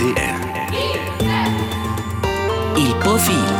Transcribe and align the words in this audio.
RTR 0.00 0.40
Il 2.76 2.96
profil 3.02 3.50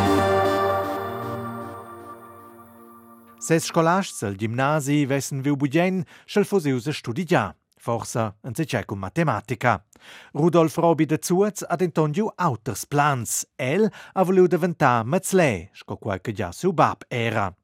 Ses 3.38 3.66
scolasts 3.68 4.22
al 4.24 4.38
gimnasi 4.40 5.04
vessen 5.04 5.42
viu 5.44 5.58
bugen 5.60 5.98
schel 6.24 6.46
fosiuse 6.48 6.94
studiar. 6.96 7.52
Forsa 7.76 8.30
en 8.40 8.54
se 8.54 8.64
con 8.86 8.98
matematica. 8.98 9.84
Rudolf 10.32 10.78
Robi 10.78 11.04
de 11.04 11.18
Zuez 11.20 11.62
ha 11.68 11.76
dentongiu 11.76 12.30
auters 12.36 12.86
plans. 12.86 13.44
El 13.58 13.90
ha 14.14 14.22
voluto 14.22 14.56
diventare 14.56 15.04
mezzle, 15.04 15.68
sco 15.74 15.98
qualche 15.98 16.32
già 16.32 16.52
su 16.52 16.72
bab 16.72 17.04
era. 17.08 17.54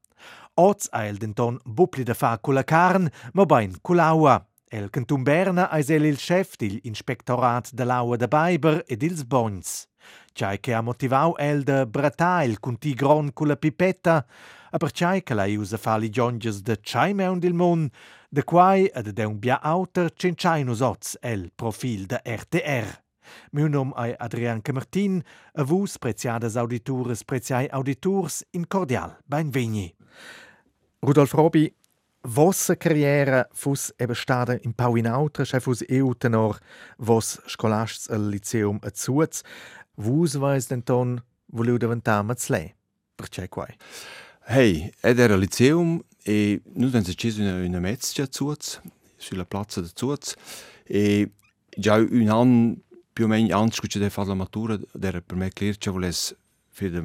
Oz 0.54 0.88
ha 0.90 1.06
el 1.06 1.16
denton 1.16 1.58
bupli 1.64 2.02
da 2.02 2.12
fa 2.12 2.38
culla 2.38 2.62
carn, 2.62 3.08
ma 3.32 3.46
bain 3.46 3.80
cullaua. 3.80 4.46
El 4.68 4.90
canton 4.90 5.22
Berna 5.22 5.68
ha 5.70 5.78
el 5.78 6.04
il 6.04 6.16
chef 6.18 6.56
dil 6.58 6.80
inspectorat 6.82 7.70
de 7.72 7.84
l'aua 7.84 8.16
de 8.16 8.26
Baiber 8.26 8.82
ed 8.88 9.02
ils 9.04 9.22
bons. 9.22 9.86
C'hai 10.34 10.58
che 10.58 10.74
ha 10.74 10.82
motivau 10.82 11.36
el 11.38 11.62
de 11.62 11.86
bratail 11.86 12.58
cun 12.58 12.76
ti 12.76 12.92
gron 12.94 13.32
culla 13.32 13.56
pipetta, 13.56 14.26
a 14.70 14.76
per 14.76 14.90
c'hai 14.90 15.22
che 15.22 15.34
la 15.34 15.46
usa 15.46 15.78
fa 15.78 15.96
li 15.96 16.10
gionges 16.10 16.62
de 16.62 16.80
c'hai 16.82 17.14
meun 17.14 17.38
dil 17.38 17.54
mon, 17.54 17.88
de 18.28 18.42
quai 18.42 18.90
ad 18.92 19.08
de 19.08 19.24
un 19.24 19.38
bia 19.38 19.60
auter 19.62 20.10
cenciai 20.10 20.64
nus 20.64 20.80
oz 20.80 21.16
el 21.22 21.52
profil 21.54 22.06
de 22.06 22.20
RTR. 22.24 22.90
Meu 23.52 23.68
nom 23.68 23.94
è 23.94 24.16
Adrian 24.18 24.62
Camertin, 24.62 25.22
a 25.54 25.62
vus 25.62 25.96
preziadas 25.96 26.56
auditores 26.56 27.22
preziai 27.22 27.68
auditors 27.70 28.44
in 28.50 28.66
cordial 28.66 29.16
benvegni. 29.26 29.94
Rudolf 30.98 31.34
Robi, 31.34 31.72
vossa 32.26 32.76
carriera 32.76 33.48
fus 33.52 33.92
eben 33.98 34.14
stada 34.14 34.58
in 34.62 34.72
Pau 34.72 34.96
in 34.96 35.06
Autra, 35.06 35.44
schei 35.44 35.60
fus 35.60 35.82
eu 35.88 36.14
tenor 36.14 36.58
vos 36.98 37.38
scolasts 37.46 38.10
al 38.10 38.28
Lyceum 38.28 38.78
a 38.82 38.90
Zuz. 38.92 39.42
Vus 39.96 40.34
vais 40.34 40.66
denton 40.66 41.22
voleu 41.52 41.78
diventar 41.78 42.22
mazzle? 42.24 42.74
Perché 43.14 43.48
quai? 43.48 43.74
Hey, 44.44 44.92
ed 45.00 45.18
era 45.18 45.36
Lyceum 45.36 46.02
e 46.24 46.60
nu 46.74 46.90
den 46.90 47.04
se 47.04 47.14
cis 47.14 47.38
una, 47.38 47.54
una 47.64 47.80
mezzia 47.80 48.26
Zuz, 48.30 48.80
sulla 49.16 49.44
piazza 49.44 49.80
de 49.80 49.90
Zuz, 49.94 50.34
e 50.84 51.30
già 51.76 51.94
un 51.94 52.28
an 52.28 52.76
più 53.12 53.24
o 53.24 53.28
meno 53.28 53.58
antes 53.58 53.80
che 53.80 53.88
ci 53.88 54.08
fare 54.10 54.28
la 54.28 54.34
matura, 54.34 54.78
era 55.00 55.22
per 55.22 55.36
me 55.36 55.50
chiaro 55.50 55.76
che 55.78 55.90
volesse 55.90 56.36
fare 56.68 56.90
la 56.90 57.00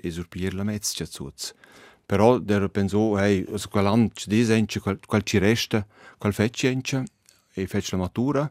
e 0.00 0.10
sorpire 0.10 0.54
la 0.54 0.64
mezzia 0.64 1.04
Zuz. 1.04 1.52
Però 2.10 2.40
der 2.40 2.68
pensò, 2.70 3.16
hey, 3.18 3.46
also 3.52 3.68
quell'anno 3.68 4.10
ci 4.12 4.28
dice, 4.28 4.80
quel, 4.80 4.98
quel 5.06 5.22
ci 5.22 5.38
resta, 5.38 5.86
quel 6.18 6.32
fece 6.32 6.82
e 7.52 7.66
fece 7.68 7.94
la 7.94 8.02
matura, 8.02 8.50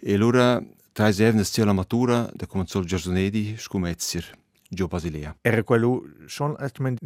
e 0.00 0.14
allora 0.14 0.58
tra 0.90 1.10
i 1.10 1.14
evni 1.18 1.44
la 1.56 1.72
matura, 1.74 2.30
da 2.32 2.46
cominciò 2.46 2.78
il 2.78 2.86
giardinedi, 2.86 3.56
scumezzir, 3.58 4.24
Gio 4.70 4.86
Basilea. 4.86 5.36
Era 5.42 5.62
quello 5.64 6.02
schon 6.24 6.56
eine 6.58 6.96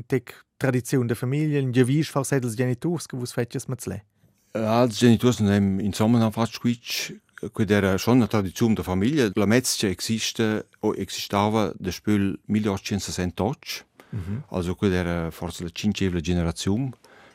Tradition 0.56 1.08
der 1.08 1.16
Familie, 1.16 1.58
in 1.58 1.72
Javisch 1.72 2.10
far 2.12 2.24
sedels 2.24 2.54
genitors, 2.54 3.06
che 3.06 3.16
vus 3.16 3.32
fetches 3.32 3.66
mazzle? 3.66 4.04
Als 4.52 4.98
genitors 4.98 5.40
non 5.40 5.50
hem 5.50 5.80
insomma 5.80 6.18
non 6.18 6.30
fatto 6.30 6.52
squitch, 6.52 7.12
quid 7.50 7.72
era 7.72 7.96
schon 7.98 8.18
una 8.18 8.28
tradizione 8.28 8.74
der 8.74 8.84
Familie. 8.84 9.32
La 9.34 9.46
mezzia 9.46 9.88
existe, 9.88 10.68
o 10.78 10.94
existava 10.94 11.72
da 11.76 11.90
spül 11.90 12.38
1868, 12.44 13.86
Mhm. 14.10 14.44
also 14.48 14.74
quid 14.74 14.92
era 14.92 15.30
forse 15.30 15.62
la 15.64 15.70
cinquevla 15.72 16.20
generazione. 16.20 16.90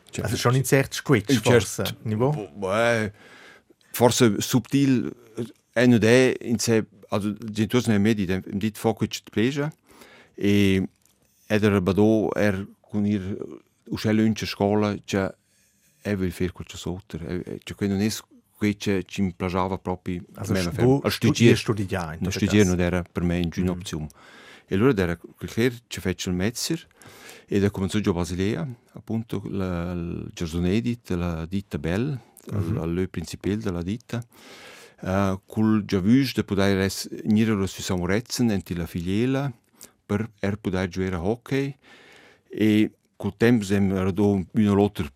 Cioè, 0.09 0.25
Also 0.25 0.37
schon 0.37 0.55
in 0.55 0.63
cert 0.63 0.93
squitch, 0.93 1.29
in 1.29 1.39
forse, 1.41 1.83
cert- 1.83 1.97
niveau? 2.03 2.49
Beh, 2.55 3.11
forse 3.91 4.35
subtil 4.39 5.11
è 5.71 5.85
non 5.85 6.03
è 6.03 6.35
in 6.41 6.59
sé 6.59 6.85
also 7.09 7.27
non 7.29 7.95
è 7.95 7.97
medi 7.97 8.23
im 8.23 8.41
dit 8.57 8.77
focuc 8.77 9.21
pleja 9.31 9.71
e 10.35 10.87
ed 11.47 11.63
era 11.63 11.79
bado 11.81 12.31
er 12.35 12.67
con 12.81 13.05
ir 13.05 13.21
uscel 13.89 14.19
unce 14.19 14.45
scola 14.45 14.95
cioè 15.05 15.31
e 16.01 16.15
vil 16.15 16.31
fer 16.31 16.51
quel 16.51 16.67
sotter 16.69 17.59
cioè 17.63 17.87
non 17.87 18.01
è 18.01 18.09
che 18.57 19.03
ci 19.05 19.21
implajava 19.21 19.77
proprio 19.77 20.21
Also 20.35 20.53
a 21.03 21.09
studiare 21.09 21.55
studiare 21.55 22.63
non 22.63 22.79
era 22.79 23.03
per 23.03 23.23
me 23.23 23.47
una 23.57 23.71
opzione 23.71 24.07
e 24.67 24.75
allora 24.75 25.01
era 25.01 25.17
quel 25.17 25.49
che 25.87 26.01
fece 26.01 26.29
il 26.29 26.35
mezzer 26.35 26.87
e 27.45 27.59
da 27.59 27.69
cominciò 27.69 27.99
già 27.99 28.11
a 28.11 28.13
Basilea 28.13 28.67
appunto 28.93 29.41
la, 29.49 29.91
il 29.91 30.29
giardinedi 30.33 30.99
della 31.05 31.45
ditta 31.45 31.77
Bell 31.77 32.19
Mhm. 32.51 32.77
al 32.77 32.93
lö 32.93 33.07
principale 33.07 33.57
della 33.57 33.81
ditta 33.81 34.21
uh, 35.01 35.39
col 35.45 35.85
già 35.85 35.99
visto 35.99 36.41
da 36.41 36.45
poter 36.45 36.75
res 36.75 37.07
nire 37.23 37.53
lo 37.53 37.67
si 37.67 37.81
samoretzen 37.81 38.51
en 38.51 38.61
la 38.75 38.85
filiela 38.85 39.51
per 40.05 40.29
er 40.41 40.57
poter 40.57 40.89
giocare 40.89 41.15
a 41.15 41.23
hockey 41.23 41.77
e 42.49 42.91
col 43.15 43.37
tempo 43.37 43.63
era 43.73 44.11
un 44.13 44.45
altro 44.77 45.07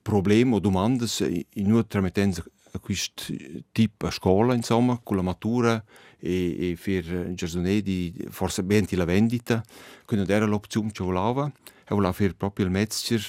problema 0.00 0.56
o 0.56 0.58
domande 0.58 1.06
in 1.54 1.70
una 1.70 1.84
tramettenza 1.84 2.42
a 2.72 2.78
questo 2.78 3.24
tipo 3.70 4.06
a 4.06 4.10
scuola 4.10 4.54
insomma 4.54 4.98
con 5.02 5.16
la 5.16 5.22
matura 5.22 5.84
e, 6.24 6.70
e 6.70 6.78
per 6.82 7.32
giardinedi 7.34 8.14
forse 8.30 8.62
ben 8.62 8.86
la 8.90 9.04
vendita 9.04 9.62
quindi 10.06 10.30
era 10.32 10.46
l'opzione 10.46 10.90
che 10.90 11.04
voleva 11.04 11.46
e 11.46 11.94
voleva 11.94 12.12
fare 12.12 12.34
proprio 12.34 12.64
il 12.66 12.70
mezzer 12.72 13.20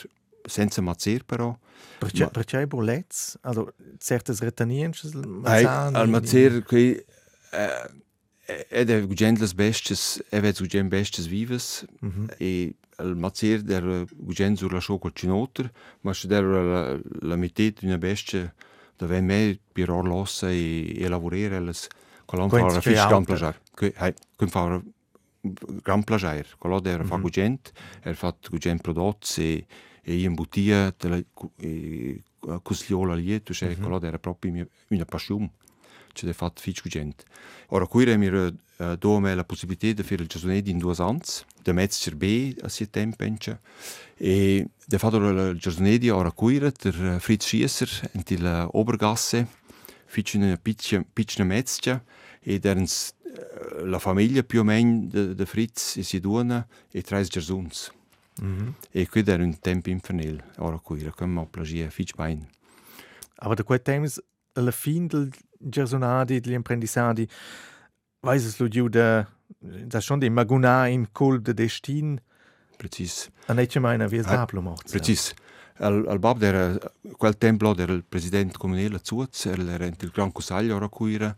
senza 0.44 0.82
mazzer 0.82 1.26
però 1.26 1.58
Perché, 1.98 2.24
Ma- 2.24 2.30
perché 2.30 2.68
bolets? 2.68 3.38
Also, 3.42 3.74
certes 4.00 4.40
retanienches, 4.42 5.14
Hey, 5.14 5.64
mazzani... 5.64 5.96
al 5.96 6.10
mazer 6.10 6.64
qui 6.64 6.94
eh, 7.52 7.90
ed 8.70 8.90
è 8.90 9.06
gugent 9.06 9.40
bestes 9.54 10.22
e 10.30 10.40
vet 10.40 10.60
gugent 10.60 10.90
bestes 10.90 11.26
vives 11.28 11.86
Mhm. 12.02 12.28
e 12.38 12.76
al 12.98 13.16
mazer 13.16 13.62
der 13.62 14.06
gugent 14.16 14.58
sur 14.58 14.72
la 14.72 14.80
scho 14.80 14.98
col 15.00 15.14
ma 16.02 16.14
se 16.14 16.28
der 16.28 16.44
la, 16.44 17.00
la 17.22 17.36
mitet 17.36 17.82
una 17.82 17.98
bestia 17.98 18.54
da 18.98 19.06
ven 19.08 19.26
me 19.26 19.60
piror 19.74 20.06
lossa 20.06 20.50
e, 20.52 20.94
e 21.02 21.08
lavorare 21.08 21.56
alles 21.56 21.88
colon 21.88 22.05
Quint 22.50 22.68
fara 22.68 22.80
c'è 22.80 22.90
fisch 22.92 23.06
gran 23.08 23.12
auto. 23.14 23.26
plagiar 23.26 23.62
che 23.74 23.94
hai 23.98 24.14
kun 24.36 24.48
fara 24.50 24.82
gran 25.84 26.04
plagiar 26.04 26.46
colon 26.58 26.82
der 26.82 27.06
fa 27.06 27.16
Mhm. 27.18 27.22
gugent 27.22 27.72
er 28.02 28.16
fat 28.16 28.50
gugent 28.50 28.82
prodotti 28.82 29.42
e 29.42 29.66
e 30.08 30.22
in 30.22 30.34
bottiglia 30.36 30.94
de 30.98 31.08
la 31.10 31.20
e 31.60 32.22
cusliola 32.62 33.16
lì 33.16 33.42
tu 33.44 33.54
sai 33.54 33.76
Mhm. 33.76 33.82
colon 33.84 34.00
der 34.00 34.20
proprio 34.20 34.52
mia- 34.52 34.68
una 34.90 35.06
passione 35.06 35.52
c'è 36.14 36.32
fatto 36.32 36.62
fisch 36.62 36.88
gente. 36.88 37.26
Ora 37.70 37.86
qui 37.88 38.06
mi 38.18 38.28
uh, 38.28 38.96
do 38.98 39.20
me 39.20 39.36
la 39.36 39.44
possibilità 39.44 39.92
di 39.92 40.02
fare 40.02 40.22
il 40.24 40.30
giardinetto 40.30 40.70
in 40.70 40.78
due 40.78 40.94
anni, 40.98 41.20
da 41.62 41.74
mezzer 41.74 42.16
B 42.16 42.56
a 42.62 42.70
sia 42.70 42.86
tempo 42.88 43.18
pensa. 43.18 43.60
E 44.16 44.66
da 44.86 44.98
fatto 44.98 45.18
il 45.18 45.58
giardinetto 45.60 46.16
ora 46.16 46.32
qui 46.32 46.58
der 46.60 47.18
Fritz 47.20 47.46
Schiesser 47.48 47.90
in 48.14 48.42
la 48.42 48.66
Obergasse, 48.72 49.46
fece 50.16 50.38
una 50.38 50.56
piccola 50.56 51.04
piccola 51.14 51.44
mezzia 51.44 52.02
e 52.40 52.60
derens 52.60 53.14
la 53.84 54.00
famiglia 54.00 54.44
più 54.44 54.62
o 54.62 54.64
meno 54.64 55.08
de, 55.08 55.36
de 55.36 55.46
Fritz 55.46 55.98
e 55.98 56.04
si 56.04 56.20
duona 56.20 56.66
e 56.92 57.02
tre 57.02 57.24
gersuns. 57.24 57.92
Mhm. 58.42 58.76
E 58.92 59.08
qui 59.08 59.24
era 59.26 59.44
un 59.44 59.60
tempo 59.60 59.90
infernale, 59.90 60.44
ora 60.58 60.78
qui, 60.80 61.04
come 61.16 61.40
ho 61.40 61.46
plagia, 61.46 61.90
fitch 61.90 62.16
bein. 62.16 62.48
Aber 63.38 63.56
da 63.56 63.64
quei 63.64 63.82
temps, 63.82 64.22
alla 64.54 64.72
fin 64.72 65.08
del 65.08 65.32
gersonadi, 65.58 66.40
degli 66.40 66.54
apprendissadi, 66.54 67.28
weiß 68.22 68.46
es 68.46 68.60
lo 68.60 68.68
giu 68.68 68.90
da, 68.90 69.28
da 69.60 70.00
schon 70.00 70.20
di 70.20 70.30
maguna 70.30 70.88
in 70.88 71.12
col 71.12 71.42
de 71.42 71.54
destin, 71.54 72.20
Precis. 72.78 73.30
a 73.48 73.54
nece 73.54 73.80
meina 73.80 74.10
wie 74.10 74.20
es 74.20 74.26
bablo 74.26 74.62
macht. 74.62 74.92
Precis. 74.92 75.34
Al, 75.80 76.06
al 76.08 76.20
Bab 76.20 76.42
era 76.42 76.78
quel 77.18 77.38
tempo 77.38 77.76
era 77.78 77.92
il 77.92 78.06
presidente 78.08 78.58
comunale 78.58 79.00
Zuz, 79.02 79.46
era 79.46 79.86
il 79.86 80.12
Gran 80.14 80.32
Cusaglio 80.32 80.76
ora 80.76 80.88
cuira, 80.88 81.36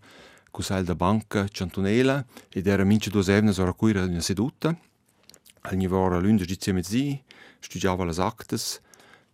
Cusagl 0.51 0.85
da 0.85 0.95
banca 0.95 1.47
Ciantonela 1.47 2.23
ed 2.49 2.67
era 2.67 2.83
mince 2.83 3.09
due 3.09 3.23
evnes 3.27 3.57
ora 3.57 3.73
cuira 3.73 4.03
una 4.03 4.21
seduta. 4.21 4.77
Al 5.61 5.75
niveau 5.75 6.19
l'undici 6.19 6.55
di 6.55 6.71
mezzi, 6.71 7.21
studiava 7.59 8.05
le 8.05 8.13
actes, 8.17 8.79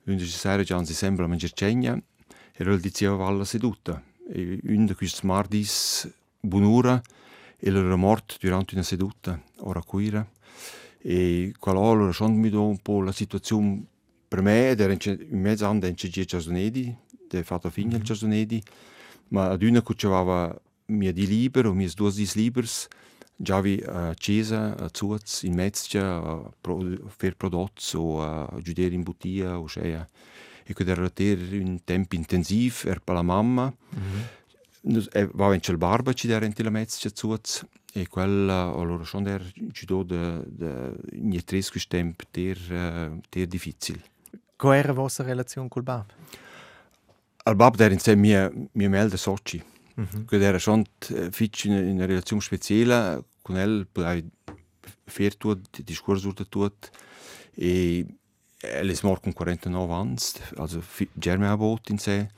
l'undici 0.04 0.38
sera 0.38 0.64
già 0.64 0.84
si 0.86 0.94
sembra 0.94 1.26
a 1.26 1.28
mangiare 1.28 2.04
e 2.54 2.64
il 2.64 2.80
diceva 2.80 3.28
alla 3.28 3.46
seduta. 3.46 4.02
E 4.30 4.60
un 4.64 4.86
di 4.86 4.94
questi 4.96 5.26
mardis 5.26 6.10
buon'ora 6.40 7.02
e 7.58 7.70
era 7.70 7.96
morto 7.98 8.36
durante 8.40 8.74
una 8.74 8.84
seduta 8.84 9.40
ora 9.58 9.82
cuira. 9.82 10.26
E 11.00 11.54
mi 11.62 12.50
do 12.50 12.66
un 12.66 12.80
po' 12.80 13.02
la 13.02 13.12
situazione 13.12 13.92
per 14.34 14.42
me 14.42 14.70
ed 14.72 14.80
era 14.80 14.94
in 14.94 15.40
mezzo 15.40 15.64
a 15.64 15.70
un 15.70 15.80
CG 15.80 16.26
Giardinedi, 16.26 16.92
de 17.30 17.44
fatto 17.44 17.70
fine 17.70 17.98
il 17.98 18.02
Giardinedi, 18.02 18.64
ma 19.28 19.52
ad 19.52 19.62
una 19.62 19.84
che 19.84 20.08
aveva 20.08 20.60
mia 20.86 21.14
di 21.14 21.28
libero, 21.28 21.72
mia 21.72 21.88
due 21.94 22.12
di 22.12 22.28
libers, 22.34 22.88
già 23.36 23.62
vi 23.62 23.80
a 23.86 24.12
Cesa, 24.16 24.76
a 24.76 24.90
Zuz, 24.92 25.44
in 25.44 25.54
Mezzia, 25.54 26.16
a 26.16 26.52
pro, 26.60 26.84
per 27.16 27.36
prodotti 27.36 27.96
o 27.96 28.24
a 28.24 28.60
giudere 28.60 28.96
in 28.96 29.04
bottiglia 29.04 29.60
o 29.60 29.68
cioè. 29.68 30.04
E 30.64 30.74
che 30.74 30.84
era 30.84 31.12
un 31.16 31.82
tempo 31.84 32.16
intensivo 32.16 32.90
er 32.90 33.02
per 33.02 33.14
la 33.14 33.22
mamma. 33.22 33.72
Mhm. 33.90 34.28
Nus- 34.94 35.10
eh, 35.14 35.30
Va 35.32 35.54
in 35.54 35.60
il 35.64 35.78
barba 35.78 36.12
ci 36.14 36.26
der 36.26 36.42
in 36.42 36.54
la 36.56 36.72
Mezzia 36.72 37.12
Zuz 37.14 37.64
e 37.94 38.08
quella 38.08 38.74
allora 38.76 39.04
schon 39.04 39.22
der 39.22 39.44
judo 39.54 40.02
de 40.02 40.42
de 40.48 40.96
nietresco 41.12 41.78
temp 41.88 42.24
ter 42.32 42.58
uh, 42.72 43.22
ter 43.30 43.46
difficil. 43.46 44.02
Qual 44.56 44.74
era 44.74 44.94
vostra 44.94 45.26
relazione 45.26 45.68
col 45.68 45.84
Bab? 45.84 46.06
Al 47.46 47.56
Bab 47.56 47.76
der 47.76 47.92
in 47.92 48.00
sé 48.00 48.16
mia 48.16 48.50
mia 48.74 48.90
melde 48.90 49.18
soci. 49.18 49.62
Mm 49.96 50.04
-hmm. 50.04 50.26
Che 50.26 50.42
era 50.42 50.58
schon 50.58 50.86
fitch 51.32 51.66
in 51.66 51.74
una 51.74 52.06
relazione 52.06 52.42
speciale 52.42 53.24
con 53.42 53.58
el 53.58 53.88
per 53.92 54.24
fer 55.06 55.36
tut 55.36 55.82
discorso 55.84 56.32
da 56.32 56.46
tut 56.46 56.90
e 57.56 58.06
el 58.64 58.90
es 58.90 59.02
mort 59.04 59.22
con 59.22 59.34
49 59.34 59.94
anni, 59.94 60.18
also 60.56 60.82
germe 61.14 61.48
abot 61.48 61.90
in 61.90 62.00
sé 62.00 62.30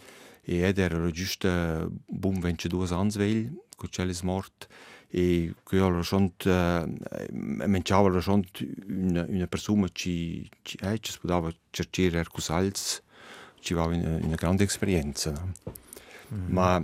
e 0.41 0.61
ed 0.67 0.79
era 0.79 1.11
giusto 1.11 1.91
bum 2.07 2.39
22 2.39 2.93
anni 2.93 3.17
vegl, 3.17 3.53
con 3.77 3.89
cel 3.89 4.09
es 4.09 4.21
mort 4.21 4.67
e 5.17 5.53
che 5.63 5.77
allora 5.77 6.03
schon 6.03 6.29
uh, 6.43 6.93
menciava 7.31 8.19
schon 8.19 8.43
una, 8.87 9.25
una 9.29 9.47
persona 9.47 9.87
ci 9.93 10.49
ci 10.61 10.77
eh, 10.81 10.99
ci 10.99 11.13
spodava 11.13 11.49
cercare 11.69 12.17
er 12.17 12.27
cusals 12.27 13.01
ci 13.61 13.73
va 13.73 13.85
una, 13.85 14.17
una 14.21 14.35
grande 14.35 14.65
esperienza 14.65 15.31
no? 15.31 15.53
mm 15.53 16.37
-hmm. 16.37 16.51
ma 16.51 16.83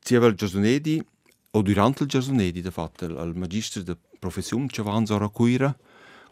sia 0.00 0.18
vel 0.18 0.34
giornedi 0.34 1.00
o 1.52 1.62
durante 1.62 2.02
il 2.02 2.08
giornedi 2.08 2.60
da 2.62 2.72
fatto 2.72 3.16
al 3.16 3.36
magister 3.36 3.84
de 3.84 3.96
professione 4.18 4.66
ci 4.68 4.82
va 4.82 4.96
a 4.96 5.28
cuira 5.28 5.72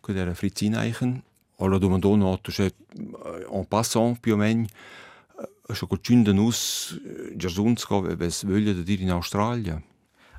che 0.00 0.18
era 0.18 0.34
Fritzin 0.34 0.74
Eichen 0.74 1.22
allora 1.58 1.78
domandò 1.78 2.16
no 2.16 2.40
tu 2.40 2.50
c'è 2.50 2.68
en 3.52 3.66
passant 3.68 4.18
più 4.18 4.32
o 4.32 4.36
meno 4.36 4.66
schon 5.72 5.88
col 5.88 6.00
cin 6.00 6.24
de 6.24 6.32
nus 6.32 7.00
giornunsko 7.36 8.00
ves 8.16 8.42
voglia 8.42 8.72
de 8.72 8.82
dir 8.82 9.00
in 9.00 9.10
Australia 9.10 9.80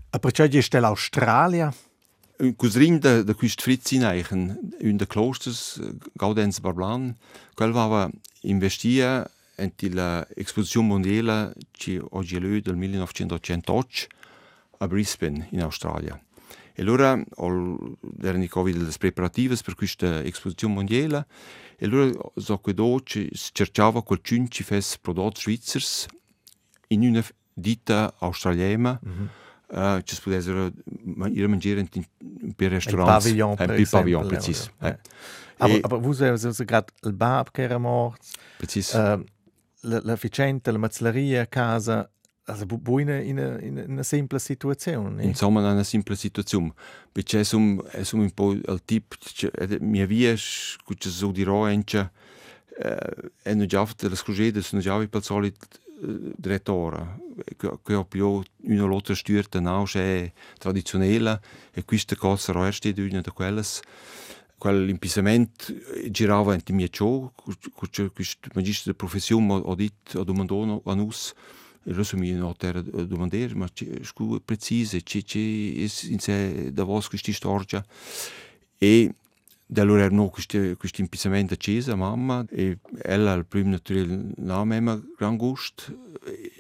A 0.10 0.20
perciò 0.20 0.46
gli 0.46 0.62
stel 0.62 0.86
Australia? 0.86 1.74
Cusrin 2.56 3.00
de, 3.00 3.24
de 3.24 3.34
quist 3.34 3.62
Fritzineichen 3.62 4.72
in 4.80 4.98
de 4.98 5.06
Klosters 5.06 5.82
Gaudenz 6.14 6.60
Barblan, 6.60 7.16
quel 7.56 7.72
va 7.72 8.10
investia 8.42 9.30
in 9.58 9.94
la 9.94 10.26
exposizione 10.36 10.88
mondiale 10.88 11.54
che 11.72 12.00
oggi 12.12 12.40
lui 12.40 12.62
del 12.62 12.76
1988 12.76 14.08
a 14.78 14.88
Brisbane 14.88 15.48
in 15.52 15.62
Australia. 15.62 16.18
E 16.74 16.82
allora 16.84 17.20
erano 18.22 18.44
i 18.44 18.48
covid 18.48 18.78
le 18.78 18.94
preparative 18.98 19.58
per 19.58 19.76
questa 19.76 20.24
esposizione 20.24 20.76
mondiale 20.76 21.26
e 21.76 21.86
allora 21.86 22.12
so 22.36 22.60
che 22.60 22.74
doce 22.74 23.30
cercava 23.52 24.04
qualcuno 24.04 24.46
che 24.48 24.64
fes 24.64 25.00
prodotti 25.00 25.42
svizzers 25.42 26.06
in 26.90 27.02
una 27.02 27.26
ditta 27.54 28.14
australiana 28.20 29.00
mm 29.04 29.12
-hmm. 29.12 29.28
Uh, 29.70 30.00
ci 30.02 30.16
si 30.16 30.22
potessero 30.22 30.72
ir 31.28 31.44
in 31.98 32.06
per 32.56 32.72
restaurants. 32.72 33.26
Un 33.26 33.32
pavillon, 33.32 33.56
per 33.56 33.70
un 33.70 33.86
pavillon, 33.90 34.28
precis. 34.28 34.72
Eh. 34.80 34.88
Eh. 34.88 34.98
Aber, 35.58 35.80
aber 35.84 36.00
vous 36.00 36.22
avez 36.22 36.38
gerade 36.66 36.94
il 37.04 37.14
era 37.64 37.78
morto. 37.78 38.26
Precis. 38.58 38.94
Uh, 38.94 39.22
la, 39.82 40.00
la 40.04 40.16
ficenta, 40.16 40.72
la 40.72 40.78
mazzeria, 40.78 41.46
casa, 41.48 42.10
also 42.46 42.66
bu 42.66 42.78
in 43.00 43.10
una, 43.10 43.60
in 43.60 43.86
una 43.88 44.04
simple 44.04 44.40
situazione. 44.40 45.24
Insomma, 45.24 45.60
in 45.60 45.66
una 45.66 45.84
simple 45.84 46.16
situazione. 46.16 46.74
Perché 47.12 47.42
è 47.42 47.56
un, 47.56 47.84
è 47.90 48.08
un 48.14 48.32
po' 48.32 48.52
il 48.54 48.82
tipo, 48.86 49.16
mia 49.82 50.06
via, 50.06 50.34
che 50.34 51.10
so 51.10 51.32
dirò, 51.32 51.66
è 51.66 53.54
non 53.54 53.68
già 53.68 53.86
fatto 53.86 54.08
le 54.08 54.16
scrugette, 54.16 54.62
sono 54.62 54.82
già 54.82 54.98
per 55.08 55.24
solito 55.24 55.68
direttore 56.00 57.20
che 57.84 57.94
ho 57.94 58.06
più 58.06 58.42
una 58.64 58.86
lotta 58.86 59.16
styrta 59.16 59.60
now 59.60 59.86
è 59.88 60.32
tradizionale 60.58 61.42
e 61.74 61.86
questa 61.86 62.16
cosa 62.16 62.52
era 62.52 62.68
erst 62.68 62.86
una 62.96 63.22
di 63.22 63.32
quelle 63.32 63.64
quell'impisamento 64.58 65.74
girava 66.10 66.54
in 66.54 66.76
mia 66.76 66.88
ciò 66.88 67.32
questo 67.74 68.12
magistro 68.54 68.92
di 68.92 68.98
professione 68.98 69.54
ho 69.54 69.76
detto 69.76 70.20
ho 70.20 70.24
domandato 70.24 70.82
a 70.86 70.94
noi 70.94 71.12
lo 71.84 72.04
mi 72.14 72.32
no 72.32 72.54
ter 72.56 72.82
domandare 72.84 73.56
ma 73.56 73.68
scu 74.02 74.42
precise 74.44 75.02
ci 75.04 75.26
ci 75.26 75.88
in 76.10 76.20
sé 76.20 76.72
da 76.74 76.84
vos 76.84 77.08
questa 77.08 77.32
storia 77.32 77.84
e 78.78 79.14
da 79.70 79.82
allora 79.82 80.04
era 80.04 80.16
no 80.16 80.30
questo 80.30 80.78
questo 80.78 81.02
impisamento 81.02 81.54
accesa 81.54 81.94
mamma 81.96 82.46
e 82.50 82.80
ella 83.02 83.34
al 83.34 83.46
primo 83.46 83.72
naturale 83.72 84.32
nome 84.38 84.80
ma 84.80 85.00
gran 85.18 85.36
gusto 85.36 85.84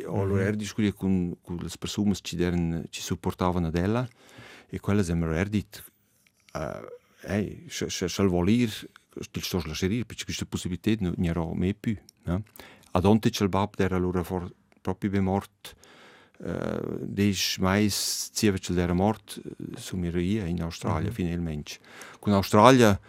allora 0.05 0.43
era 0.43 0.55
discutere 0.55 0.93
con 0.93 1.37
con 1.41 1.55
le 1.55 1.69
persone 1.79 2.13
che 2.21 2.35
deren 2.35 2.85
ci 2.89 3.01
supportavano 3.01 3.67
ad 3.67 3.75
ella. 3.75 4.07
E 4.69 4.79
quelle 4.79 5.03
sembra 5.03 5.33
era 5.37 5.47
dit 5.47 5.81
uh, 6.53 6.85
hey 7.21 7.65
shall 7.69 8.27
volir 8.27 8.69
stil 9.21 9.41
sto 9.41 9.61
lasciare 9.65 10.03
perché 10.03 10.25
questa 10.25 10.45
possibilità 10.45 10.91
non 10.99 11.15
era 11.19 11.43
mai 11.53 11.73
più 11.73 11.95
no? 12.23 12.43
ad 12.91 13.05
onte 13.05 13.29
c'è 13.29 13.43
il 13.43 13.49
bab 13.49 13.75
der 13.75 13.93
allora 13.93 14.23
for 14.23 14.51
proprio 14.81 15.09
be 15.09 15.21
mort 15.21 15.75
uh, 16.39 16.97
des 17.01 17.57
mais 17.59 18.29
zievecel 18.33 18.75
der 18.75 18.93
mort 18.93 19.39
su 19.77 19.97
miria 19.97 20.45
in 20.45 20.61
Australia 20.61 21.09
mm 21.09 21.11
-hmm. 21.11 21.15
finalmente 21.15 21.79
con 22.19 22.33
Australia 22.33 22.99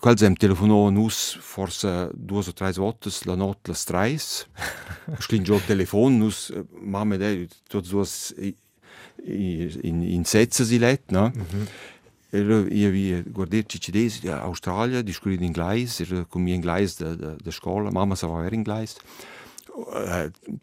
quel 0.00 0.18
sem 0.18 0.34
telefonò 0.34 0.90
nus 0.90 1.36
forse 1.40 2.10
due 2.14 2.38
o 2.38 2.52
tre 2.52 2.72
volte 2.72 3.10
la 3.24 3.34
notte 3.34 3.70
la 3.70 3.74
strais 3.74 4.46
schlin 5.18 5.42
giò 5.42 5.58
telefon 5.66 6.18
nus 6.18 6.52
mamme 6.80 7.16
de 7.18 7.48
tot 7.68 7.88
duas 7.88 8.34
in 9.24 10.02
in 10.02 10.24
setze 10.24 10.64
si 10.64 10.78
let 10.78 11.10
no 11.10 11.30
mm 11.34 11.42
-hmm. 11.42 11.66
Era, 12.34 12.64
io 12.70 12.88
vi 12.88 13.22
guardare 13.26 13.66
cicidesi 13.66 14.26
a 14.26 14.40
Australia, 14.40 15.02
discutere 15.02 15.34
in 15.34 15.42
inglese, 15.42 16.04
era 16.04 16.24
con 16.24 16.40
mio 16.40 16.54
inglese 16.54 17.04
da, 17.04 17.14
da, 17.14 17.36
da 17.38 17.50
scuola, 17.50 17.90
mamma 17.90 18.14
sapeva 18.14 18.46
in 18.46 18.54
inglese. 18.54 18.96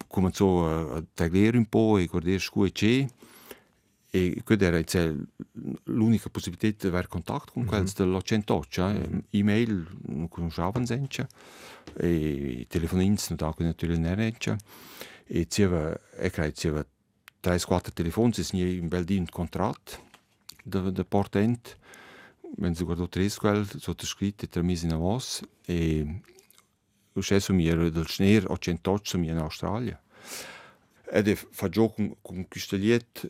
Cominciò 0.08 0.96
a 0.96 1.04
tagliare 1.14 1.58
un 1.58 1.66
po' 1.66 1.98
e 1.98 2.06
guardare 2.06 2.40
scuole 2.40 2.72
c'è. 2.72 3.06
E 4.12 4.42
quella 4.44 4.66
era 4.66 4.82
l'unica 5.84 6.30
possibilità 6.30 6.68
di 6.68 6.88
avere 6.88 7.08
contatto 7.08 7.52
con 7.54 7.64
mm 7.64 7.66
-hmm. 7.66 7.70
quelli 7.70 7.92
dell'88. 7.96 8.90
Eh? 8.90 9.38
E-mail 9.38 9.88
non 10.08 10.28
conoscevano 10.28 10.86
senza, 10.86 11.28
e 11.96 12.66
telefonini 12.68 13.18
non 13.28 13.38
davano 13.38 13.68
naturalmente. 13.68 14.58
E 15.28 15.46
c'era, 15.48 15.96
ecco, 16.16 16.52
c'era 16.52 16.84
3-4 17.44 17.94
telefoni, 17.94 18.34
si 18.34 18.62
è 18.62 18.80
un 18.80 18.88
bel 18.88 19.04
di 19.04 19.18
un 19.18 19.28
contratto 19.30 20.08
da, 20.64 20.90
da 20.90 21.04
portent. 21.04 21.78
Wenn 22.58 22.74
sie 22.74 22.84
guardo 22.84 23.08
tres 23.08 23.38
quel 23.38 23.68
sottoscritto 23.68 24.46
e 24.46 24.50
tramis 24.50 24.82
in 24.84 24.94
avos 24.94 25.42
e 25.66 26.22
Cuscè 27.20 27.40
sommiera 27.42 27.90
dal 27.90 28.08
schneer 28.08 28.50
o 28.50 28.58
centoc 28.58 29.06
sommia 29.06 29.34
in 29.34 29.40
Australia. 29.40 30.02
Ed 31.12 31.28
è 31.28 31.36
fa 31.36 31.68
gioco 31.68 32.18
con 32.22 32.48
Custeliet 32.48 33.30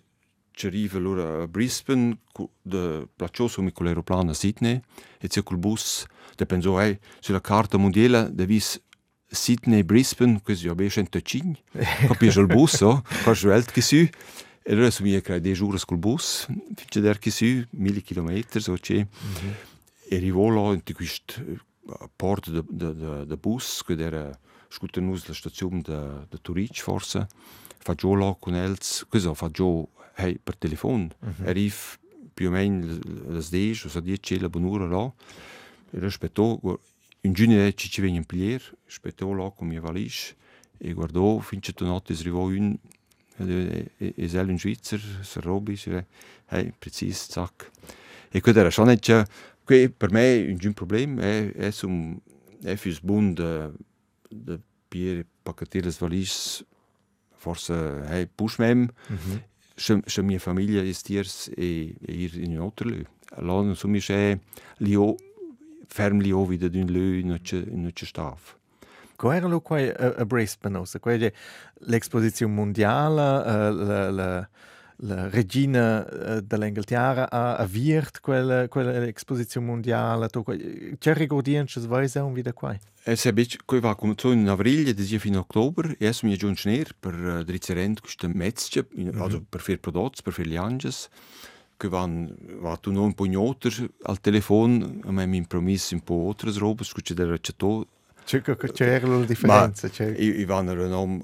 ci 0.51 0.67
arriva 0.67 0.98
allora 0.98 1.43
a 1.43 1.48
Brisbane, 1.48 2.19
da 2.62 3.08
Placioso 3.15 3.63
con 3.72 3.86
l'aeroplano 3.86 4.29
a 4.29 4.34
Sydney, 4.34 4.79
e 5.17 5.27
c'è 5.27 5.41
col 5.41 5.58
bus, 5.58 6.05
e 6.38 6.46
penso, 6.46 6.79
eh, 6.81 7.00
sulla 7.19 7.41
carta 7.41 7.77
mondiale, 7.77 8.29
da 8.31 8.43
vis 8.43 8.79
Sydney, 9.25 9.84
Brisbane, 9.84 10.41
questo 10.43 10.69
è 10.69 10.75
ben 10.75 10.89
scento 10.89 11.17
e 11.17 11.22
cign, 11.22 11.53
capisci 12.08 12.39
il 12.39 12.48
bus, 12.48 12.81
oh, 12.81 13.01
quasi 13.24 13.48
velt 13.48 13.72
che 13.72 13.81
su, 13.81 13.96
e 13.96 14.72
allora 14.72 14.91
sono 14.91 15.08
io 15.08 15.22
che 15.22 15.39
10 15.39 15.63
ore 15.63 15.79
col 15.86 15.98
bus, 15.98 16.46
fino 16.75 17.10
a 17.10 17.13
che 17.15 17.31
su, 17.31 17.65
1000 17.69 18.01
km, 18.01 18.60
so 18.60 18.74
c'è, 18.74 19.08
e 20.10 20.17
rivolo 20.17 20.74
in 20.74 20.84
questo 20.93 21.67
porta 22.15 22.51
de, 22.51 22.63
de, 22.67 22.93
de, 22.93 23.25
de 23.25 23.38
bus 23.38 23.84
che 23.84 23.93
era 23.93 24.38
scuta 24.69 25.01
nus 25.01 25.27
la 25.27 25.34
stazione 25.34 25.81
de, 25.81 26.25
de 26.29 26.38
Turic 26.41 26.81
forse 26.81 27.27
fa 27.79 27.96
giù 27.96 28.15
là 28.15 28.36
con 28.39 28.55
els 28.55 29.05
cosa 29.10 29.34
fa 29.34 29.50
giù 29.50 29.88
hey, 30.19 30.38
per 30.38 30.55
telefono. 30.55 31.10
Mm 31.19 31.29
-hmm. 31.29 31.48
Arriva 31.48 31.75
più 32.34 32.48
o 32.48 32.51
meno 32.51 33.00
alle 33.27 33.43
10 33.50 33.88
o 33.88 34.00
10 34.00 34.39
la 34.39 34.50
buon'ora 34.50 34.86
là. 34.88 35.12
E 35.91 36.00
rispettò, 36.00 36.60
in 37.22 37.34
giugno 37.34 37.72
ci 37.74 37.89
ci 37.89 38.01
vengono 38.01 38.24
pigliere, 38.25 38.63
rispettò 38.86 39.34
là 39.34 39.50
con 39.50 39.67
mia 39.67 39.81
valigia 39.81 40.34
e 40.77 40.93
guardò 40.93 41.39
finché 41.39 41.74
la 41.77 41.88
notte 41.88 42.13
si 42.13 42.22
arrivò 42.22 42.43
un 42.46 42.77
e, 43.38 43.91
e, 43.98 44.13
e 44.15 44.39
un 44.39 44.58
Schweizer, 44.58 45.01
Sir 45.22 45.43
Robi, 45.43 45.79
e 45.86 46.05
hey, 46.48 46.74
preciso, 46.77 47.25
zack. 47.31 47.72
E 48.31 48.41
quello 48.41 48.60
era 48.60 48.69
schon 48.69 48.88
nicht, 48.88 49.25
que 49.70 49.88
per 49.90 50.10
me 50.12 50.24
un 50.50 50.58
giun 50.58 50.74
problem 50.74 51.20
è, 51.22 51.52
è, 51.54 51.70
sum, 51.70 52.18
è 52.64 52.74
fürs 52.76 53.04
Bund 53.06 53.38
de, 53.38 53.72
de 54.30 54.60
piere 54.90 55.26
pacchetire 55.44 55.86
le 55.86 55.96
valigie 56.00 56.66
forse 57.38 57.74
hey, 58.10 58.26
pushmem 58.26 58.90
mm 58.90 59.16
-hmm 59.16 59.48
še 59.80 60.24
mia 60.24 60.40
famiglia 60.40 60.84
is 60.84 61.02
tiers 61.02 61.50
e, 61.56 61.96
e 62.04 62.14
ir 62.26 62.36
in 62.38 62.58
un 62.58 62.64
altro 62.68 62.90
lö. 62.90 63.04
Allora 63.38 63.74
so 63.76 63.88
mi 63.88 64.00
c'è 64.00 64.38
lio 64.78 65.16
ferm 65.88 66.20
lio 66.20 66.46
vida 66.46 66.68
d'un 66.68 66.92
lö 66.92 67.18
in 67.20 67.32
un 67.32 67.92
staff. 67.94 68.56
Qual 69.16 69.36
era 69.36 69.60
qua 69.60 69.80
a, 69.80 70.14
a 70.18 70.26
Brisbane, 70.26 70.82
qual 71.00 71.20
è 71.20 71.34
l'esposizione 71.88 72.54
mondiale, 72.54 73.22
uh, 73.22 73.74
la, 73.74 74.12
la, 74.12 74.50
la 75.01 75.29
regina 75.29 76.08
eh, 76.08 76.41
dell'Inghilterra 76.41 77.29
ha 77.29 77.56
avviert 77.56 78.20
quella, 78.20 78.68
quella 78.68 79.08
esposizione 79.08 79.65
mondiale. 79.65 80.27
C'è 80.98 81.13
ricordienza 81.13 81.79
sveisa 81.79 82.24
un 82.24 82.34
video 82.34 82.53
qua? 82.53 82.77
Es 83.03 83.25
è 83.25 83.32
bic, 83.32 83.63
qui 83.65 83.79
va 83.79 83.96
come 83.96 84.15
in 84.24 84.50
avril, 84.50 84.94
di 84.94 85.20
fino 85.20 85.38
a 85.38 85.41
ottobre, 85.41 85.96
e 85.98 86.06
es 86.08 86.22
mi 86.22 86.36
giun 86.36 86.56
schner 86.56 86.94
per 87.00 87.15
uh, 87.15 87.44
drizzerent 87.44 88.01
questa 88.01 88.27
metzge, 88.27 88.88
mm-hmm. 88.94 89.22
also 89.22 89.41
per 89.48 89.62
fir 89.62 89.79
prodotti, 89.79 90.22
per 90.22 90.34
fir 90.34 90.46
lianges, 90.46 91.08
che 91.77 91.88
van 91.88 92.36
va 92.60 92.75
tu 92.75 92.91
non 92.91 93.13
pugnoter 93.13 93.89
al 94.03 94.20
telefon, 94.20 95.01
a 95.06 95.12
me 95.12 95.25
mi 95.25 95.38
impromis 95.38 95.91
un 95.91 96.01
po' 96.01 96.27
altre 96.27 96.51
robe, 96.51 96.84
scucce 96.84 97.13
del 97.13 97.27
recetto 97.27 97.88
C'è 98.29 99.00
la 99.00 99.25
differenza. 99.25 99.88
I, 99.88 100.41
i 100.41 100.45
vanno 100.45 100.75
nom, 100.86 101.19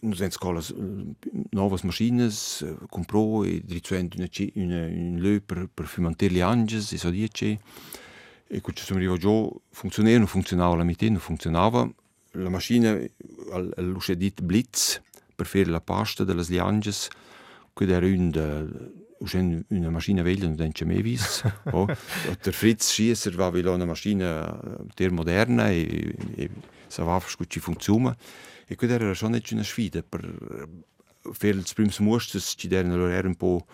nus 0.00 0.20
ens 0.20 0.36
colas 0.36 0.74
novas 1.52 1.80
maschines, 1.84 2.66
compro 2.90 3.44
e 3.44 3.62
una, 3.88 4.28
una, 4.54 4.86
un 4.86 5.16
lö 5.20 5.40
per, 5.40 5.70
per 5.72 5.86
fumanter 5.86 6.30
li 6.30 6.42
anges, 6.42 6.92
e 6.92 6.98
so 6.98 7.08
dice. 7.08 7.58
E 8.46 8.60
quando 8.60 8.82
sono 8.82 8.98
arrivato 8.98 9.20
giù, 9.20 9.60
funzionava, 9.70 10.18
non 10.18 10.26
funzionava 10.26 10.76
la 10.76 10.84
mitad, 10.84 11.08
non 11.08 11.18
funzionava. 11.18 11.90
La 12.32 12.50
macchina, 12.50 12.94
l'usce 13.76 14.14
dit 14.14 14.42
Blitz, 14.42 15.00
per 15.34 15.46
fare 15.46 15.64
la 15.64 15.80
pasta 15.80 16.24
delle 16.24 16.44
lianges, 16.46 17.08
quella 17.72 17.94
era 17.94 18.06
un 19.18 19.26
Uschen 19.26 19.64
una 19.68 19.90
maschina 19.90 20.22
veglia 20.22 20.46
non 20.46 20.56
denke 20.56 20.84
mehr 20.84 21.02
vis. 21.02 21.42
oh. 21.72 21.86
Der 22.44 22.52
Fritz 22.52 22.92
Schiesser 22.92 23.36
war 23.36 23.52
wie 23.52 23.66
una 23.66 23.86
maschina 23.86 24.60
der 24.96 25.10
moderna 25.12 25.70
e, 25.70 26.14
e 26.36 26.50
savava 26.88 27.26
scu 27.28 27.44
ci 27.44 27.60
funziona. 27.60 28.16
E 28.66 28.76
quella 28.76 28.94
era 28.94 29.14
schon 29.14 29.32
nicht 29.32 29.52
una 29.52 29.64
sfida 29.64 30.02
per 30.02 30.22
per 31.38 31.54
ils 31.54 31.74
prims 31.74 31.98
mosters 31.98 32.54
ci 32.56 32.68
derno 32.68 32.96
loro 32.96 33.10
era 33.10 33.28
un 33.28 33.34
po' 33.36 33.66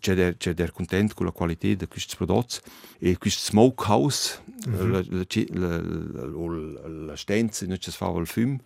c'è 0.00 0.14
der 0.14 0.36
c'è 0.36 0.54
der 0.54 0.72
content 0.72 1.14
con 1.14 1.26
la 1.26 1.32
qualità 1.32 1.72
di 1.72 1.86
questi 1.86 2.16
prodotti 2.16 2.58
e 2.98 3.16
questo 3.16 3.50
smokehouse 3.50 4.40
mm 4.68 4.74
-hmm. 4.74 4.90
la, 4.90 5.02
la, 5.08 5.80
la, 5.80 6.88
la 7.06 7.16
stenza 7.16 7.66
non 7.66 7.78
ci 7.78 7.90
fa 7.90 8.10
il 8.18 8.26
film 8.26 8.58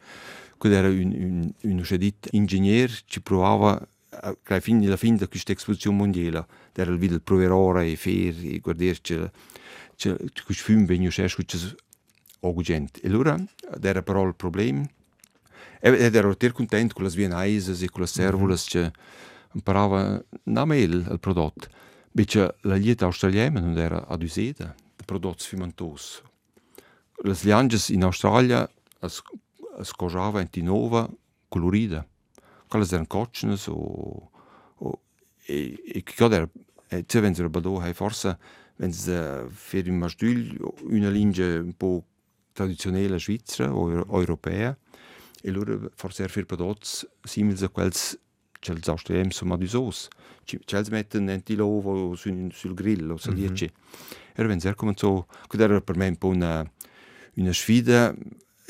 quello 0.57 0.77
era 0.77 0.88
un, 0.88 1.53
un, 1.62 1.83
ci 3.05 3.21
provava 3.21 3.87
alla 4.20 4.60
fine, 4.60 4.87
alla 4.87 4.96
fine 4.96 5.16
di 5.16 5.26
questa 5.26 5.52
esposizione 5.52 5.96
mondiale, 5.96 6.46
era 6.75 6.90
il 6.90 7.22
provare 7.22 7.90
e 7.90 7.96
fare 7.96 8.37
e 8.37 8.58
guardare 8.60 8.98
questo 10.44 10.64
film 10.64 10.87
veniva 10.87 11.10
sempre 11.10 11.44
questo 11.44 11.76
gente. 12.62 13.00
E 13.00 13.08
allora, 13.08 13.37
era 13.80 14.02
però 14.02 14.26
il 14.26 14.34
problema. 14.34 14.87
Ed 15.80 16.14
ero 16.14 16.26
molto 16.28 16.52
contento 16.52 16.94
con 16.94 17.04
le 17.04 17.10
vienaise 17.10 17.72
e 17.84 17.88
con 17.88 18.00
le 18.02 18.06
servole 18.06 18.54
mm 18.54 18.56
-hmm. 18.56 18.68
che 18.68 18.92
imparava 19.52 20.25
non 20.44 20.64
meglio 20.64 21.12
il 21.12 21.20
prodotto. 21.20 21.68
Invece 22.12 22.56
la 22.62 22.75
lieta 22.75 23.04
australiana 23.04 23.60
non 23.60 23.78
era 23.78 24.06
ad 24.06 24.22
usata, 24.22 24.75
i 24.98 25.04
prodotti 25.04 25.44
fimentosi. 25.44 26.20
Le 27.22 27.37
lianges 27.42 27.88
in 27.90 28.04
Australia 28.04 28.68
si 29.06 29.92
cosavano 29.96 30.48
in 30.52 30.64
nuova 30.64 31.08
colorida. 31.48 32.06
Quelles 32.68 32.92
eran 32.92 33.06
Kotschnes 33.06 33.68
o, 33.68 34.30
o 34.78 35.00
e, 35.46 35.78
e 35.84 36.02
che 36.02 36.25
era? 36.25 36.48
E 36.90 37.04
se 37.06 37.20
wenn 37.20 37.34
sie 37.34 37.48
bado 37.48 37.80
hai 37.80 37.94
forse 37.94 38.38
wenn 38.76 38.92
sie 38.92 39.48
für 39.50 39.87
im 39.87 39.98
Mastül 39.98 40.58
una 40.84 41.10
linge 41.10 41.58
un 41.58 41.75
po' 41.75 42.04
tradizionelle 42.52 43.18
svizzera 43.18 43.75
o 43.75 43.90
europea. 44.20 44.76
E 45.40 45.50
loro 45.50 45.90
forse 45.94 46.25
er 46.25 46.30
für 46.30 46.44
prodotti 46.44 47.06
simili 47.25 47.62
a 47.64 47.68
quels 47.68 48.18
che 48.60 48.72
els 48.72 48.88
australiens 48.88 49.37
sono 49.37 49.54
madusos 49.54 50.08
ci 50.44 50.58
els 50.76 50.90
metten 50.90 51.28
in 51.28 51.42
l'ovo 51.56 52.14
sul, 52.16 52.50
sul 52.52 52.75
grill 52.75 53.10
o 53.10 53.16
so 53.16 53.32
dice 53.32 53.70
era 54.34 54.48
wenn 54.48 54.60
sie 54.60 54.75
cominciò 54.75 55.25
che 55.46 55.62
era 55.62 55.80
per 55.80 55.96
me 55.96 56.08
un 56.08 56.16
po' 56.16 56.28
una 56.28 56.68
una 57.37 57.52
sfida 57.52 58.14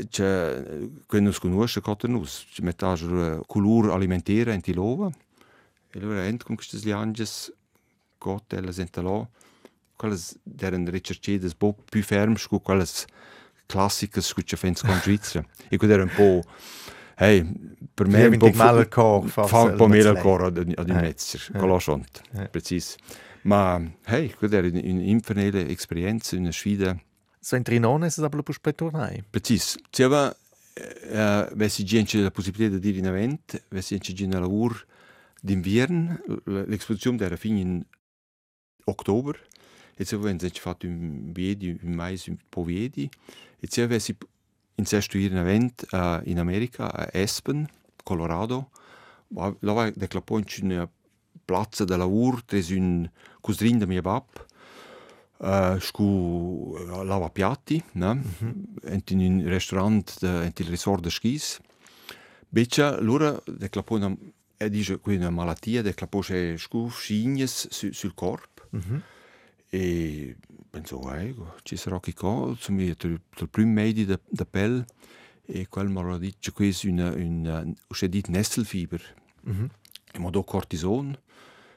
c'è 0.08 0.88
che 1.06 1.20
non 1.20 1.32
si 1.32 1.40
conosce 1.40 1.80
cosa 1.80 2.06
nus 2.06 2.46
ci 2.50 2.62
mettaggio 2.62 3.10
la 3.10 3.40
color 3.46 3.90
alimentare 3.90 4.54
in 4.54 4.60
tilova 4.60 5.10
e 5.90 5.98
allora 5.98 6.24
ent 6.26 6.44
con 6.44 6.54
queste 6.54 6.78
lianges 6.82 7.52
cotte 8.16 8.60
la 8.60 8.72
senta 8.72 9.02
là 9.02 9.28
quelles 9.96 10.38
deren 10.42 10.88
ricercate 10.88 11.44
un 11.44 11.52
po' 11.56 11.76
più 11.88 12.02
ferme 12.02 12.36
con 12.48 12.62
quelle 12.62 12.86
classiche 13.66 14.20
che 14.20 14.42
ci 14.44 14.56
fanno 14.56 14.74
con 14.80 15.00
Svizzera 15.02 15.44
e 15.68 15.76
quello 15.76 15.94
era 15.94 16.02
un 16.04 16.12
po' 16.14 16.42
hey, 17.16 17.44
per 17.92 18.06
me 18.06 18.26
un 18.26 18.36
po' 18.36 18.50
male 18.54 18.82
il 18.82 18.88
cor 18.88 19.28
fa 19.28 19.62
un 19.62 19.74
po' 19.74 19.88
male 19.88 20.10
il 20.10 20.18
cor 20.18 20.44
ad 20.44 20.56
un 20.56 20.96
mezzer 21.00 21.50
quello 21.52 21.78
sont 21.80 22.22
precis. 22.50 22.96
Ma 23.42 23.80
hey 24.04 24.30
quello 24.34 24.56
era 24.56 24.66
un'infernale 24.68 25.68
esperienza 25.68 26.36
una 26.36 26.52
sfida 26.52 26.96
So 27.48 27.56
in 27.56 27.62
Trinone 27.62 28.10
se 28.10 28.22
aber 28.22 28.42
pus 28.42 28.58
per 28.58 28.74
tornare. 28.74 29.24
Precis. 29.30 29.78
Tiava 29.88 30.36
eh, 30.74 31.48
vesi 31.54 31.82
gente 31.82 32.20
la 32.20 32.30
possibilità 32.30 32.74
di 32.74 32.78
dire 32.78 32.98
in 32.98 33.06
avent, 33.06 33.64
vesi 33.70 33.94
gente 33.96 34.12
gente 34.12 34.38
lavoro 34.38 34.78
d'invierno, 35.40 36.20
l'esposizione 36.44 37.24
era 37.24 37.36
fine 37.36 37.60
in 37.60 37.82
ottobre, 38.84 39.38
e 39.96 40.04
se 40.04 40.18
sich 40.38 40.60
fatto 40.60 40.86
un 40.86 41.32
viedi, 41.32 41.70
un 41.70 41.94
mais, 41.94 42.26
un 42.26 42.36
po' 42.50 42.64
viedi, 42.64 43.08
e 43.58 43.66
se 43.66 43.86
vesi 43.86 44.14
in 44.74 44.84
sesto 44.84 45.16
in 45.16 45.34
avent 45.34 45.86
uh, 45.92 46.20
in 46.24 46.38
America, 46.38 46.92
a 46.92 47.08
Aspen, 47.14 47.66
Colorado, 48.04 48.68
là 49.60 49.72
va 49.72 49.90
declapò 49.90 50.36
in 50.36 50.44
una 50.64 50.90
piazza 51.46 51.86
da 51.86 51.96
lavoro, 51.96 52.42
tres 52.44 52.68
un 52.68 53.10
cusdrin 53.40 53.78
da 53.78 53.86
mia 53.86 54.02
bab, 54.02 54.26
Uh, 55.40 55.78
scu 55.78 56.76
lava 57.04 57.30
piatti, 57.30 57.80
ne? 57.92 58.14
Mm 58.14 58.23
-hmm. 58.40 59.02
in 59.11 59.21
un 59.21 59.49
restaurant, 59.49 60.18
de, 60.18 60.26
in 60.26 60.52
il 60.57 60.66
resort 60.66 61.02
de 61.02 61.11
skis. 61.11 61.61
Beccia, 62.49 63.00
loro 63.00 63.42
declapò 63.47 63.95
una, 63.95 64.16
e 64.57 64.68
dice 64.68 64.99
qui 64.99 65.14
una 65.14 65.30
malattia, 65.30 65.83
declapò 65.83 66.21
c'è 66.21 66.57
scu 66.57 66.88
scignes 66.88 67.68
su, 67.68 67.92
sul 67.92 68.14
corpo. 68.14 68.64
Mm 68.75 68.80
-hmm. 68.80 69.00
E 69.71 70.37
penso, 70.71 71.12
ecco, 71.12 71.54
ci 71.62 71.76
sarà 71.76 72.00
che 72.00 72.14
cosa, 72.14 72.73
il, 72.73 72.97
il 73.38 73.49
primo 73.49 73.73
medi 73.73 74.04
da, 74.04 74.18
da 74.28 74.45
pelle, 74.45 74.87
e 75.47 75.68
quel 75.68 75.88
mi 75.88 76.00
ha 76.00 76.18
detto 76.18 76.50
che 76.50 76.68
è 76.68 76.87
una, 76.88 77.11
una, 77.11 77.61
una, 77.61 78.09
dit 78.09 78.26
Nesselfieber. 78.28 79.14
Mm 79.49 79.52
-hmm. 79.52 79.68
E 80.12 80.18
mi 80.18 80.26
ha 80.26 80.30
dato 80.30 80.42
cortisone, 80.42 81.21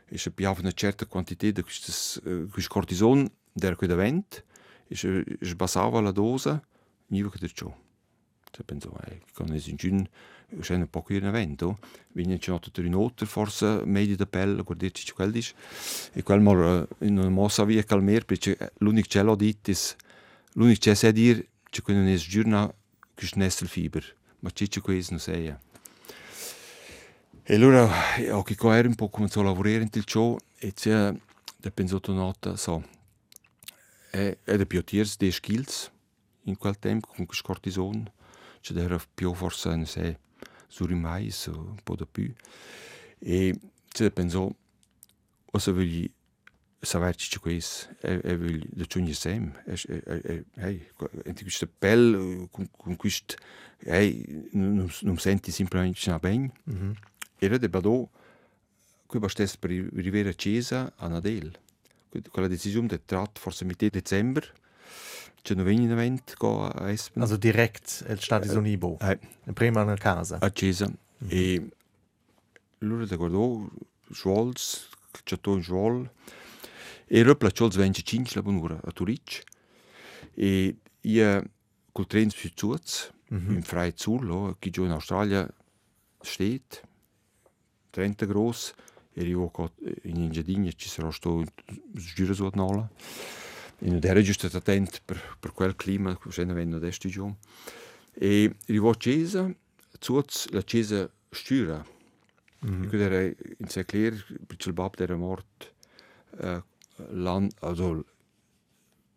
e 0.08 0.16
c'è 0.16 0.32
una 0.36 0.72
certa 0.72 1.06
quantità 1.06 1.50
di 1.50 1.62
questo 1.62 2.22
uh, 2.28 2.50
cortisone, 2.68 3.30
der 3.54 3.76
qui 3.76 3.88
davent, 3.88 4.44
e 4.88 5.26
sbassava 5.40 6.02
la 6.02 6.12
dose, 6.12 6.62
niva 7.08 7.30
che 7.30 7.48
ciò. 7.48 7.74
Se 8.52 8.64
penso, 8.64 8.94
eh, 9.06 9.22
con 9.34 9.54
es 9.54 9.68
in 9.68 9.78
giun, 9.78 10.06
c'è 10.60 10.76
un 10.76 10.90
po' 10.90 11.06
in 11.08 11.26
evento, 11.26 11.80
viene 12.10 12.38
c'è 12.38 12.52
notte 12.52 12.82
in 12.82 12.96
otter, 12.96 13.26
forse 13.26 13.84
media 13.86 14.18
da 14.18 14.26
pelle, 14.26 14.64
guardarci 14.64 15.06
ciò 15.06 15.14
quel 15.16 15.32
dice, 15.32 15.54
e 16.12 16.22
quel 16.22 16.42
mor, 16.42 16.86
in 17.00 17.18
una 17.18 17.30
mossa 17.30 17.64
via 17.64 17.82
calmer, 17.84 18.26
perché 18.26 18.74
l'unico 18.80 19.08
c'è 19.08 19.24
l'ho 19.24 19.36
detto, 19.36 19.72
l'unico 20.54 20.80
c'è 20.80 20.94
se 20.96 21.14
dir, 21.14 21.48
c'è 21.70 21.82
qui 21.82 21.94
non 21.94 22.08
es 22.08 22.28
giurna, 22.28 22.70
che 23.14 23.26
snessel 23.26 23.70
fiber, 23.70 24.16
ma 24.40 24.52
c'è 24.52 24.68
c'è 24.68 24.82
qui 24.82 25.06
non 25.12 25.20
sei. 25.20 25.56
E 27.44 27.56
allora, 27.56 27.90
ho 28.32 28.44
che 28.44 28.56
era 28.68 28.88
un 28.88 28.96
po' 28.96 29.10
cominciato 29.10 29.42
a 29.42 29.44
lavorare 29.44 29.88
in 29.90 30.04
ciò, 30.04 30.36
e 30.58 30.74
c'è, 30.74 31.14
da 31.56 31.72
pensato 31.72 32.12
nota, 32.12 32.58
so, 32.58 32.84
e, 34.12 34.38
era 34.44 34.66
più 34.66 34.84
tiers 34.84 35.18
de 35.18 35.32
skills 35.32 35.92
in 36.44 36.58
quel 36.58 36.78
tempo 36.78 37.08
con 37.08 37.26
questo 37.26 37.46
cortisone 37.46 38.12
c'è 38.62 38.76
era 38.78 39.00
più 39.14 39.34
forse 39.34 39.70
non 39.70 39.86
sai 39.86 40.16
sul 40.68 40.96
mais 40.96 41.48
un 41.48 41.78
po' 41.84 41.96
di 41.96 42.06
più. 42.10 42.34
E 43.20 43.60
c'è 43.90 44.10
pensò 44.12 44.50
o 45.54 45.58
se 45.60 45.72
voglio 45.72 46.08
saperci 46.80 47.30
c'è 47.30 47.40
questo 47.40 47.90
e, 48.02 48.22
e 48.24 48.38
voglio 48.38 48.66
da 48.70 48.86
ciò 48.86 49.00
sem 49.12 49.52
e, 49.66 49.76
e, 49.88 50.22
e, 50.24 50.46
hey, 50.56 50.88
in 51.26 51.34
questa 51.34 51.68
pelle 51.68 52.48
con, 52.50 52.68
con 52.72 52.96
questo 52.96 53.36
hey, 53.80 54.48
non, 54.54 54.90
non 55.02 55.18
senti 55.18 55.52
semplicemente 55.52 56.18
bene 56.20 56.52
mm 56.70 56.76
-hmm. 56.76 56.94
era 57.38 57.58
de 57.58 57.70
badò 57.70 58.10
qui 59.06 59.20
bastesse 59.20 59.58
per 59.60 59.70
arrivare 59.70 60.30
a 60.30 60.34
Cesa 60.34 60.94
a 60.96 61.08
Nadel 61.08 61.52
quella 62.30 62.48
decisione 62.48 62.88
è 62.88 63.02
tratta 63.06 63.40
forse 63.40 63.66
a 63.66 63.90
dicembre 63.90 64.54
in 65.44 65.92
evento 65.92 66.34
go 66.38 66.68
a 66.68 66.92
Espen. 66.92 67.22
Also 67.22 67.38
direkt 67.38 68.06
il 68.08 68.22
stadio 68.22 68.54
uh, 68.54 68.58
Unibo 68.58 68.98
eh, 69.00 69.20
prima 69.54 69.82
a 69.82 69.98
casa 69.98 70.38
a 70.40 70.52
Cesa 70.52 70.88
mm 70.88 71.28
e 71.28 71.70
da 73.06 73.16
guardò 73.16 73.64
Schwolz 74.12 74.90
c'è 75.24 75.40
tu 75.40 75.56
in 75.56 75.62
Schwol 75.62 76.10
e 77.06 77.24
röpla 77.24 77.50
Scholz 77.50 77.76
25 77.76 78.32
la 78.36 78.42
bonura 78.42 78.80
a 78.84 78.92
Turic 78.92 79.44
e 80.34 80.78
io 81.02 81.44
col 81.92 82.08
treno 82.08 82.32
più 82.36 82.50
zuz 82.56 83.12
mm 83.32 83.38
-hmm. 83.38 83.54
in 83.54 83.62
frei 83.62 83.94
zullo 83.96 84.56
che 84.58 84.72
giù 84.72 84.84
in 84.84 84.92
Australia 84.92 85.48
steht 86.22 86.82
30 87.92 88.26
일이고 89.16 89.52
이제 90.06 90.44
digne 90.44 90.72
ci 90.72 90.88
sarò 90.88 91.12
sto 91.12 91.44
giuro 91.94 92.34
su 92.34 92.50
nola 92.54 92.90
in 93.80 94.00
der 94.00 94.22
giusto 94.22 94.48
attent 94.48 95.02
per 95.06 95.20
per 95.40 95.52
quel 95.52 95.76
clima 95.76 96.18
che 96.18 96.46
ne 96.46 96.54
venno 96.54 96.80
desti 96.80 97.10
giù 97.10 97.34
e 98.14 98.56
rivo 98.68 98.92
chiesa 98.94 99.54
zuots 100.00 100.50
la 100.52 100.62
chiesa 100.62 101.10
stüra 101.30 101.84
mm 102.66 102.84
-hmm. 102.84 102.90
der 102.90 103.36
in 103.58 103.68
se 103.68 103.84
clear 103.84 104.14
bitel 104.48 104.74
bab 104.74 104.96
der 104.96 105.18
mort 105.18 105.74
uh, 106.40 106.48
eh, 106.48 106.62
lan 107.12 107.50
also 107.60 108.06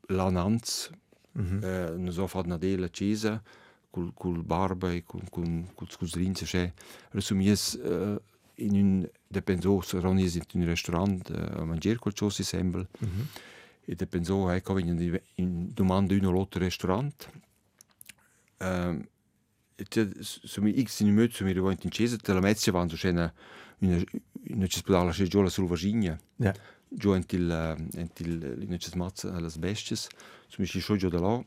lananz 0.08 0.90
mm 1.32 1.42
-hmm. 1.42 1.62
uh, 1.62 1.68
eh, 1.68 1.96
non 1.96 2.12
so 2.12 2.26
fat 2.26 2.46
na 2.46 2.56
de 2.58 2.76
la 2.76 2.88
chiesa 2.88 3.42
col 3.90 4.12
col 4.14 4.42
barba 4.42 4.92
e 4.92 5.04
con 5.04 5.22
con 5.30 5.68
col 5.74 5.90
scuslin 5.90 6.34
se 6.34 6.72
resumie 7.12 7.52
uh, 7.52 8.18
in 8.56 8.74
un 8.74 9.08
de 9.26 9.42
penso 9.42 9.80
saranno 9.80 10.20
in 10.20 10.42
un 10.60 10.64
restaurant 10.64 11.28
uh, 11.30 11.60
a 11.60 11.64
mangiare 11.64 11.96
qualcosa 11.96 12.42
sembra 12.42 12.80
mm 12.80 13.08
-hmm. 13.08 13.26
e 13.84 13.94
de 13.94 14.06
penso 14.06 14.48
ecco 14.50 14.78
in, 14.78 15.20
in 15.36 15.72
domanda 15.72 16.14
un 16.14 16.24
o 16.24 16.32
l'altro 16.32 16.60
restaurant 16.60 17.30
uh, 18.58 19.04
su 20.20 20.62
mi 20.62 20.82
x 20.82 21.00
in 21.00 21.14
möt 21.14 21.32
su 21.32 21.44
mi 21.44 21.52
rivolto 21.52 21.86
in 21.86 21.90
cesa 21.90 22.16
te 22.16 22.32
la 22.32 22.40
mezza 22.40 22.70
van 22.70 22.88
so 22.88 22.96
scena 22.96 23.32
una 23.78 24.02
una 24.50 24.66
cispodala 24.66 25.10
che 25.10 25.26
giola 25.26 25.48
sul 25.48 25.66
Virginia 25.66 26.18
ja. 26.36 26.54
Giù 26.88 27.12
entil 27.12 27.50
entil 27.94 28.66
in 28.68 28.78
cesmazza 28.78 29.34
alle 29.34 29.50
bestias 29.58 30.06
su 30.46 30.60
mi 30.60 30.66
scio 30.66 30.96
giù 30.96 31.08
da 31.08 31.18
là 31.18 31.44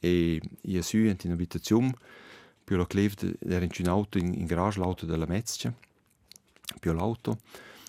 e 0.00 0.40
io 0.62 0.82
su 0.82 0.96
in 0.96 1.16
un'abitazione 1.24 1.94
più 2.64 2.76
la 2.76 2.86
clevde 2.86 3.34
era 3.40 3.64
in 3.64 3.70
un 3.80 3.88
auto 3.88 4.16
in, 4.18 4.32
in 4.32 4.46
garage 4.46 4.78
l'auto 4.78 5.04
della 5.04 5.26
Metzia 5.26 5.70
più 5.70 5.91
l'auto 6.92 7.38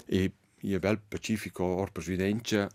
e 0.05 0.31
io 0.61 0.79
bel 0.79 0.99
pacifico 0.99 1.63
or 1.63 1.91
presidenza 1.91 2.69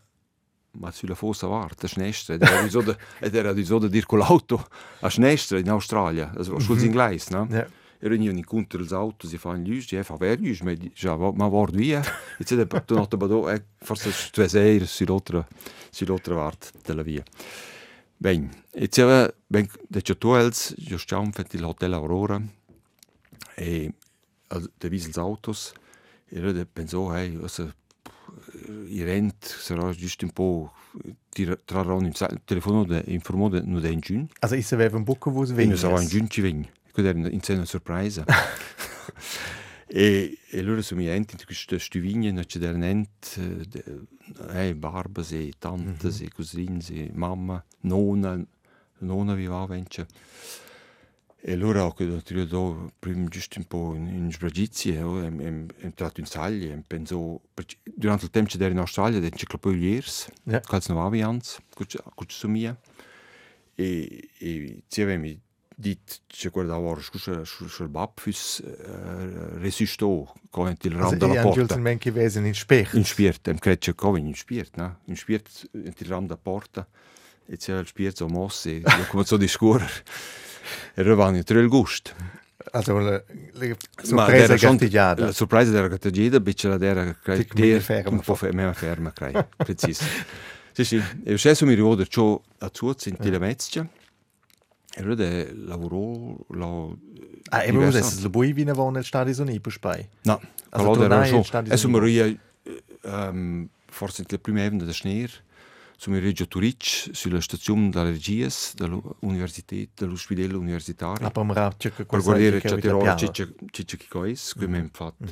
ma 0.72 0.90
sulla 0.90 1.14
fossa 1.14 1.46
vart, 1.46 1.84
a 1.84 1.88
Schnestra, 1.88 2.34
ed 2.34 2.42
era 2.42 2.62
di 2.62 2.70
so 2.70 2.82
ed 3.18 3.34
era 3.34 3.52
di 3.52 3.64
so 3.64 3.78
da 3.78 3.88
dir 3.88 4.06
con 4.06 4.18
l'auto 4.18 4.68
a 5.00 5.08
Schnestra 5.08 5.58
in 5.58 5.68
Australia, 5.70 6.32
also 6.36 6.52
mm 6.52 6.56
-hmm. 6.56 6.60
schulz 6.60 6.82
inglese, 6.82 7.34
no? 7.34 7.46
Ja. 7.50 7.66
Er 8.00 8.12
in 8.12 8.22
in 8.22 8.36
incontro 8.36 8.78
els 8.80 8.92
autos, 8.92 9.30
si 9.30 9.38
fan 9.38 9.64
lüs, 9.64 9.90
ja 9.90 10.04
fa 10.04 10.16
ver 10.16 10.38
lüs, 10.38 10.60
ma 10.60 10.72
ja 10.94 11.16
ma 11.16 11.48
vord 11.48 11.74
via. 11.74 12.00
E 12.38 12.44
c'è 12.44 12.54
da 12.54 12.80
tu 12.80 12.94
nota 12.94 13.16
bado, 13.16 13.50
e 13.50 13.64
forse 13.78 14.30
tu 14.30 14.40
es 14.40 14.54
eir 14.54 14.86
sull'altra 14.86 15.44
sull'altra 15.90 16.34
vart 16.34 16.72
della 16.84 17.02
via. 17.02 17.24
Ben, 18.16 18.48
e 18.72 18.88
c'era 18.88 19.28
ben 19.46 19.68
de 19.88 20.00
Chatuels, 20.00 20.74
jo 20.76 20.96
stiam 20.96 21.32
fet 21.32 21.54
il 21.54 21.64
hotel 21.64 21.92
Aurora 21.92 22.40
e 23.56 23.92
de 24.78 24.88
vis 24.88 25.06
els 25.06 25.18
autos, 25.18 25.72
era 26.30 26.52
de 26.52 26.66
penso, 26.66 27.12
hey, 27.14 27.38
also 27.42 27.72
i 28.88 29.02
rent 29.02 29.44
sarà 29.44 29.90
giusto 29.92 30.24
un 30.24 30.32
po' 30.32 30.72
trarranno 31.64 32.06
il 32.06 32.40
telefono 32.44 32.84
de 32.84 33.02
informò 33.06 33.48
de 33.48 33.62
no 33.64 33.80
den 33.80 34.00
giun. 34.00 34.28
Also 34.40 34.56
ich 34.56 34.72
aveva 34.72 34.96
un 34.96 35.04
buco 35.04 35.30
vos 35.30 35.50
vegn. 35.52 35.70
Io 35.70 35.94
un 35.94 36.06
giun 36.06 36.28
ci 36.28 36.40
vegn. 36.40 36.66
Quella 36.92 37.10
era 37.10 37.18
in 37.18 37.40
una 37.48 37.64
sorpresa. 37.64 38.24
e, 39.86 40.38
e 40.50 40.82
su 40.82 40.94
mi 40.96 41.06
enti 41.06 41.34
in 41.38 41.44
queste 41.44 41.78
stuvigne 41.78 42.30
non 42.30 42.44
c'è 42.44 42.72
nent 42.72 43.38
eh, 44.50 44.74
barbas 44.74 45.32
e 45.32 45.52
tantes 45.58 46.20
mm 46.20 46.24
-hmm. 46.24 46.26
e 46.26 46.32
cosins 46.32 46.90
e 46.90 47.10
mamma, 47.14 47.64
nonna, 47.82 48.44
nonna 48.98 49.34
vivava 49.34 49.66
vence. 49.66 50.06
E 51.40 51.52
allora 51.52 51.84
ho 51.84 51.94
trovato 51.94 52.92
prima 52.98 53.28
giusto 53.28 53.60
un 53.60 53.66
po' 53.66 53.94
in 53.94 54.28
sbragizie, 54.32 55.00
ho 55.00 55.22
entrato 55.22 56.18
in 56.18 56.26
saglie 56.26 56.72
e 56.72 56.82
penso, 56.84 57.42
durante 57.84 58.24
il 58.24 58.30
tempo 58.32 58.50
che 58.50 58.62
ero 58.62 58.72
in 58.72 58.78
Australia, 58.78 59.18
ero 59.18 59.26
enciclopediers, 59.26 60.30
ja. 60.44 60.60
quals 60.60 60.88
non 60.88 60.98
avians, 60.98 61.60
questo 61.72 62.02
su 62.26 62.48
mia. 62.48 62.76
E, 63.76 64.30
e 64.36 64.82
ci 64.88 65.02
avevamo 65.02 65.32
detto 65.76 66.16
che 66.26 66.48
guardavo 66.48 66.88
ora 66.88 67.00
sul 67.44 67.88
babfus 67.88 68.60
uh, 68.64 69.58
resisto 69.58 70.34
con 70.50 70.74
il 70.80 70.90
ramo 70.90 71.14
della 71.14 71.40
porta. 71.40 71.60
Also, 71.60 71.78
men 71.78 71.98
che 71.98 72.10
vesen 72.10 72.46
in 72.46 72.54
spiert. 72.54 72.94
In 72.94 73.04
spiert, 73.04 73.46
im 73.46 73.58
crece 73.58 73.94
come 73.94 74.18
in 74.18 74.34
spiert, 74.34 74.76
no? 74.76 74.98
In 75.04 75.14
spiert 75.14 75.68
il 75.70 75.94
ramo 76.08 76.26
della 76.26 76.36
porta. 76.36 76.86
E 77.46 77.56
c'era 77.56 77.78
il 77.78 77.86
spiert 77.86 78.16
so 78.16 78.26
mosse, 78.26 78.82
come 79.08 79.24
so 79.24 79.36
di 79.36 79.46
scorrere. 79.46 80.02
Tre 80.94 81.60
il 81.60 81.68
gusto. 81.68 82.10
Also 82.70 83.22
sorpresa 84.02 84.54
gattigiada. 84.56 85.26
La 85.26 85.32
sorpresa 85.32 85.70
della 85.70 85.88
gattigiada, 85.88 86.40
bitte 86.40 86.68
la 86.68 86.76
dera 86.76 87.16
ferma. 87.80 88.10
Un 88.10 88.20
po' 88.20 88.38
meno 88.52 88.72
ferma, 88.72 89.12
crei. 89.12 89.32
Preciso. 89.56 90.04
sì, 90.72 90.84
sì. 90.84 91.02
E 91.24 91.38
stesso 91.38 91.64
mi 91.64 91.74
ricordo 91.74 92.04
ciò 92.06 92.40
a 92.58 92.70
Zuz 92.72 93.06
in 93.06 93.16
Tilemezia. 93.16 93.88
E 94.94 95.02
allora 95.02 95.46
lavorò... 95.54 96.36
La, 96.48 96.88
ah, 97.50 97.64
e 97.64 97.72
voi 97.72 97.92
siete 97.92 98.22
la 98.22 98.28
bui 98.28 98.52
vina 98.52 98.72
von 98.72 98.96
il 98.96 99.04
stadio 99.04 99.34
Uni 99.42 99.60
per 99.60 99.72
spai? 99.72 100.06
No. 100.22 100.40
Allora 100.70 101.04
era 101.04 101.24
so. 101.24 101.62
E 101.68 101.76
so 101.76 101.88
mi 101.88 101.98
forse 103.86 104.20
in 104.22 104.26
la 104.28 104.38
prima 104.38 104.64
event 104.64 104.84
da 104.84 104.92
Schneer 104.92 105.30
Som 106.00 106.14
in 106.14 106.20
Reggio 106.20 106.46
Turic, 106.46 107.10
sulla 107.10 107.40
stazione 107.40 107.88
della 107.88 108.04
Regias, 108.04 108.72
dell'università, 108.76 109.74
dell'ospedale 109.96 110.54
universitario. 110.54 111.26
Ah, 111.26 111.32
per 111.32 111.44
per 112.06 112.22
guardare 112.22 112.60
c'è 112.60 112.78
terrore, 112.78 113.14
c'è 113.16 113.84
c'è 113.84 113.96
che 113.96 114.06
cosa, 114.08 114.52
come 114.54 114.66
abbiamo 114.66 114.90
fatto. 114.92 115.24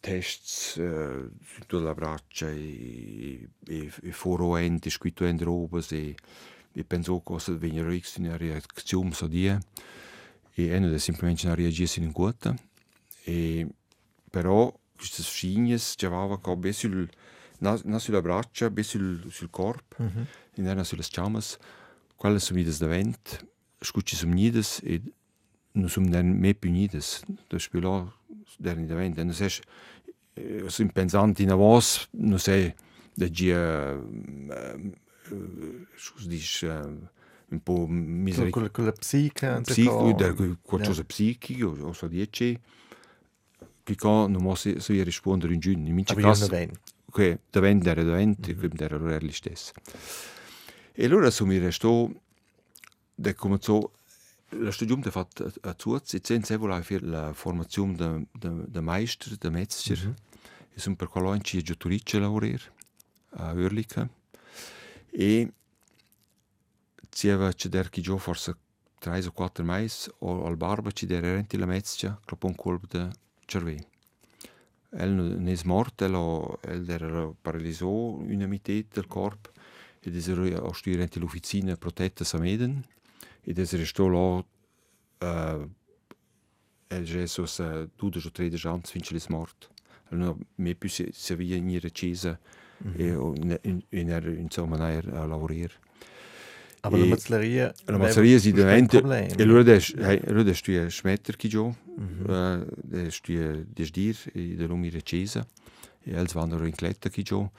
Tests 0.00 0.74
uh, 0.74 1.30
su 1.40 1.60
tutta 1.66 1.84
la 1.84 1.94
braccia 1.94 2.50
e, 2.50 3.48
e, 3.64 3.92
e 4.02 4.10
foroenti, 4.10 4.90
scritto 4.90 5.24
in 5.24 5.38
roba 5.38 5.78
e, 5.90 6.16
e 6.72 6.84
penso 6.84 7.20
cosa 7.20 7.52
venire 7.54 8.02
una 8.16 8.36
reazione 8.36 9.12
so 9.12 9.28
die. 9.28 9.56
E 10.54 10.74
hanno 10.74 10.90
da 10.90 10.98
semplicemente 10.98 11.46
una 11.46 11.54
reazione 11.54 12.08
in 12.08 12.12
quota 12.12 12.52
e 13.22 13.68
però 14.28 14.76
queste 14.96 15.22
scigne 15.22 15.78
ci 15.78 16.06
aveva 16.06 16.40
che 16.40 16.72
sul 16.72 17.08
na, 17.60 17.98
sulla 17.98 18.20
braccia, 18.20 18.70
bis 18.70 18.88
sul, 18.88 19.24
sul 19.30 19.50
corpo, 19.50 20.02
mm 20.02 20.06
-hmm. 20.06 20.24
in 20.56 20.68
einer 20.68 20.84
sulle 20.84 21.04
chamas, 21.08 21.58
quelle 22.16 22.38
sono 22.38 22.58
vides 22.58 22.78
da 22.78 22.86
vent, 22.86 23.46
scucci 23.78 24.16
sono 24.16 24.34
nides 24.34 24.80
e 24.82 25.00
non 25.72 25.88
sono 25.88 26.08
dann 26.08 26.38
mehr 26.38 26.54
più 26.54 26.70
nides. 26.70 27.22
Da 27.48 27.58
spilo 27.58 28.14
der 28.58 28.78
in 28.78 28.86
da 28.86 28.94
vent, 28.94 29.16
non 29.16 29.32
sei 29.32 29.50
sono 30.66 30.90
pensante 30.92 31.42
in 31.42 31.50
avos, 31.50 32.08
non 32.10 32.38
sei 32.38 32.74
da 33.14 33.28
gia 33.28 33.94
uh, 33.94 34.92
uh, 35.30 35.86
dice 36.26 36.66
uh, 36.66 37.08
un 37.48 37.62
po' 37.62 37.86
misericordia. 37.86 38.70
Con, 38.70 38.70
con 38.70 38.84
la 38.84 38.92
psiche, 38.92 39.60
psiche, 39.62 40.14
da 40.14 40.34
qualcosa 40.34 41.04
psichico, 41.04 41.68
o 41.80 41.92
so 41.92 42.06
dice 42.08 42.60
che 43.82 43.96
non 44.02 44.42
posso 44.42 44.70
rispondere 45.02 45.54
in 45.54 45.60
giugno. 45.60 45.88
In 45.88 46.04
caso, 46.04 46.48
che 47.16 47.40
davanti 47.50 47.88
era 47.88 48.02
davanti, 48.02 48.54
mm 48.54 48.58
-hmm. 48.58 48.68
come 48.68 48.84
era 48.84 48.96
l'ora 48.98 49.32
stesso. 49.32 49.72
E 50.92 51.04
allora 51.06 51.30
su 51.30 51.46
mi 51.46 51.58
restò, 51.58 52.10
da 53.14 53.32
come 53.34 53.56
so, 53.58 53.92
la 54.50 54.70
stagione 54.70 55.02
ha 55.06 55.10
fatto 55.10 55.50
a 55.62 55.74
Zuz, 55.78 56.14
e 56.14 56.20
senza 56.22 56.56
voleva 56.58 56.82
fare 56.82 57.06
la 57.06 57.32
formazione 57.32 57.94
da, 57.94 58.20
da, 58.32 58.50
da 58.50 58.80
maestro, 58.82 59.34
da 59.38 59.50
metzger, 59.50 59.98
mm 59.98 60.10
-hmm. 60.10 60.74
e 60.74 60.78
sono 60.78 60.96
per 60.96 61.08
quello 61.08 61.30
ho 61.30 61.76
Turice 61.78 62.18
lavorare, 62.18 62.60
a 63.38 63.54
Örlica, 63.54 64.06
e 65.10 65.52
ci 67.08 67.30
aveva 67.30 67.50
c'è 67.52 67.68
der 67.70 67.88
che 67.88 68.02
già 68.02 68.16
forse 68.18 68.56
tre 68.98 69.24
o 69.24 69.32
quattro 69.32 69.64
mesi, 69.64 70.10
o 70.18 70.44
al 70.44 70.56
barba 70.56 70.90
ci 70.90 71.06
der 71.06 71.22
renti 71.22 71.56
la 71.56 71.66
metzger, 71.66 72.18
proprio 72.26 72.50
un 72.50 72.56
colpo 72.56 72.86
da 72.86 73.10
cervello. 73.46 73.95
El 74.98 75.12
non 75.12 75.46
è 75.46 75.56
morto, 75.64 76.04
el, 76.04 76.72
el 76.72 76.88
era 76.88 77.30
paralisò 77.40 77.88
una 77.88 78.46
metà 78.46 78.72
del 78.72 79.06
corpo 79.06 79.50
ed 80.00 80.16
era 80.16 80.62
a 80.62 80.72
studiare 80.72 81.10
l'officina 81.14 81.76
protetta 81.76 82.24
a 82.36 82.38
Meden 82.38 82.82
ed 83.42 83.58
era 83.58 83.76
restato 83.76 84.08
là 84.08 84.44
uh, 85.18 85.70
el 86.88 87.04
già 87.04 87.26
so 87.26 87.46
sa 87.46 87.86
12 87.94 88.26
o 88.26 88.30
13 88.30 88.66
anni 88.68 88.80
finché 88.84 89.16
è 89.16 89.20
morto. 89.28 89.68
El 90.10 90.18
non 90.18 90.38
mai 90.56 90.74
più 90.76 90.88
si, 90.88 91.08
si 91.12 91.32
avvia 91.32 91.56
in 91.56 91.90
chiesa 91.92 92.38
mm 92.84 92.90
-hmm. 92.90 93.00
e 93.00 93.06
in, 93.40 93.58
in, 93.62 93.82
in, 93.90 94.38
insomma 94.38 94.76
a 94.76 95.26
lavorare. 95.26 95.85
Aber 96.86 96.98
la 96.98 97.06
mazzeria 97.06 97.74
la 97.86 97.98
mazzeria 97.98 98.38
si 98.38 98.52
diventa 98.52 98.98
e 98.98 99.42
allora 99.42 99.62
des 99.62 99.92
allora 99.96 100.54
studia 100.54 100.88
schmetter 100.88 101.36
chi 101.36 101.48
jo 101.48 101.74
de 102.92 103.10
studia 103.10 103.64
des 103.66 103.90
dir 103.90 104.16
e 104.32 104.54
de 104.54 104.66
lumi 104.66 104.88
recesa 104.90 105.46
e 106.04 106.14
els 106.14 106.32
vanno 106.32 106.64
in 106.64 106.74
cletta 106.74 107.08
chi 107.08 107.22
jo 107.22 107.50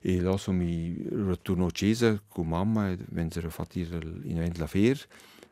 e 0.00 0.20
là 0.20 0.36
so 0.38 0.52
mi 0.52 0.96
ritorno 1.28 1.66
a 1.66 1.70
casa 1.70 2.20
con 2.28 2.48
mamma 2.48 2.90
e 2.90 2.98
wenn 3.10 3.30
sie 3.30 3.42
fatto 3.50 3.78
in 3.78 4.38
event 4.38 4.58
la 4.58 4.66
fer 4.66 4.98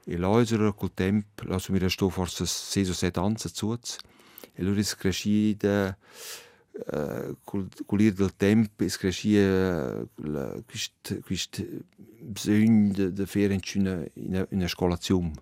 e 0.07 0.17
là 0.17 0.41
è 0.41 0.75
col 0.75 0.95
tempo 0.95 1.45
là 1.45 1.59
so 1.59 1.73
mi 1.73 1.79
resto 1.79 2.09
forse 2.09 2.47
6 2.47 2.89
o 2.89 2.93
7 2.95 3.21
anni 3.21 3.37
zu. 3.37 3.79
E 4.53 4.63
allora 4.63 4.81
è 4.81 4.85
crescita 4.97 5.97
colher 7.87 8.13
del 8.13 8.35
tempo, 8.37 8.85
es 8.85 8.97
crescia 8.97 10.07
questo, 10.67 11.21
questo 11.21 11.63
bisogno 12.21 12.93
di, 12.93 13.13
di 13.13 13.27
fare 13.27 13.59
in 13.75 14.07
una, 14.15 14.47
una 14.51 14.69
scolazione. 14.69 15.33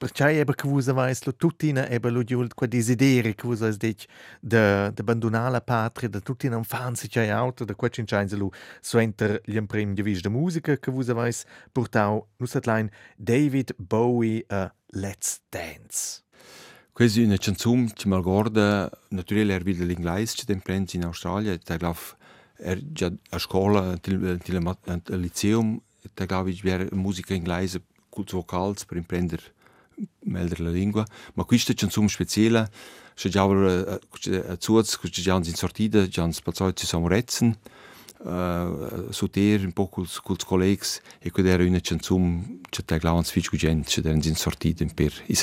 Perciò 0.00 0.28
è 0.28 0.44
che 0.46 0.66
voi 0.66 0.82
avete 0.88 1.36
tutti 1.36 1.74
quel 1.74 2.68
desiderio 2.70 3.34
che 3.34 3.46
voi 3.46 3.58
avete 3.60 4.06
di 4.40 4.56
abbandonare 4.56 5.50
la 5.50 5.60
patria, 5.60 6.08
di 6.08 6.22
tutti 6.22 6.46
in 6.46 6.54
infanzia 6.54 7.06
che 7.06 7.20
hai 7.20 7.28
avuto, 7.28 7.66
di 7.66 7.74
questo 7.74 8.00
incendio 8.00 8.48
suenter 8.80 9.42
gli 9.44 9.56
imprimi 9.56 9.92
di 9.92 10.00
vista 10.00 10.30
musica 10.30 10.74
che 10.78 10.90
voi 10.90 11.06
avete 11.10 11.44
portato, 11.70 12.28
nostro 12.38 12.88
David 13.14 13.74
Bowie, 13.76 14.46
uh, 14.48 14.70
Let's 14.92 15.42
Dance. 15.50 16.22
È 16.92 17.22
una 17.22 17.36
canzone 17.38 17.90
che 17.94 18.06
mi 18.08 18.16
ricorda, 18.16 18.90
naturalmente 19.08 19.54
era 19.54 19.64
wieder 19.64 19.86
l'inglese, 19.86 20.34
che 20.36 20.44
temprano 20.44 20.84
in 20.92 21.04
Australia, 21.04 21.52
e 21.52 21.76
glaube, 21.78 21.98
er 22.56 22.92
già 22.92 23.10
a 23.30 23.38
scuola, 23.38 23.98
al 23.98 25.20
liceo, 25.20 25.80
e 26.02 26.26
glaube, 26.26 26.54
era 26.62 26.86
musica 26.92 27.32
inglese, 27.32 27.84
cults 28.10 28.32
vocals, 28.32 28.84
per 28.84 28.98
imprendere 28.98 29.42
meglio 30.24 30.62
la 30.62 30.70
lingua, 30.70 31.06
ma 31.34 31.44
questa 31.44 31.72
canzone 31.72 32.08
speciale, 32.08 32.70
c'è 33.14 33.30
già 33.30 33.44
a 33.44 34.56
Zuz, 34.58 34.98
c'è 34.98 35.22
già 35.22 35.36
in 35.36 35.54
sortita, 35.54 36.06
già 36.06 36.24
in 36.24 36.34
spazio 36.34 36.70
ci 36.74 36.84
siamo 36.84 37.08
retzen, 37.08 37.56
uh, 38.18 39.10
su 39.10 39.28
ter 39.28 39.64
un 39.64 39.72
po' 39.72 39.88
con 39.88 40.04
i 40.04 40.44
colleghi, 40.44 40.86
e 41.18 41.30
quella 41.30 41.50
era 41.50 41.64
una 41.64 41.80
canzone 41.80 42.58
che 42.68 42.84
te 42.84 42.98
glavano 42.98 43.22
sfici 43.22 43.56
gente, 43.56 43.88
che 43.90 44.00
erano 44.06 44.22
in 44.22 44.36
sortita 44.36 44.84
per 44.92 45.14
i 45.28 45.34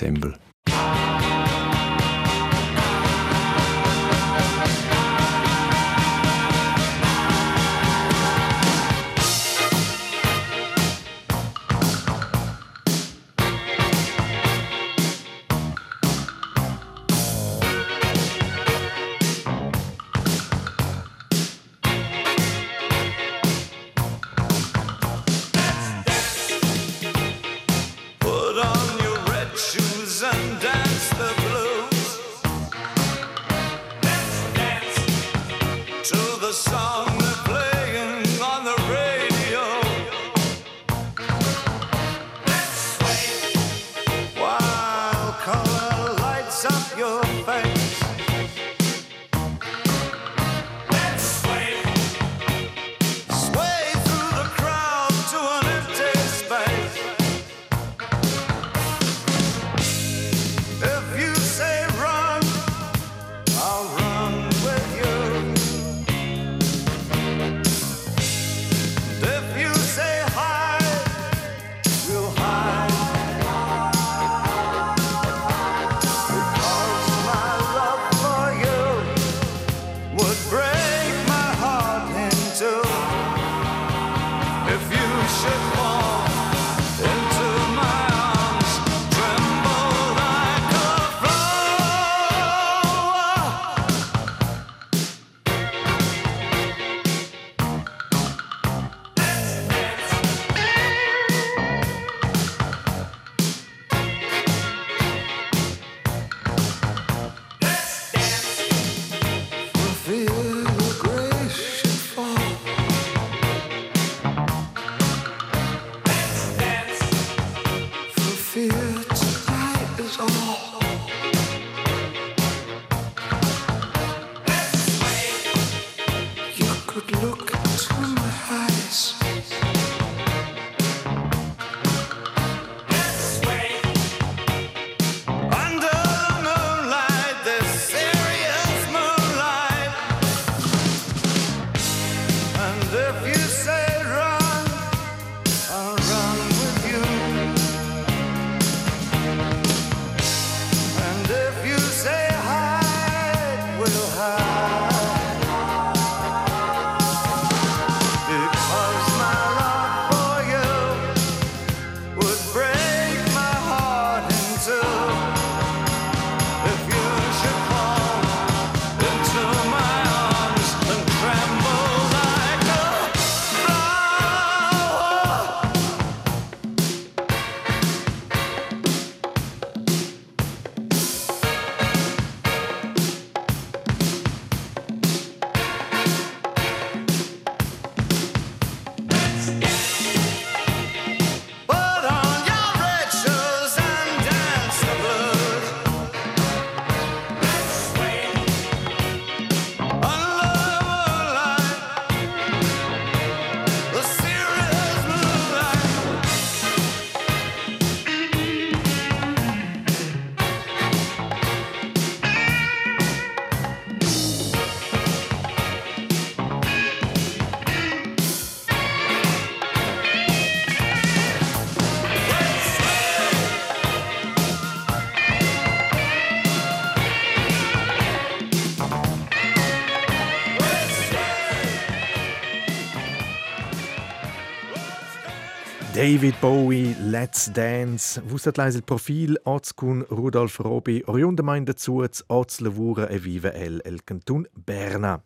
David 236.18 236.42
Bowie, 236.42 236.96
Let's 237.00 237.46
Dance. 237.54 238.20
Wusset 238.32 238.58
leise 238.58 238.78
il 238.78 238.82
profil 238.82 239.38
oz 239.46 239.72
cun 239.76 240.04
Rudolf 240.10 240.58
Robi 240.60 241.04
oriundemein 241.06 241.66
dazu 241.66 242.00
oz 242.28 242.60
lavura 242.60 243.06
e 243.12 243.20
vive 243.20 243.52
el 243.54 243.82
el 243.86 244.02
cantun 244.04 244.48
Berna. 244.66 245.22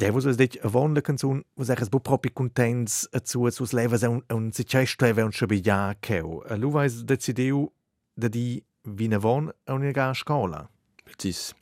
Der 0.00 0.14
was 0.14 0.24
es 0.24 0.38
dit 0.38 0.56
a 0.64 0.72
vonda 0.72 1.02
canzun, 1.02 1.44
was 1.56 1.68
er 1.68 1.82
es 1.82 1.90
bu 1.90 2.00
propi 2.00 2.30
contents 2.30 3.06
dazu, 3.12 3.42
was 3.42 3.72
leva 3.74 3.98
un 4.08 4.22
un 4.30 4.50
si 4.50 4.64
cesto 4.64 5.04
e 5.04 5.12
un 5.22 5.30
schabigia 5.30 5.94
keu. 6.00 6.42
A 6.48 6.56
lu 6.56 6.70
vais 6.70 7.04
decideu 7.04 7.70
da 8.16 8.28
di 8.28 8.64
vina 8.82 9.18
von 9.18 9.52
a 9.66 9.74
una 9.74 9.92
ga 9.92 10.14
scola. 10.14 10.70
Precis. 11.04 11.52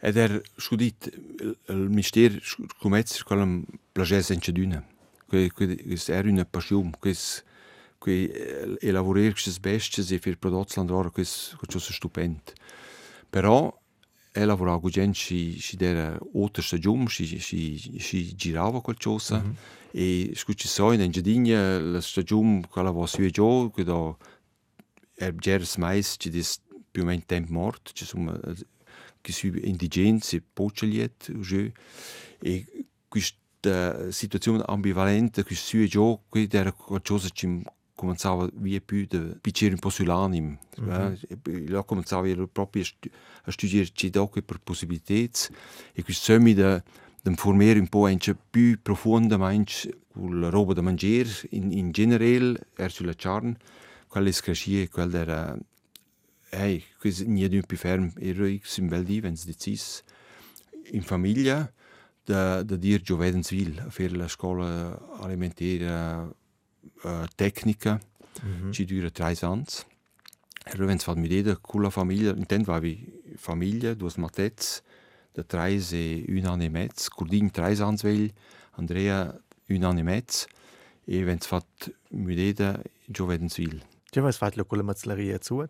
Ed 0.00 0.16
er 0.16 0.42
scudit 0.58 1.10
il 1.68 1.90
mister 1.90 2.38
comezz 2.80 3.24
quellam 3.24 3.66
plages 3.92 4.30
en 4.30 4.40
cheduna. 4.40 4.84
Que 5.28 5.50
que 5.50 5.64
er 6.08 6.24
una 6.26 6.44
passion, 6.44 6.92
que 8.00 8.28
que 8.28 8.86
elaborer 8.86 9.32
queste 9.32 9.60
bestes 9.60 10.10
e 10.10 10.18
fir 10.18 10.36
prodotti 10.36 10.76
landora 10.76 11.10
que 11.10 11.22
que 11.22 11.78
stupend. 11.80 12.40
Però 13.30 13.78
e 14.38 14.44
lavorava 14.44 14.80
con 14.80 14.90
gente 14.90 15.18
si 15.18 15.58
si 15.60 15.76
dera 15.76 16.18
altra 16.34 16.62
stagione 16.62 17.08
si 17.08 17.38
si 17.98 18.34
girava 18.36 18.80
qualcosa 18.80 19.38
mm 19.38 19.50
-hmm. 19.50 20.32
e 20.32 20.32
so 20.34 20.92
in 20.92 21.00
Engiadinha 21.00 21.80
la 21.80 22.00
stagione 22.00 22.66
quella 22.68 22.90
va 22.92 23.06
su 23.06 23.22
e 23.22 23.30
giù 23.30 23.70
che 23.74 23.84
da 23.84 24.16
er 25.16 25.34
gers 25.34 25.76
mais 25.76 26.16
ci 26.18 26.30
dis 26.30 26.60
più 26.90 27.02
o 27.02 27.06
meno 27.06 27.22
tempo 27.26 27.52
morto 27.52 27.90
ci 27.92 28.04
sono 28.04 28.38
che 29.20 29.32
su 29.32 29.46
indigeni 29.46 30.20
e 30.32 30.42
je 31.40 31.72
e 32.40 32.66
questa 33.08 34.10
situazione 34.10 34.62
ambivalente 34.66 35.42
che 35.42 35.54
su 35.54 35.78
e 35.78 35.88
giù 35.88 36.20
che 36.30 36.46
era 36.50 36.72
qualcosa 36.72 37.28
ci 37.30 37.46
cominciava 37.98 38.48
via 38.54 38.80
più 38.80 39.06
de 39.08 39.36
piccere 39.40 39.72
un 39.72 39.80
po' 39.80 39.90
sull'animo. 39.90 40.58
Mm 40.80 40.88
-hmm. 40.88 41.70
Là 41.70 41.82
cominciava 41.82 42.28
proprio 42.46 42.84
a 43.44 43.50
studiare 43.50 43.88
ci 43.92 44.08
doc 44.10 44.40
per 44.42 44.58
possibilità 44.62 45.48
e 45.94 46.02
questo 46.04 46.32
semi 46.32 46.54
da 46.54 46.80
de 47.22 47.34
formare 47.34 47.78
un 47.78 47.88
po' 47.88 48.06
anche 48.06 48.36
più 48.50 48.78
profondamente 48.80 49.98
con 50.12 50.40
la 50.40 50.48
roba 50.48 50.72
da 50.72 50.82
mangiare 50.82 51.48
in, 51.50 51.72
in 51.72 51.90
generale 51.90 52.68
er 52.76 52.90
sulla 52.90 53.14
charn 53.14 53.56
quella 54.06 54.32
screscia 54.32 54.86
quella 54.88 55.18
era 55.18 55.58
hey, 56.50 56.84
questo 56.98 57.24
niente 57.26 57.60
più 57.66 57.76
fermo 57.76 58.12
ero 58.18 58.46
io 58.46 58.60
in 58.76 58.88
bel 58.88 59.04
di 59.04 59.20
wenn 59.20 59.36
decis 59.44 60.02
in 60.92 61.02
famiglia 61.02 61.70
da 62.24 62.62
da 62.62 62.76
dir 62.76 63.00
giovedensville 63.00 63.82
a 63.82 63.90
fare 63.90 64.16
la 64.16 64.28
scuola 64.28 64.96
alimentare 65.20 66.36
tecnica 67.36 68.00
mm 68.42 68.68
-hmm. 68.68 68.72
ci 68.72 68.84
dura 68.84 69.10
tre 69.10 69.36
anni. 69.40 69.64
E 70.74 70.78
wenn 70.78 70.98
es 70.98 71.06
mit 71.06 71.30
jeder 71.30 71.56
cooler 71.56 71.90
Familie, 71.90 72.32
intent 72.32 72.66
war 72.66 72.82
wie 72.82 73.08
Familie, 73.36 73.96
du 73.96 74.06
hast 74.06 74.18
Matez, 74.18 74.82
der 75.34 75.44
drei 75.44 75.78
un 76.28 76.46
an 76.46 76.60
e 76.60 76.68
mezz, 76.68 77.08
Curdin 77.10 77.50
drei 77.52 77.80
ans 77.80 78.02
vel, 78.02 78.32
Andrea 78.72 79.34
un 79.68 79.84
an 79.84 79.98
e 79.98 80.02
mezz, 80.02 80.46
e 81.06 81.24
wenn 81.24 81.38
es 81.38 81.48
mit 82.10 82.38
jeder 82.38 82.82
giovedensvil. 83.08 83.80
Ja, 84.14 84.22
was 84.22 84.36
fat 84.36 84.56
con 84.68 84.78
la 84.78 84.84
mazzleria 84.84 85.40
zu? 85.40 85.64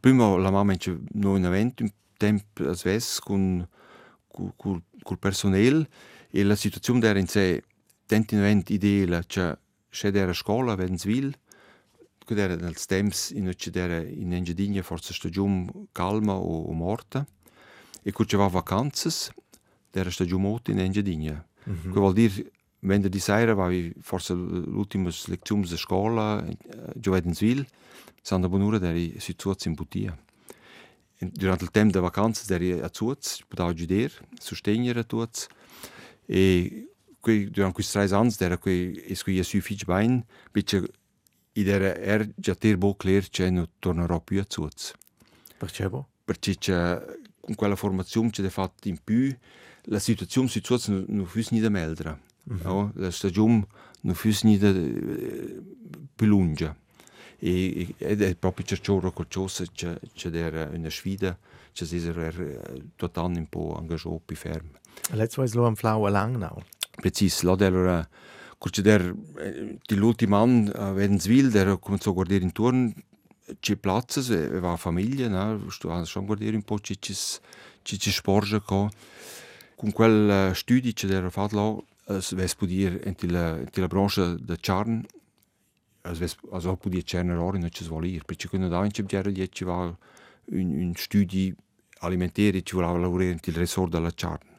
Prima 0.00 0.36
la 0.36 0.50
mamma 0.50 0.72
in 0.72 1.08
no 1.14 1.36
in 1.36 1.44
evento, 1.44 1.82
un 1.82 1.90
tempo 2.16 2.68
as 2.68 2.84
ves 2.84 3.20
con 3.20 3.66
col, 4.28 5.18
personale 5.18 5.88
e 6.30 6.44
la 6.44 6.54
situazione 6.54 7.06
era 7.06 7.18
in 7.18 7.26
sé 7.26 7.62
tent 8.06 8.32
in 8.32 8.38
event 8.38 8.70
ideale, 8.70 9.24
cioè 9.26 9.56
c'è 9.90 10.10
della 10.10 10.32
scuola 10.32 10.72
a 10.72 10.76
Venzwil, 10.76 11.34
che 12.18 12.34
nel 12.34 12.84
temps 12.86 13.30
in 13.30 13.52
in 14.14 14.32
Engiadinha 14.34 14.82
forse 14.82 15.14
stagione 15.14 15.86
calma 15.92 16.34
o, 16.34 16.64
o 16.64 16.72
morta, 16.72 17.26
e 18.02 18.12
che 18.12 18.24
c'era 18.24 18.46
vacanze, 18.46 19.32
era 19.90 20.10
stagione 20.10 20.60
in 20.66 20.78
Engiadinha. 20.78 21.46
Mm 21.68 21.72
-hmm. 21.72 21.92
Che 21.92 21.98
vuol 21.98 22.12
dire, 22.12 22.52
venerdì 22.80 23.18
sera 23.18 23.52
avevi 23.52 23.92
forse 24.00 24.34
l'ultima 24.34 25.10
lezione 25.26 25.62
della 25.62 25.76
scuola 25.76 26.36
a 26.36 26.92
Giovedenswil, 26.94 27.66
Santa 28.22 28.48
Bonura 28.48 28.76
era 28.76 29.18
su 29.18 29.32
Zuz 29.36 29.64
in 29.64 29.74
Butia. 29.74 30.16
Durante 31.20 31.64
il 31.64 31.70
tempo 31.70 31.92
delle 31.92 32.04
vacanze 32.04 32.54
era 32.54 32.86
a 32.86 32.90
Zuz, 32.92 33.42
poteva 33.48 33.72
giudere, 33.72 34.12
sostenere 34.38 35.00
a 35.00 35.06
Zuz, 35.08 35.46
e 36.26 36.87
quei 37.20 37.50
durant 37.50 37.74
quei 37.74 37.86
tre 37.86 38.08
anni 38.14 38.34
era 38.38 38.58
quei 38.58 39.04
es 39.06 39.22
quei 39.22 39.42
su 39.42 39.60
fich 39.60 39.84
bain 39.84 40.24
bitte 40.52 40.88
i 41.58 41.64
der 41.64 41.82
er 41.82 42.28
già 42.36 42.54
ter 42.54 42.76
bo 42.76 42.94
clear 42.94 43.28
che 43.28 43.50
non 43.50 43.68
tornerò 43.78 44.20
più 44.20 44.40
a 44.40 44.44
Zuz. 44.48 44.92
Perché 45.58 45.88
bo? 45.88 46.06
Perché 46.24 46.56
con 47.40 47.54
quella 47.54 47.76
formazione 47.76 48.30
ha 48.36 48.50
fatto 48.50 48.88
in 48.88 48.98
più 49.02 49.34
la 49.84 49.98
situazione 49.98 50.48
su 50.48 50.60
Zuz 50.62 50.88
non, 50.88 51.04
non 51.08 51.26
fu 51.26 51.40
ni 51.50 51.60
da 51.60 51.68
meldra. 51.68 52.12
Mm 52.12 52.56
-hmm. 52.56 52.62
no? 52.62 52.92
La 52.94 53.10
stagione 53.10 53.66
non 54.02 54.14
fu 54.14 54.30
ni 54.42 54.56
da 54.56 54.70
più 56.14 56.26
lunga. 56.26 56.76
E, 57.40 57.94
ed 57.98 58.22
è 58.22 58.34
proprio 58.34 58.66
cercioro 58.66 59.12
qualcosa 59.12 59.64
che, 59.72 59.98
che 60.12 60.30
era 60.32 60.68
una 60.72 60.90
sfida 60.90 61.38
che 61.72 61.84
si 61.86 61.96
era 61.98 62.30
tutto 62.96 63.20
anno 63.20 63.38
un 63.38 63.48
po' 63.48 63.76
engagiato 63.78 64.20
più 64.24 64.36
fermo. 64.36 64.72
Letztes 65.10 65.36
Mal 65.38 65.50
lo 65.54 65.66
am 65.66 65.74
Flau 65.74 66.04
a 66.04 66.10
Langnau. 66.10 66.62
Precis 67.00 67.42
là 67.42 67.56
der 67.56 68.06
curce 68.58 68.82
der 68.82 69.14
l'ultimo 69.90 70.36
anno 70.36 70.70
a 70.74 70.92
Vedenswil 70.92 71.50
der 71.50 71.78
cominciò 71.78 72.10
a 72.10 72.14
guardare 72.14 72.42
intorno 72.42 72.92
c'è 73.60 73.76
plazzas 73.76 74.30
e 74.30 74.60
va 74.60 74.76
famiglia 74.76 75.28
no? 75.28 75.70
Sto 75.70 75.90
a 75.90 76.04
schon 76.04 76.26
guardare 76.26 76.54
un 76.54 76.62
po' 76.62 76.78
ci 76.80 76.98
ci 77.00 77.98
ci 77.98 78.10
sporge 78.10 78.60
co. 78.60 78.90
Con 79.76 79.92
quel 79.92 80.54
studio 80.54 80.92
che 80.92 81.06
der 81.06 81.30
fatto 81.30 81.56
là 81.56 82.16
es 82.16 82.34
ves 82.34 82.54
podir 82.54 83.00
in 83.04 83.32
la 83.32 83.58
in 83.58 83.80
la 83.82 83.86
branche 83.86 84.36
de 84.40 84.56
charn 84.60 85.06
es 86.02 86.18
ves 86.18 86.36
also 86.50 86.76
podir 86.76 87.04
cerner 87.04 87.38
ora 87.38 87.58
non 87.58 87.70
ci 87.70 87.84
svolir 87.84 88.24
perché 88.24 88.48
quando 88.48 88.68
da 88.68 88.84
in 88.84 88.90
c'è 88.90 89.04
già 89.04 89.22
ci 89.48 89.64
va 89.64 89.94
un 90.50 90.68
un 90.80 90.92
studio 90.96 91.54
alimentare 92.00 92.62
ci 92.62 92.74
voleva 92.74 92.98
lavorare 92.98 93.30
in 93.30 93.38
il 93.42 93.54
resort 93.54 93.90
della 93.90 94.10
charn 94.14 94.57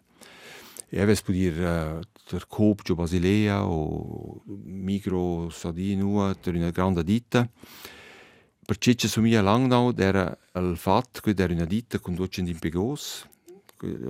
e 0.92 1.00
aves 1.00 1.22
podir 1.22 1.54
uh, 1.54 2.02
ter 2.26 2.46
Coop 2.48 2.84
de 2.84 2.94
Basilea 2.94 3.64
o 3.64 4.42
Micro 4.46 5.50
Sardinua 5.52 6.36
ter 6.36 6.56
una 6.56 6.72
grande 6.72 7.04
ditta. 7.04 7.48
Perché 8.66 8.96
ci 8.96 9.08
somiglia 9.08 9.42
Langnau 9.42 9.94
era 9.98 10.36
il 10.56 10.78
fatto 10.78 11.22
che 11.22 11.34
era 11.36 11.54
una 11.54 11.66
ditta 11.66 12.00
con 12.00 12.14
200 12.14 12.52
impiegos, 12.52 13.28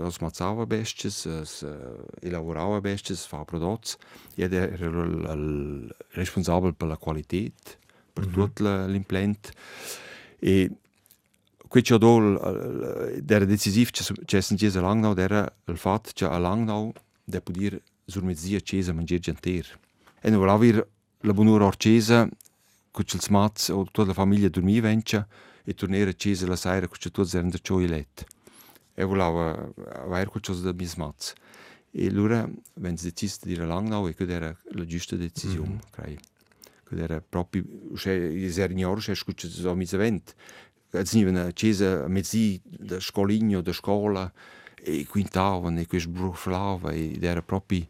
as 0.04 0.18
mazzava 0.20 0.66
bestes, 0.66 1.26
as 1.26 1.62
uh, 1.62 2.04
elaborava 2.22 2.82
bestes, 2.82 3.26
fa 3.26 3.46
prodotti, 3.46 3.96
ed 4.36 4.54
era 4.54 4.86
il, 4.86 5.30
il 5.34 5.96
responsabile 6.12 6.74
per 6.74 6.88
la 6.88 6.98
qualità, 6.98 7.38
per 8.12 8.26
mm 8.26 8.30
-hmm. 8.30 8.34
tutto 8.34 8.86
l'impianto. 8.86 9.50
E 10.40 10.72
Quet 11.70 11.98
dol 12.02 12.34
der 13.22 13.46
decisiv 13.46 13.92
che 14.26 14.42
senties 14.42 14.76
a 14.76 14.82
Langnau 14.82 15.16
era 15.16 15.48
il 15.68 15.78
fat 15.78 16.14
che 16.14 16.26
a 16.26 16.40
Langnau 16.40 16.92
de 17.24 17.40
podir 17.42 17.80
sur 18.08 18.24
mezzia 18.24 18.60
cesa 18.60 18.92
mangiar 18.92 19.20
genter. 19.20 19.80
E 20.20 20.30
non 20.32 20.40
volava 20.40 20.66
la 21.22 21.34
bonura 21.34 21.66
orcesa 21.66 22.28
con 22.92 23.06
ils 23.14 23.28
mats 23.28 23.70
o 23.70 23.84
tutta 23.84 24.06
la 24.06 24.14
famiglia 24.14 24.50
dormia 24.50 24.82
vencia 24.82 25.28
e 25.64 25.74
tornare 25.76 26.10
a 26.10 26.14
cesa 26.14 26.48
la 26.48 26.56
sera 26.56 26.88
con 26.88 26.98
tutti 26.98 27.36
erano 27.36 27.52
da 27.52 27.60
cioilet. 27.62 28.26
E 28.96 29.04
volava 29.04 29.72
avere 30.06 30.26
qualcosa 30.26 30.64
da 30.64 30.74
mis 30.74 30.96
mats. 30.96 31.34
E 31.92 32.08
allora, 32.08 32.50
wenn 32.74 32.98
si 32.98 33.10
decis 33.10 33.40
di 33.42 33.50
dire 33.50 33.64
a 33.64 33.68
Langnau, 33.68 34.08
e 34.08 34.16
quella 34.16 34.34
era 34.34 34.58
la 34.72 34.86
giusta 34.86 35.16
decisione, 35.16 35.70
mm 35.70 35.78
-hmm. 35.78 35.90
credo. 35.92 36.22
Quella 36.84 37.04
era 37.04 37.22
proprio, 37.22 37.64
cioè, 37.96 38.14
i 38.14 38.52
serniori, 38.52 39.00
cioè, 39.00 39.16
scuccia, 39.16 39.48
so 39.48 39.76
mis 39.76 39.94
event. 39.94 40.34
Nie 40.92 41.26
una 41.26 41.52
chiesa 41.52 42.08
mezzi 42.08 42.60
da 42.64 43.00
scoligno 43.00 43.62
da 43.62 43.72
scuola 43.74 44.32
e 44.82 45.06
quintavano 45.06 45.80
e 45.80 45.86
questo 45.86 46.10
bruflava 46.10 46.92
ed 46.92 47.24
era 47.24 47.44
proprio 47.44 47.86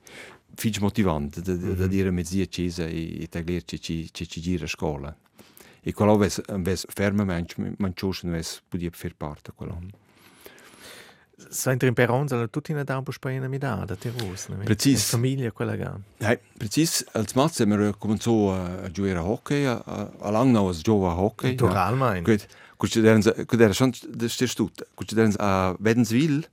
figlio 0.55 0.81
motivante 0.81 1.41
da, 1.41 1.55
da, 1.55 1.73
da 1.73 1.87
dire 1.87 2.11
mezzi 2.11 2.41
a 2.41 2.45
chiesa 2.45 2.85
e, 2.85 3.21
e 3.21 3.27
tagliare 3.29 3.63
che 3.63 3.79
ci, 3.79 4.09
che 4.11 4.25
ci 4.25 4.41
gira 4.41 4.65
a 4.65 4.67
scuola. 4.67 5.15
E 5.81 5.93
quello 5.93 6.11
avesse, 6.11 6.43
avesse 6.47 6.87
fermamente, 6.89 7.55
mancioso 7.77 8.25
non 8.25 8.33
avesse 8.33 8.59
potuto 8.67 8.97
fare 8.97 9.13
parte. 9.15 9.51
Quello. 9.55 9.79
Sempre 11.47 11.87
in 11.87 11.93
Peron 11.93 12.27
sono 12.27 12.49
tutti 12.49 12.71
in 12.71 12.77
Adampo 12.77 13.11
Spagna 13.11 13.47
mi 13.47 13.57
da, 13.57 13.85
da 13.85 13.95
Tirus. 13.95 14.49
Precis. 14.65 15.05
Famiglia 15.05 15.53
quella 15.53 15.77
che... 15.77 15.89
Hey, 16.17 16.37
precis. 16.57 17.05
Als 17.13 17.31
Matze 17.31 17.63
wir 17.63 17.95
cominciò 17.97 18.53
a 18.53 18.91
giocare 18.91 19.17
a 19.17 19.23
hockey, 19.23 19.63
a, 19.63 19.81
a 19.85 20.11
a 20.19 20.73
giocare 20.73 21.13
a 21.13 21.17
hockey. 21.17 21.55
Total, 21.55 21.95
mein. 21.95 22.23
Gut. 22.23 22.45
Considerando 24.95 25.35
a 25.37 25.75
Vedenswil, 25.77 26.49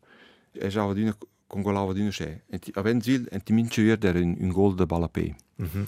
è 0.50 0.66
già 0.66 0.92
d'una 0.92 1.16
con 1.46 1.62
golava 1.62 1.92
d'una 1.92 2.10
c'è. 2.10 2.42
A 2.72 2.82
Vedenswil 2.82 3.28
enti 3.30 3.52
mince 3.52 3.96
der 3.96 4.16
in 4.16 4.36
un 4.40 4.48
gol 4.48 4.74
de 4.74 4.86
Balapé. 4.86 5.36
Mm 5.62 5.66
-hmm. 5.66 5.86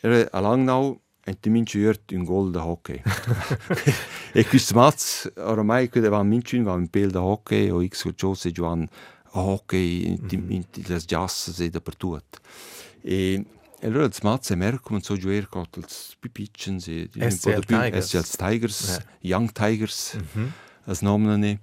Era 0.00 0.28
a 0.30 0.40
Langnau 0.40 1.00
e 1.24 1.36
minci 1.48 1.84
urt 1.84 2.12
un 2.12 2.22
gol 2.22 2.52
da 2.52 2.64
hockey. 2.64 3.02
e 4.32 4.46
questi 4.46 4.74
mazz, 4.74 5.26
ormai 5.38 5.88
che 5.88 6.00
davano 6.00 6.28
minci 6.28 6.62
va 6.62 6.74
un 6.74 6.86
pel 6.86 7.10
da 7.10 7.20
hockey 7.20 7.68
o 7.68 7.84
x 7.84 8.08
giocano 8.52 8.86
a 9.32 9.40
hockey 9.40 10.06
in, 10.06 10.18
mm 10.22 10.26
-hmm. 10.28 10.50
in, 10.52 10.64
in 10.72 10.84
le 10.86 10.98
giasse 10.98 11.64
e 11.64 11.68
dappertutto. 11.68 12.38
E 13.00 13.44
e 13.80 13.86
allora 13.86 14.04
il 14.06 14.12
mazz 14.22 14.50
è 14.50 14.54
mer 14.54 14.80
come 14.80 15.00
so 15.00 15.16
giocare 15.16 15.46
con 15.46 15.64
i 15.76 15.82
pipiccians 16.18 16.88
e 16.88 17.08
SCL 17.12 17.64
Tigers. 17.64 18.06
SCL 18.16 18.36
Tigers, 18.36 18.88
Ja. 18.88 19.04
Young 19.20 19.52
Tigers, 19.52 20.14
Mhm. 20.14 20.52
als 20.86 21.00
nomine 21.00 21.60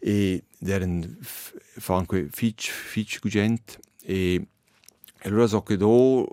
e 0.00 0.42
deren 0.58 1.16
fan 1.22 2.04
que 2.06 2.28
fitch 2.30 2.70
fitch 2.70 3.20
gugent 3.20 3.78
e 4.02 4.46
e 5.22 5.28
allora 5.28 5.46
so 5.46 5.62
che 5.62 5.76
do 5.78 6.26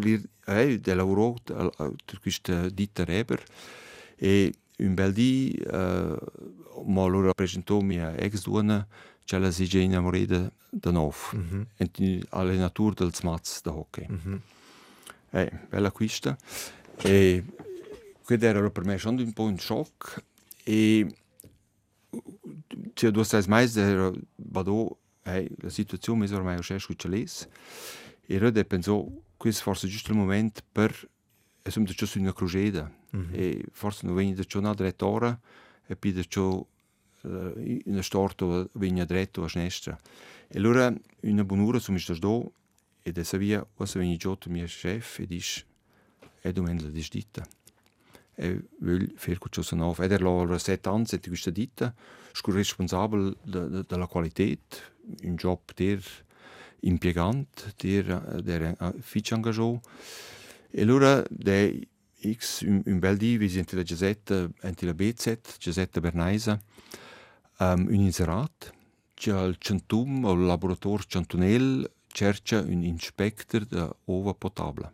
lir 0.00 0.22
eh 0.46 0.78
de 0.80 0.94
lavoro 0.94 1.34
per 1.44 2.18
questa 2.20 2.70
ditta 2.70 3.04
Reber 3.04 3.42
e 4.16 4.52
un 4.78 4.94
bel 4.94 5.12
di 5.12 5.54
uh, 5.66 6.16
ma 6.86 7.02
allora 7.02 7.32
presentò 7.34 7.80
mia 7.80 8.14
ex 8.16 8.44
donna 8.44 8.86
c'è 9.28 9.36
la 9.38 9.50
si 9.50 9.66
già 9.66 9.78
innamorata 9.78 10.50
da 10.70 10.90
nov 10.90 11.14
Mhm. 11.34 11.66
e 11.76 11.90
di 11.92 12.24
allenatur 12.30 12.94
del 12.94 13.14
smaz 13.14 13.60
da 13.60 13.72
hockey 13.74 14.06
Mhm. 14.08 14.40
eh, 15.32 15.52
bella 15.68 15.90
questa. 15.90 16.34
E 16.96 17.44
questo 18.24 18.46
era 18.46 18.70
per 18.70 18.84
me 18.86 18.96
un 19.22 19.32
po' 19.34 19.42
un 19.44 19.58
shock. 19.58 20.24
E 20.64 21.06
cioè, 22.94 23.10
due 23.10 23.24
stai 23.24 23.44
mai 23.48 23.70
era 23.74 24.10
vado 24.36 24.98
eh, 25.24 25.46
la 25.58 25.68
situazione 25.68 26.26
mi 26.26 26.32
ormai 26.34 26.58
c'è 26.60 26.78
scuccia 26.78 27.08
les. 27.08 27.46
E 28.24 28.36
ora 28.36 28.50
penso 28.64 29.24
questo 29.36 29.62
forse 29.62 29.88
è 29.88 29.90
giusto 29.90 30.10
il 30.12 30.16
momento 30.16 30.62
per 30.72 31.06
già 31.62 32.06
su 32.06 32.18
una 32.18 32.32
crociera 32.32 32.90
Mhm. 33.10 33.28
e 33.32 33.64
forse 33.72 34.06
non 34.06 34.14
viene 34.16 34.32
da 34.34 34.44
ciò 34.44 34.58
una 34.58 34.72
direttora 34.72 35.38
e 35.86 35.96
poi 35.96 36.12
da 36.14 36.22
ciò 36.24 36.66
uh, 37.22 37.80
una 37.86 38.02
storto 38.02 38.70
viene 38.72 39.04
dritto 39.04 39.44
a 39.44 39.48
sinistra. 39.48 39.98
E 40.48 40.58
allora 40.58 40.92
una 41.22 41.44
buon'ora 41.44 41.78
sono 41.78 41.98
stato 41.98 42.18
do 42.18 42.52
e 43.02 43.12
da 43.12 43.24
sabia 43.24 43.66
cosa 43.74 43.98
viene 43.98 44.14
il 44.20 44.38
mio 44.46 44.64
chef 44.66 45.18
e 45.20 45.26
dice 45.26 45.64
e 46.40 46.52
domenica 46.52 46.84
la 46.86 46.90
ditta 46.90 47.46
e 48.40 48.62
vuol 48.78 49.12
fare 49.16 49.36
qualcosa 49.36 49.74
nuovo. 49.74 50.00
Ed 50.02 50.12
era 50.12 50.44
la 50.44 50.58
sette 50.58 50.88
anni 50.88 51.04
di 51.04 51.28
questa 51.28 51.50
ditta, 51.50 51.92
sono 52.32 52.56
responsabile 52.56 53.34
de- 53.42 53.68
de- 53.68 53.84
della 53.86 54.06
qualità, 54.06 54.44
un 55.22 55.34
job 55.34 55.60
der 55.74 56.00
impiegante, 56.80 57.74
der, 57.76 58.40
der 58.42 58.76
uh, 58.78 58.94
fitch 59.00 59.32
engagiato. 59.32 59.80
E 60.70 60.82
allora 60.82 61.24
de 61.28 61.88
X 62.22 62.60
un, 62.62 62.82
un 62.84 62.98
bel 62.98 63.16
dì 63.16 63.36
visente 63.36 63.74
la 63.74 63.82
Giusetta 63.82 64.48
enti 64.62 64.86
la 64.86 64.94
BZ, 64.94 65.56
Giusetta 65.58 66.00
Bernaisa, 66.00 66.60
um, 67.58 67.86
un 67.88 67.94
inserat, 68.00 68.72
c'è 69.14 69.40
il 69.44 69.56
centum 69.58 70.24
o 70.24 70.32
il 70.32 70.44
laboratorio 70.46 71.04
centunel 71.06 71.90
cerca 72.06 72.60
un 72.60 72.82
inspector 72.82 73.64
da 73.64 73.94
ova 74.06 74.34
potabile. 74.34 74.92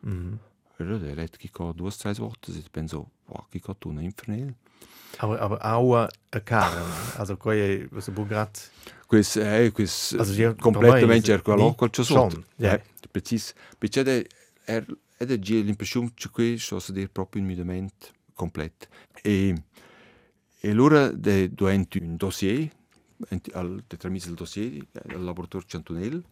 Mhm. 0.00 0.38
Allora 0.78 0.98
der 0.98 1.18
hat 1.18 1.36
gekauft 1.38 1.74
due 1.76 1.90
tre 1.90 2.12
volte, 2.14 2.52
e 2.52 2.62
penso, 2.70 3.10
wow, 3.26 3.46
gekauft 3.50 3.84
una 3.86 4.00
infernel. 4.00 4.54
Aber, 5.16 5.40
aber 5.40 5.58
auch 5.64 6.08
eine 6.30 6.42
Karen. 6.44 6.84
Also, 7.16 7.36
quei, 7.36 7.88
was 7.90 8.08
ein 8.08 8.14
grad. 8.28 8.70
Questo 9.06 9.40
è 9.40 9.72
questo 9.72 10.18
Also, 10.18 10.34
die- 10.34 10.54
completamente 10.54 11.04
ormai- 11.04 11.22
cerco 11.22 11.52
a 11.52 11.74
qualcosa 11.74 12.04
Schon, 12.04 12.30
sotto. 12.30 12.44
ja. 12.56 12.74
Eh, 12.74 12.82
precis. 13.10 13.54
Perché 13.76 14.02
è 14.02 14.26
è 14.64 14.84
è 15.16 15.24
da 15.24 15.36
già 15.38 15.54
l'impressione 15.54 16.12
che 16.14 16.28
questo 16.30 16.78
sta 16.78 16.92
dire 16.92 17.08
proprio 17.08 17.42
in 17.42 17.48
immediatamente 17.48 18.10
completo. 18.34 18.86
E 19.20 19.54
e 20.60 20.70
allora 20.70 21.08
de 21.10 21.52
duenti 21.52 21.98
un 21.98 22.16
dossier 22.16 22.68
al 23.52 23.82
de 23.86 23.96
tramise 23.96 24.28
il 24.28 24.34
dossier 24.34 24.86
al 25.08 25.22
laboratorio 25.22 25.66
Centunel 25.66 26.22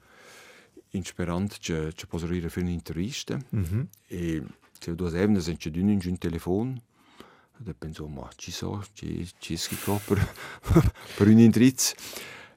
in 0.91 1.05
sperando 1.05 1.55
che 1.61 1.93
che 1.95 2.07
possa 2.07 2.27
riuscire 2.27 2.49
a 2.49 2.51
fare 2.51 2.67
un'intervista 2.67 3.39
Mhm. 3.51 3.89
e 4.07 4.43
se 4.79 4.95
due 4.95 5.11
evne 5.21 5.41
sono 5.41 5.57
c'è 5.57 5.71
d'uno 5.71 5.91
in 5.91 6.01
un 6.05 6.19
telefono 6.19 6.83
e 7.65 7.75
penso 7.75 8.07
ma 8.07 8.29
ci 8.37 8.51
so 8.53 8.85
ci 8.93 9.29
ci 9.39 9.57
schicco 9.57 10.01
per 10.07 10.19
per 11.17 11.27
un 11.29 11.39
indirizzo 11.39 11.95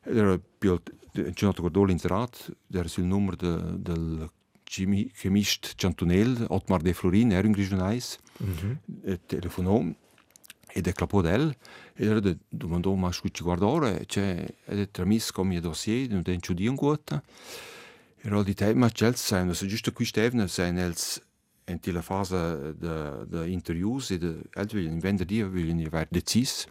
era 0.04 0.40
più 0.58 0.80
c'è 1.12 1.44
un 1.46 1.48
altro 1.54 1.84
l'inserat 1.86 2.56
era 2.72 2.88
sul 2.88 3.06
numero 3.06 3.36
de, 3.36 3.82
del 3.82 4.30
chimi- 4.64 5.10
chemist 5.12 5.74
Chantunel 5.76 6.46
Otmar 6.50 6.82
de 6.82 6.94
Florin 6.94 7.32
era 7.32 7.48
un 7.48 7.54
grigionais 7.54 8.18
Mhm. 8.40 8.80
e 9.04 9.20
telefonò 9.26 9.84
ed 10.72 10.88
è 10.88 10.94
clapò 10.94 11.22
d'el 11.22 11.56
e 11.96 12.06
era 12.06 12.20
de 12.20 12.38
domandò 12.48 12.94
ma 12.94 13.12
scucci 13.12 13.44
guardare 13.44 14.06
c'è 14.06 14.46
ed 14.66 14.80
è 14.80 14.92
tramis 14.92 15.32
come 15.32 15.56
il 15.56 15.62
dossier 15.62 16.10
non 16.10 16.22
den 16.22 16.42
ci 16.42 16.54
un 16.68 16.76
guata 16.76 17.22
era 18.22 18.44
di 18.44 18.54
te 18.54 18.74
ma 18.74 18.90
c'è 18.90 19.14
sai 19.14 19.54
se 19.54 19.66
giusto 19.66 19.92
qui 19.92 20.06
stevne 20.06 20.48
sai 20.48 20.72
nels 20.72 21.22
in 21.70 21.94
la 21.94 22.02
fase 22.02 22.76
de, 22.78 23.26
de 23.28 23.48
interviews 23.48 24.12
e 24.12 24.18
de 24.18 24.42
alt 24.56 24.74
will 24.74 24.86
in 24.86 25.00
vender 25.00 25.26
die 25.26 25.44
will 25.44 25.70
in 25.70 25.88
wer 25.92 26.08
decis. 26.10 26.66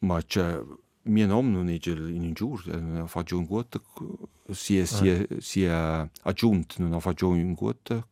Ma 0.00 0.20
c'è 0.22 0.60
mio 1.04 1.26
nome 1.26 1.50
non 1.50 1.68
è 1.68 1.78
in 1.84 2.22
un 2.22 2.32
giur 2.32 2.66
non 2.66 3.08
fa 3.08 3.22
giù 3.22 3.38
un 3.38 3.44
guata 3.44 3.80
sia 4.50 4.84
sia 4.84 5.26
sia 5.38 6.08
aggiunto 6.22 6.74
non 6.78 7.00
fa 7.00 7.12
giù 7.12 7.30
un 7.30 7.54
guata 7.54 8.06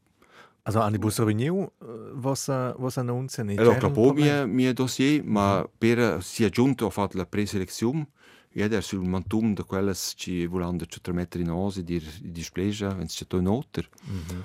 Also, 0.62 0.80
an 0.80 0.92
die 0.92 0.98
Busser 0.98 1.26
Renew, 1.26 1.70
was, 2.12 2.48
äh, 2.48 2.74
was 2.76 2.98
annunziano? 2.98 3.50
in 3.50 3.58
Allora, 3.58 3.78
German 3.78 3.94
capo 3.94 4.06
Problem? 4.08 4.46
mio, 4.46 4.46
mio 4.46 4.72
dossier, 4.74 5.22
ma 5.24 5.68
per 5.78 6.22
si 6.22 6.44
è 6.44 6.50
giunto 6.50 6.86
a 6.86 6.90
fare 6.90 7.16
la 7.16 7.26
preselezione, 7.26 8.08
ed 8.52 8.72
è 8.74 8.80
sul 8.80 9.06
mantum 9.06 9.54
di 9.54 9.62
quelle 9.62 9.92
che 9.92 9.98
ci 10.16 10.46
volando 10.46 10.84
ci 10.86 11.00
trasmettere 11.00 11.44
in 11.44 11.50
osi 11.50 11.82
di 11.82 12.02
displegia, 12.22 12.88
wenn 12.94 13.08
si 13.08 13.24
c'è 13.26 13.36
un 13.36 13.44
noter. 13.44 13.88
Mhm. 14.02 14.44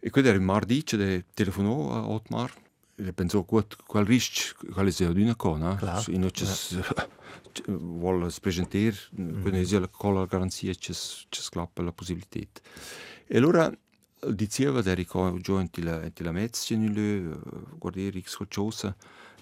E 0.00 0.10
quello 0.10 0.28
era 0.28 0.36
il 0.36 0.42
mardi, 0.42 0.82
che 0.82 1.24
telefonò 1.32 1.92
a 1.92 2.08
Otmar, 2.08 2.52
e 2.96 3.12
pensò, 3.12 3.42
gut, 3.44 3.76
qual 3.86 4.04
rischio, 4.04 4.54
quale 4.72 4.90
sia 4.90 5.10
d'una 5.10 5.34
cosa, 5.34 5.76
Klar, 5.76 6.08
no? 6.08 6.26
E 6.26 6.30
ci 6.32 6.44
vuole 7.66 8.30
presentare, 8.40 8.94
quindi 9.14 9.64
sia 9.64 9.86
con 9.88 10.14
la 10.14 10.26
garanzia 10.26 10.72
che 10.72 10.92
ci 10.92 11.40
scappa 11.40 11.82
la 11.82 11.92
possibilità. 11.92 12.40
E 13.26 13.36
allora 13.38 13.72
diceva 14.30 14.82
da 14.82 14.94
ricordo 14.94 15.38
giù 15.38 15.58
in 15.58 15.68
la 15.84 16.02
in 16.02 16.12
la 16.24 16.32
mezza 16.32 16.74
in 16.74 16.92
le 16.92 17.38
guardare 17.78 18.20
x 18.20 18.36
qualcosa 18.36 18.96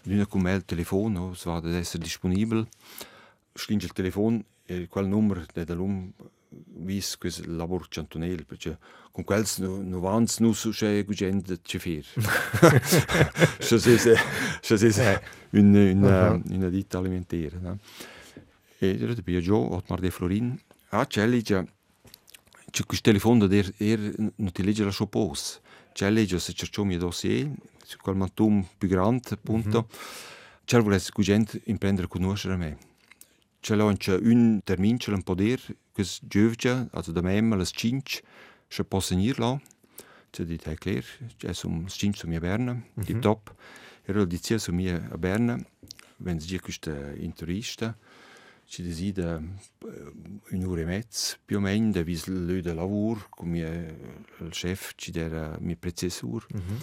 l'una 0.05 0.27
con 0.27 0.41
me 0.41 0.53
il 0.55 0.65
telefono 0.65 1.37
va 1.45 1.57
ad 1.57 1.67
essere 1.67 2.03
disponibile. 2.03 2.67
Stringe 3.53 3.87
il 3.87 3.93
telefono 3.93 4.43
e 4.65 4.87
quel 4.89 5.07
numero 5.07 5.45
de 5.53 5.65
da 5.65 5.75
lum 5.75 6.13
vis 6.49 7.17
quel 7.17 7.33
lavoro 7.57 7.87
cantonel 7.89 8.45
perché 8.45 8.79
con 9.11 9.25
quel 9.25 9.47
no 9.59 10.01
vans 10.01 10.39
nu 10.39 10.53
su 10.53 10.71
c'è 10.71 11.05
gente 11.05 11.61
c'è 11.61 11.79
fer. 11.79 12.05
Se 13.61 13.79
se 13.79 13.99
se 13.99 14.17
se 14.61 14.91
se 14.93 15.23
un 15.51 15.75
una 15.75 16.41
una 16.49 16.69
ditta 16.69 16.99
alimentare 16.99 17.59
no? 17.61 17.79
e 18.79 18.99
era 19.01 19.15
de 19.15 19.23
Biagio 19.23 19.75
Otmar 19.75 20.01
de 20.01 20.11
Florin. 20.11 20.59
Ah 20.91 21.07
c'è 21.07 21.27
c'è 22.73 22.87
questo 22.87 23.11
telefono 23.11 23.47
da 23.47 23.55
er, 23.55 23.71
er 23.77 24.15
non 24.37 24.51
ti 24.51 24.63
legge 24.63 24.83
la 24.83 24.91
sua 24.91 25.07
pose. 25.07 25.61
C'è 25.93 26.09
legge 26.09 26.39
se 26.39 26.55
cercò 26.55 26.85
mio 26.85 26.99
dossier 26.99 27.51
su 27.85 27.99
quel 27.99 28.17
mantum 28.17 28.67
più 28.79 28.89
grande 28.89 29.29
appunto 29.33 29.89
c'è 30.65 30.81
volesse 30.81 31.11
che 31.13 31.23
gente 31.23 31.61
imprendere 31.67 32.07
a 32.07 32.09
conoscere 32.09 32.57
me. 32.57 32.79
C'è 33.61 33.75
là 33.75 33.85
un 33.85 34.61
termine 34.65 34.97
c'è 34.97 35.13
un 35.13 35.23
poter 35.23 35.61
questo 35.93 36.25
giovane 36.27 36.89
also 36.93 37.13
da 37.13 37.21
me 37.21 37.37
alle 37.37 37.67
5 37.67 38.23
se 38.69 38.85
posso 38.85 39.15
venire 39.15 39.39
là 39.39 39.61
c'è 40.31 40.45
di 40.45 40.57
te 40.57 40.75
chiaro 40.79 41.07
c'è 41.37 41.53
un 41.65 41.87
5 41.87 42.19
su 42.19 42.27
mia 42.27 42.41
Berna 42.41 42.83
di 42.95 43.19
top. 43.19 43.55
E 44.03 44.11
allora 44.13 44.25
diceva 44.25 44.59
su 44.59 44.73
mia 44.73 44.99
Berna. 45.19 45.63
Wenn 46.25 46.39
sie 46.39 46.61
questa 46.61 47.13
intervista 47.17 47.97
ci 48.67 48.83
decide 48.83 49.41
un'ora 50.51 50.81
e 50.81 50.85
mezza 50.85 51.37
più 51.45 51.59
o 51.59 51.61
meno 51.61 51.91
da 51.91 52.03
vis 52.03 52.27
lui 52.27 52.63
del 52.63 52.75
lavoro 52.75 53.27
come 53.29 53.59
il 54.39 54.49
chef 54.51 54.93
ci 54.97 55.13
era 55.15 55.57
mio 55.61 55.77
prezzessore 55.79 56.47
Mhm. 56.53 56.77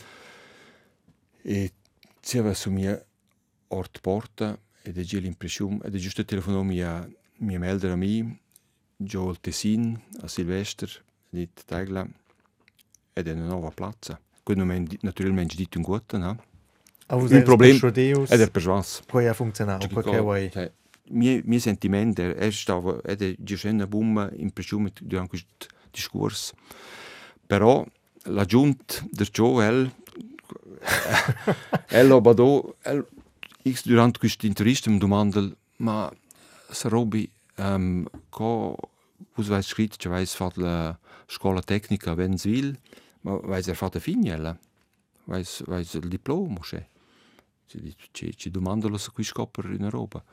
e 1.42 1.72
ci 2.22 2.38
aveva 2.38 2.54
su 2.54 2.70
mia 2.72 3.04
ort 3.70 4.00
porta 4.02 4.58
ed 4.84 4.98
è 4.98 5.02
già 5.02 5.20
l'impressione 5.20 5.80
ed 5.84 5.96
è 5.96 5.98
giusto 5.98 6.24
telefonò 6.26 6.62
mia 6.62 7.08
mia 7.38 7.60
melder 7.60 7.92
a 7.92 7.96
me 7.96 8.40
il 8.98 9.38
Tessin 9.40 10.00
a 10.22 10.28
Silvester 10.28 11.04
di 11.30 11.48
Tegla 11.66 12.08
ed 13.14 13.28
è 13.28 13.32
una 13.32 13.46
nuova 13.48 13.72
piazza 13.72 14.20
quello 14.44 14.64
non 14.64 14.76
è 14.76 14.98
naturalmente 15.02 15.56
detto 15.56 15.78
un 15.78 15.84
gusto 15.84 16.18
no? 16.18 16.44
Aber 17.12 17.32
Un 17.32 17.42
problem- 17.44 17.90
Deus, 17.92 18.30
ed 18.30 18.42
è 18.42 18.50
per 18.52 18.62
svanz 18.62 19.02
poi 19.08 19.28
ha 19.28 19.34
funzionato, 19.34 19.88
perché 19.88 20.20
mie, 21.10 21.42
mie 21.46 21.60
sentimenti 21.60 22.22
è 22.22 22.52
stato 22.52 23.04
ed 23.04 23.22
è 23.22 23.36
già 23.38 23.70
una 23.70 23.88
bomba 23.88 24.30
impressione 24.36 24.92
durante 25.02 25.30
questo 25.30 25.68
discorso 25.92 26.54
però 27.50 27.84
la 28.26 28.46
giunt 28.46 29.04
der 29.12 29.30
Joe, 29.32 29.66
el, 29.68 29.92
el 31.90 32.12
obado, 32.12 32.76
el, 32.86 33.06
X 33.66 33.88
durant 33.88 34.20
questo 34.20 34.46
intervista 34.46 34.92
mi 34.92 35.00
domanda, 35.00 35.42
ma 35.78 36.12
se 36.70 36.90
Robi, 36.90 37.30
um, 37.58 38.06
co, 38.30 38.78
vos 39.34 39.48
vais 39.48 39.66
scritto, 39.66 39.98
che 39.98 40.10
vais 40.10 40.34
fat 40.36 40.58
la 40.58 40.98
scuola 41.26 41.62
tecnica 41.62 42.14
Venzwil, 42.14 42.78
ma 43.22 43.36
vais 43.38 43.68
er 43.68 43.76
fat 43.76 43.96
a 43.96 44.00
fignella, 44.00 44.56
vais, 45.26 45.64
vais 45.66 45.94
il 45.94 46.08
diploma, 46.08 46.60
che? 46.62 46.88
Ci, 47.66 47.96
ci, 48.12 48.38
ci 48.38 48.50
domanda 48.52 48.96
se 48.98 49.10
qui 49.12 49.24
scopper 49.24 49.66
in 49.72 49.84
Europa. 49.84 50.24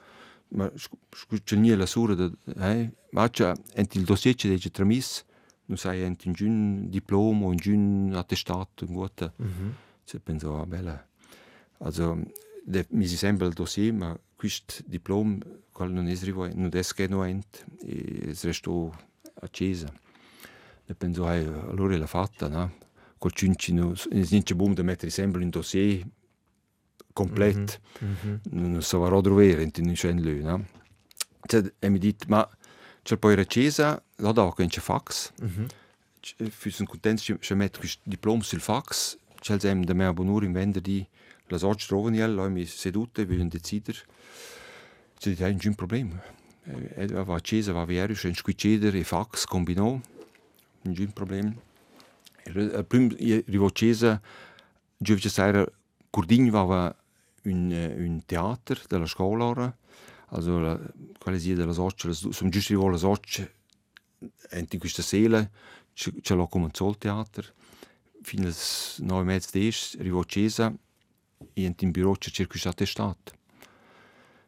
Ma 0.49 0.71
c'è 1.43 1.57
nie 1.57 1.75
la 1.75 1.87
sura 1.87 2.15
eh, 2.59 2.93
ma 3.11 3.29
c'è 3.29 3.53
ent 3.75 3.95
il 3.97 4.05
dossier 4.05 4.35
c'è 4.35 4.49
dice 4.49 4.71
tramis, 4.71 5.25
non 5.67 5.77
sai 5.77 6.03
ent 6.03 6.25
un 6.25 6.33
giun 6.33 6.89
diploma, 6.89 7.47
un 7.47 7.57
giun 7.57 8.13
attestato, 8.15 8.85
un 8.87 8.95
guata. 8.95 9.33
Mm 9.43 9.47
-hmm. 9.47 9.71
C'è 10.05 10.19
penso, 10.19 10.61
ah, 10.61 10.67
bella. 10.67 11.05
Also, 11.79 12.23
de, 12.65 12.87
mi 12.91 13.07
si 13.07 13.17
sembra 13.17 13.47
il 13.47 13.55
dossier, 13.55 13.93
ma 13.93 14.17
questo 14.37 14.83
diploma, 14.87 15.39
qual 15.73 15.91
non 15.91 16.07
è 16.07 16.13
arrivato, 16.13 16.55
non 16.57 16.71
è 16.73 16.83
che 16.83 17.09
non 17.09 17.27
ent, 17.27 17.65
e 17.83 18.35
resto 18.41 18.97
a 19.41 19.49
Cesa. 19.51 19.93
E 20.87 20.95
penso, 20.95 21.27
ah, 21.27 21.33
allora 21.33 21.97
l'ha 21.97 22.07
fatta, 22.07 22.49
no? 22.49 22.73
Col 23.19 23.33
cinci, 23.33 23.73
non 23.73 23.95
è 24.11 24.55
buono 24.55 24.75
da 24.75 24.83
mettere 24.83 25.11
sempre 25.11 25.43
in 25.43 25.51
dossier, 25.51 26.07
komplett. 27.17 27.81
Mm 28.05 28.41
-hmm. 28.45 28.79
So 28.79 28.99
varò 28.99 29.21
dove 29.23 29.51
in 29.51 29.89
un 29.89 29.95
scen 29.95 30.21
lui, 30.21 30.43
no? 30.43 30.67
Cioè, 31.49 31.63
e 31.79 31.89
mi 31.89 31.99
dit, 31.99 32.27
ma 32.27 32.47
c'è 33.03 33.17
poi 33.17 33.35
recesa, 33.35 34.03
là 34.17 34.33
da 34.33 34.53
che 34.55 34.67
c'è 34.67 34.81
fax. 34.81 35.33
Mm 35.43 35.49
-hmm. 35.49 35.69
Füssen 36.51 36.87
contents 36.87 37.35
che 37.39 37.55
metto 37.55 37.79
questo 37.79 38.01
diploma 38.05 38.43
sul 38.43 38.61
fax, 38.61 39.17
c'è 39.41 39.59
sem 39.59 39.85
da 39.85 39.95
me 39.95 40.13
bonur 40.13 40.43
in 40.45 40.53
vender 40.53 40.83
di 40.83 41.07
la 41.49 41.59
sorge 41.59 41.87
trovaniel, 41.87 42.35
là 42.35 42.49
mi 42.49 42.67
sedute, 42.67 43.25
vogliono 43.25 43.49
decidere. 43.49 43.99
C'è 45.19 45.53
di 45.55 45.67
un 45.69 45.75
problema. 45.75 46.21
E 46.97 47.07
va 47.07 47.41
cesa, 47.41 47.73
va 47.73 47.85
vero, 47.85 48.13
c'è 48.13 48.29
un 48.29 48.35
squiceder 48.35 48.95
e 48.95 49.05
fax 49.05 49.45
combinò, 49.45 50.01
un 50.83 51.13
problema. 51.13 51.55
E 52.43 52.85
prima 52.85 53.15
arrivo 53.15 53.71
cesa, 53.71 54.21
giovce 54.99 55.29
sera, 55.29 55.65
Curdin 56.11 56.51
va 56.51 56.95
un, 57.47 57.95
un 57.99 58.23
teater 58.25 58.85
della 58.87 59.07
scuola, 59.07 59.77
also 60.29 60.59
la, 60.59 60.81
quale 61.19 61.39
sia 61.39 61.55
della 61.55 61.73
soccia, 61.73 62.13
sono 62.13 62.51
giusto 62.51 62.75
di 62.79 62.91
la 62.91 62.97
soccia, 62.97 63.49
in 64.51 64.79
questa 64.79 65.03
sera 65.03 65.49
c'è 65.93 66.35
l'ho 66.35 66.47
cominciato 66.47 66.91
il 66.91 66.99
teatro, 66.99 67.45
fino 68.23 68.47
alle 68.47 68.55
nove 68.99 69.23
e 69.23 69.25
mezza 69.25 69.51
di 69.53 69.75
arrivo 69.99 70.21
a 70.21 70.25
Cesa, 70.25 70.75
e 71.53 71.63
in 71.63 71.75
un 71.81 71.91
bureau 71.91 72.15
c'è 72.17 72.31
circa 72.31 72.69
attestato. 72.69 73.33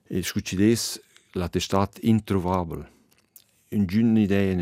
E 0.06 0.22
scuccides 0.22 1.00
l'attestato 1.32 2.00
introvabile. 2.02 2.96
Un 3.70 3.86
giorno 3.86 4.18
idea, 4.18 4.58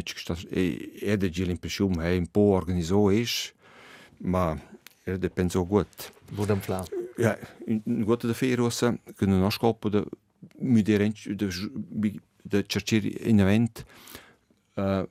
e 0.50 0.92
era 1.00 1.28
già 1.28 1.44
l'impressione, 1.44 2.10
che 2.10 2.16
un 2.16 2.26
po' 2.26 2.40
organizzato 2.40 3.10
è, 3.10 3.24
ma 4.18 4.60
era 5.04 5.28
pensato 5.28 5.66
gut. 5.66 6.12
Budem 6.30 6.58
plan. 6.58 6.84
Ja, 7.18 7.38
da 7.64 8.32
ferosa, 8.34 8.98
che 9.16 9.26
non 9.26 9.42
ho 9.42 9.50
scopo 9.50 9.88
da 9.88 10.04
mudere 10.58 11.12
da 11.34 11.46
da 12.46 12.62
cercare 12.62 13.08
in 13.08 13.40
event. 13.40 13.84
Uh, 14.74 15.08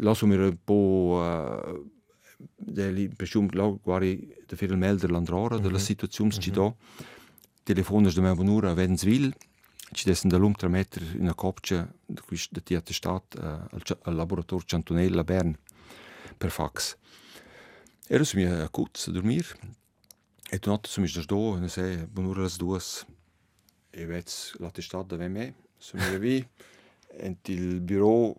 lasso 0.00 0.26
mir 0.26 0.40
un 0.40 0.58
po 0.64 1.18
uh, 1.18 1.90
l'impressione 2.74 3.48
là 3.52 3.68
guardi 3.82 4.34
da 4.46 4.56
fare 4.56 4.72
il 4.72 4.78
melder 4.78 5.10
l'androra 5.10 5.58
della 5.58 5.78
situazione 5.78 6.30
mm 6.30 6.38
-hmm. 6.38 6.42
ci 6.42 6.50
do. 6.50 6.76
Telefones 7.64 8.14
da 8.14 8.22
me 8.22 8.34
venura 8.34 8.70
a 8.70 8.74
Venzwil, 8.74 9.34
ci 9.92 10.04
dessen 10.04 10.30
da 10.30 10.36
l'um 10.36 10.54
meter 10.68 11.02
in 11.14 11.20
una 11.20 11.34
copcia 11.34 11.92
da 12.06 12.22
da 12.50 12.60
ti 12.60 12.74
attestat 12.74 13.34
uh, 13.34 13.96
al, 14.02 14.14
laboratorio 14.14 14.64
Ciantonella 14.66 15.20
a 15.20 15.24
Bern 15.24 15.56
per 16.38 16.50
fax. 16.50 16.96
Era 18.08 18.24
su 18.24 18.36
mia 18.36 18.68
cuz 18.68 19.08
a 19.08 19.10
dormir, 19.10 19.46
E 20.54 20.58
tu 20.58 20.68
notte 20.68 20.86
sono 20.90 21.06
da 21.06 21.22
do, 21.22 21.56
ne 21.56 21.66
sei, 21.66 22.04
buon'ora 22.04 22.42
las 22.42 22.58
duas. 22.58 23.06
E 23.90 24.04
vez 24.04 24.54
l'attestato 24.58 25.16
da 25.16 25.26
me, 25.26 25.54
sono 25.78 26.18
vi, 26.18 26.46
e 27.06 27.36
il 27.44 27.80
bureau, 27.80 28.36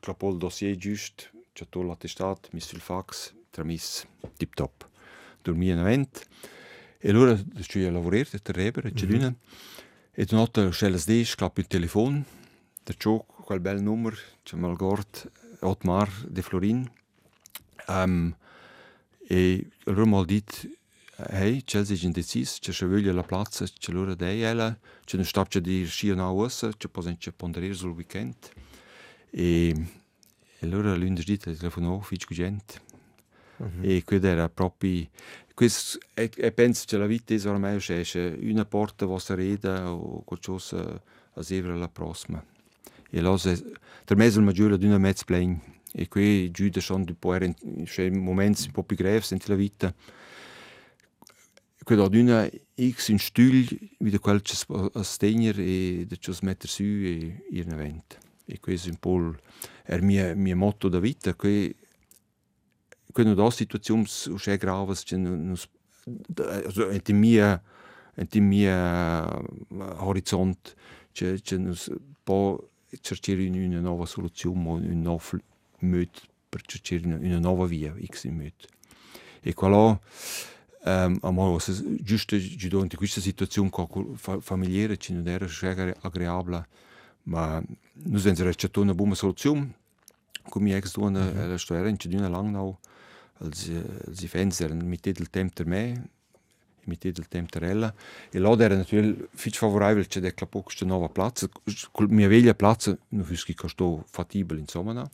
clapò 0.00 0.30
il 0.30 0.38
dossier 0.38 0.74
giust, 0.76 1.30
c'è 1.52 1.64
tutto 1.64 1.82
l'attestato, 1.82 2.48
messo 2.52 2.74
il 2.74 2.80
fax, 2.80 3.34
tramis, 3.50 4.06
tip 4.38 4.54
top. 4.54 4.88
Dormì 5.42 5.68
in 5.68 5.76
avent. 5.76 6.26
E 6.98 7.10
allora 7.10 7.38
ci 7.60 7.84
ho 7.84 7.90
lavorato, 7.90 8.36
a 8.36 8.52
Reber, 8.52 8.90
c'è 8.94 9.04
mm 9.04 9.10
-hmm. 9.10 9.34
E 10.10 10.24
tu 10.24 10.36
notte 10.36 10.70
c'è 10.70 10.88
las 10.88 11.04
des, 11.04 11.34
clapò 11.34 11.60
il 11.60 11.66
telefono, 11.66 12.24
da 12.82 12.94
ciò, 12.96 13.22
quel 13.44 13.60
bel 13.60 13.82
numero, 13.82 14.16
c'è 14.42 14.56
mal 14.56 14.74
gort, 14.74 15.30
Otmar 15.60 16.08
de 16.26 16.40
Florin. 16.40 16.90
Um, 17.88 18.34
e 19.28 19.68
allora 19.84 20.06
mal 20.06 20.24
dit, 20.24 20.82
hey, 21.16 21.62
c'è 21.62 21.84
si 21.84 22.04
indecis, 22.04 22.58
c'è 22.60 22.72
se 22.72 22.86
voglia 22.86 23.12
la 23.12 23.22
plaza, 23.22 23.64
c'è 23.66 23.92
l'ora 23.92 24.14
dei 24.14 24.42
ella, 24.42 24.76
c'è 25.04 25.16
non 25.16 25.26
sta 25.26 25.44
c'è 25.44 25.60
di 25.60 25.84
scia 25.86 26.14
na 26.14 26.30
ossa, 26.30 26.70
c'è 26.76 26.88
poi 26.88 27.16
c'è 27.16 27.32
ponderare 27.32 27.74
sul 27.74 27.90
weekend. 27.90 28.34
E, 29.30 29.68
e 29.68 30.66
allora 30.66 30.94
lunedì 30.94 31.36
telefonò 31.36 32.00
fic 32.00 32.32
gente. 32.32 32.80
Mm 33.62 33.66
-hmm. 33.66 33.88
E 33.88 34.02
quello 34.04 34.26
era 34.26 34.48
proprio 34.48 35.06
questo 35.54 36.00
e, 36.14 36.30
e 36.34 36.50
penso 36.50 36.84
che 36.86 36.96
la 36.96 37.06
vita 37.06 37.32
è 37.32 37.46
ormai 37.46 37.78
c'è 37.78 38.36
una 38.40 38.64
porta 38.64 39.06
vostra 39.06 39.36
reda 39.36 39.92
o 39.92 40.22
qualcosa 40.24 41.00
a 41.34 41.42
severa 41.42 41.76
la 41.76 41.88
prossima. 41.88 42.44
E 43.10 43.18
allora 43.20 43.52
per 44.04 44.16
me 44.16 44.26
è 44.26 44.28
il 44.28 44.42
maggiore 44.42 44.76
di 44.76 44.86
una 44.86 44.98
mezza 44.98 45.24
plane 45.24 45.60
e 45.92 46.08
qui 46.08 46.50
giù 46.50 46.68
sono 46.80 47.04
un 47.06 47.16
po' 47.16 47.36
in 47.36 48.18
momenti 48.20 48.66
un 48.66 48.72
po' 48.72 48.82
più 48.82 48.96
gravi 48.96 49.24
nella 49.30 49.54
vita 49.54 49.94
Quella 51.84 52.08
d'una 52.08 52.48
X 52.80 53.08
in 53.08 53.18
stül 53.18 53.68
wieder 54.00 54.18
qualches 54.18 54.64
a 54.94 55.02
stegner 55.02 55.58
e 55.58 56.06
de 56.08 56.16
cios 56.16 56.40
metter 56.40 56.68
su 56.68 56.82
e 56.82 57.44
ir 57.50 57.68
event. 57.68 58.18
E 58.46 58.58
questo 58.58 58.88
un 58.88 58.96
po' 58.96 59.34
er 59.84 60.00
mia 60.00 60.34
mia 60.34 60.56
motto 60.56 60.88
da 60.88 60.98
vita 60.98 61.34
che 61.36 61.76
quando 63.12 63.34
da 63.34 63.50
situazions 63.50 64.26
usce 64.26 64.56
gravas 64.56 65.04
che 65.04 65.16
nus 65.16 65.68
also 66.64 66.88
ent 66.88 67.10
mia 67.10 67.62
ent 68.14 68.34
mia 68.36 69.28
horizont 69.98 70.74
che 71.12 71.38
che 71.42 71.58
nus 71.58 71.92
po 72.22 72.70
cercare 73.02 73.46
una 73.46 73.80
nuova 73.80 74.06
soluzione 74.06 74.58
un 74.88 75.02
nuovo 75.02 75.38
modo 75.80 76.20
per 76.48 76.62
cercare 76.62 77.14
una 77.14 77.38
nuova 77.38 77.66
via 77.66 77.94
X 78.06 78.24
in 78.24 78.36
modo. 78.36 78.72
E 79.42 79.52
quello 79.52 80.00
Um, 80.86 81.18
amor, 81.22 81.62
se 81.62 81.72
giusto 82.02 82.36
giusto 82.36 82.82
in 82.82 82.88
questa 82.94 83.22
situazione 83.22 83.70
familiare 84.40 84.98
ci 84.98 85.14
non 85.14 85.26
era 85.26 85.48
schwer 85.48 85.96
agreabile, 86.02 86.66
ma 87.22 87.62
noi 87.92 88.20
sind 88.20 88.38
recetto 88.40 88.82
una 88.82 88.92
buona 88.92 89.14
soluzione. 89.14 89.78
Come 90.46 90.76
ex 90.76 90.92
dona 90.92 91.24
mm 91.24 91.28
-hmm. 91.28 91.48
la 91.48 91.56
storia 91.56 91.88
in 91.88 91.98
Cedina 91.98 92.28
Langnau, 92.28 92.78
als 93.38 93.70
als 94.06 94.22
i 94.22 94.28
fans 94.28 94.60
erano 94.60 94.84
mit 94.84 95.10
del 95.10 95.30
tempo 95.30 95.54
der 95.54 95.66
me, 95.66 96.08
mit 96.84 97.00
del 97.00 97.28
tempo 97.28 97.58
der 97.58 97.70
ella, 97.70 97.94
e 98.30 98.38
là 98.38 98.54
era 98.58 98.76
natürlich 98.76 99.26
viel 99.32 99.54
favorabile 99.54 100.06
c'è 100.06 100.20
del 100.20 100.34
capo 100.34 100.60
questa 100.60 100.84
nuova 100.84 101.08
piazza, 101.08 101.48
col 101.92 102.10
mia 102.10 102.28
veglia 102.28 102.54
piazza 102.54 102.94
non 103.08 103.24
fu 103.24 103.34
che 103.34 103.54
costò 103.54 104.04
fattibile 104.06 104.60
insomma. 104.60 105.10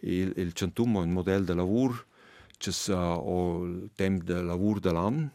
E 0.00 0.32
il 0.34 0.52
centumo 0.52 1.00
un 1.00 1.12
modello 1.12 1.44
di 1.44 1.54
lavoro 1.54 2.06
c'è 2.60 2.94
uh, 2.94 3.64
il 3.64 3.90
tempo 3.94 4.22
di 4.22 4.44
lavoro 4.44 4.80
dell'anno 4.80 5.30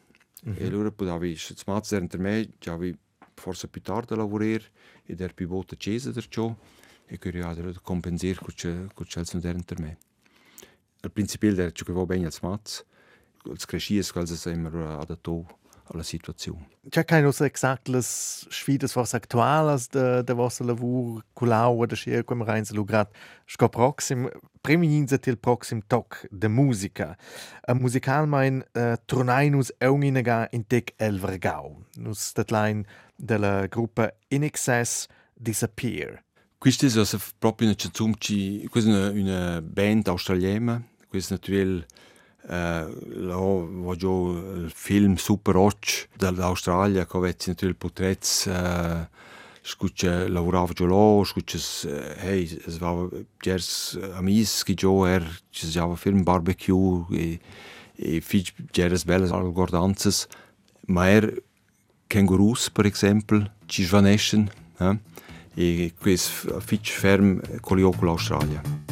mm 0.47 0.51
-hmm. 0.51 0.61
e 0.61 0.67
allora 0.67 0.91
potevi 0.91 1.35
smazzer 1.35 1.99
entre 2.01 2.19
me 2.19 2.47
avevi 2.65 2.95
forse 3.33 3.67
più 3.67 3.81
tardi 3.81 4.13
a 4.13 4.17
lavorare 4.17 4.63
ed 5.05 5.19
era 5.19 5.33
più 5.33 5.47
volta 5.47 5.73
accesa 5.73 6.11
da 6.11 6.21
ciò 6.21 6.55
e 7.07 7.17
quindi 7.17 7.39
io 7.39 7.73
compensare 7.81 8.35
con 8.35 8.53
ciò 8.53 9.23
che 9.23 9.37
era 9.37 9.57
entre 9.57 9.81
me. 9.81 9.97
Al 11.01 11.11
principio 11.11 11.51
era 11.51 11.71
ciò 11.71 11.83
che 11.83 11.93
va 11.93 12.05
bene 12.05 12.25
al 12.25 12.31
smazz, 12.31 12.81
als 13.49 13.65
crescies, 13.65 14.11
quals 14.11 14.31
es 14.31 14.45
immer 14.45 14.73
adattato 14.75 15.45
alla 15.87 16.03
situazione. 16.03 16.67
C'è 16.89 17.03
che 17.03 17.19
non 17.21 17.31
esatto 17.37 17.91
le 17.91 18.01
sfide 18.01 18.87
forse 18.87 19.17
attuali 19.17 19.81
del 19.89 20.23
de 20.23 20.33
vostro 20.33 20.65
lavoro 20.65 21.23
con 21.33 21.47
l'aua 21.47 21.85
da 21.85 21.95
scia 21.95 22.23
come 22.23 22.43
reins 22.43 22.71
lugrat 22.71 23.09
sco 23.45 23.69
proxim 23.69 24.29
preminenza 24.61 25.17
til 25.17 25.37
proxim 25.37 25.81
toc 25.87 26.27
de 26.31 26.47
musica. 26.47 27.15
A 27.67 27.73
musical 27.73 28.27
mein 28.27 28.63
uh, 28.73 28.95
tornainus 29.05 29.71
euninaga 29.79 30.47
in 30.51 30.65
tec 30.65 30.93
el 30.97 31.19
vergau. 31.19 31.83
Nus 31.97 32.19
statlein 32.19 32.85
della 33.15 33.67
gruppa 33.67 34.11
In 34.29 34.43
Excess 34.43 35.07
Disappear. 35.35 36.23
Questa 36.57 36.87
è 36.87 37.17
proprio 37.37 37.75
una, 38.85 39.09
una 39.11 39.61
band 39.61 40.07
australiana, 40.07 40.81
questa 41.07 41.35
è 41.35 41.37
naturalmente 41.37 41.85
Uh, 42.47 42.93
là 43.25 43.35
voglio 43.35 44.37
il 44.57 44.71
film 44.71 45.15
Super 45.15 45.55
Watch 45.55 46.07
dall'Australia 46.15 47.07
che 47.07 47.17
avete 47.17 47.49
natürlich 47.49 47.75
porträts 47.75 48.45
uh, 48.45 49.07
scuccia 49.63 50.27
lavorava 50.29 50.71
già 50.73 50.85
là 50.85 51.23
scuccia 51.25 51.57
hey 52.19 52.43
es 52.67 52.77
war 52.79 53.09
gers 53.39 53.97
amis 54.13 54.61
che 54.63 54.75
già 54.75 55.07
er 55.07 55.41
ci 55.49 55.65
si 55.65 55.81
film 55.95 56.21
barbecue 56.21 57.05
e 57.09 57.39
e 57.97 58.21
fich 58.21 58.53
gers 58.71 59.05
belles 59.05 59.31
algordanzas 59.31 60.27
ma 60.87 61.09
er 61.09 61.41
kängurus 62.07 62.69
per 62.69 62.85
esempio 62.85 63.51
ci 63.65 63.83
svaneschen 63.83 64.49
eh? 64.79 64.99
e 65.55 65.93
questo 65.97 66.59
fich 66.59 66.91
ferm 66.91 67.41
con 67.61 67.79
l'Australia. 67.79 68.84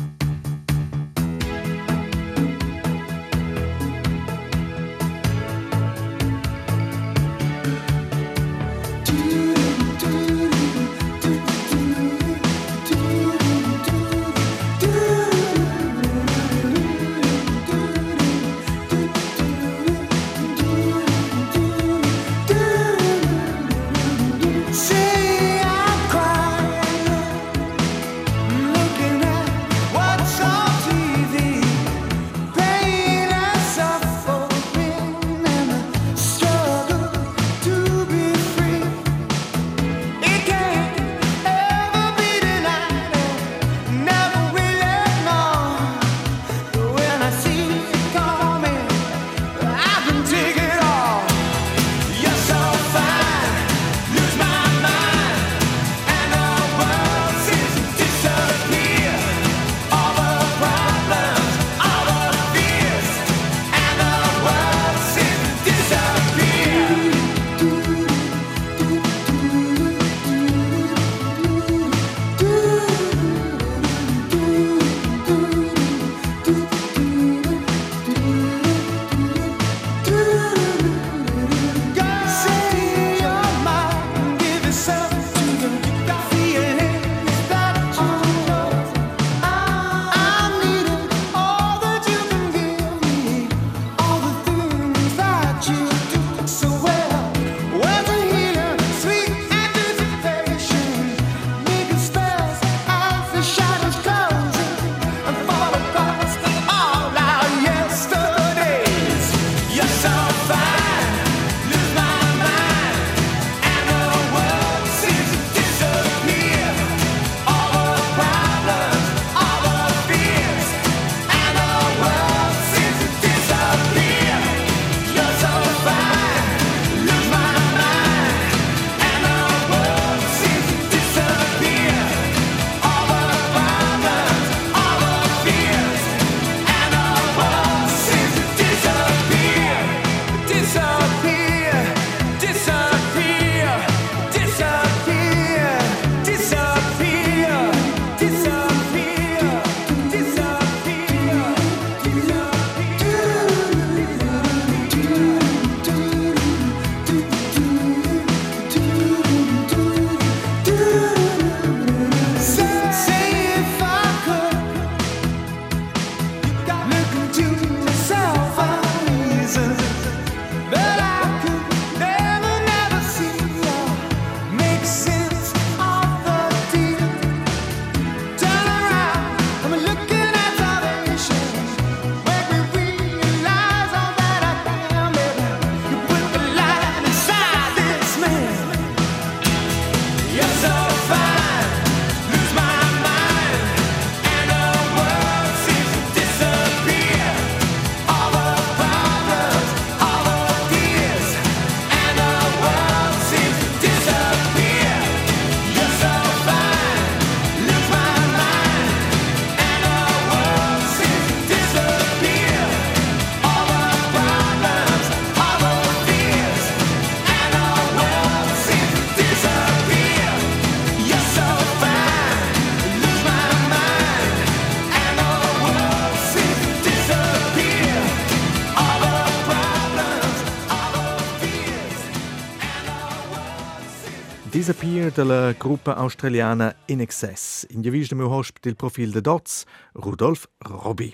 Disappear 235.04 235.26
della 235.26 235.52
gruppa 235.52 235.96
australiana 235.96 236.74
In 236.86 237.02
Excess. 237.02 237.66
In 237.72 237.82
meu 238.16 238.30
hospite 238.30 238.70
il 238.70 238.76
profil 238.76 239.12
de 239.12 239.20
Dots, 239.20 239.66
Rudolf 239.96 240.48
Robby. 240.60 241.14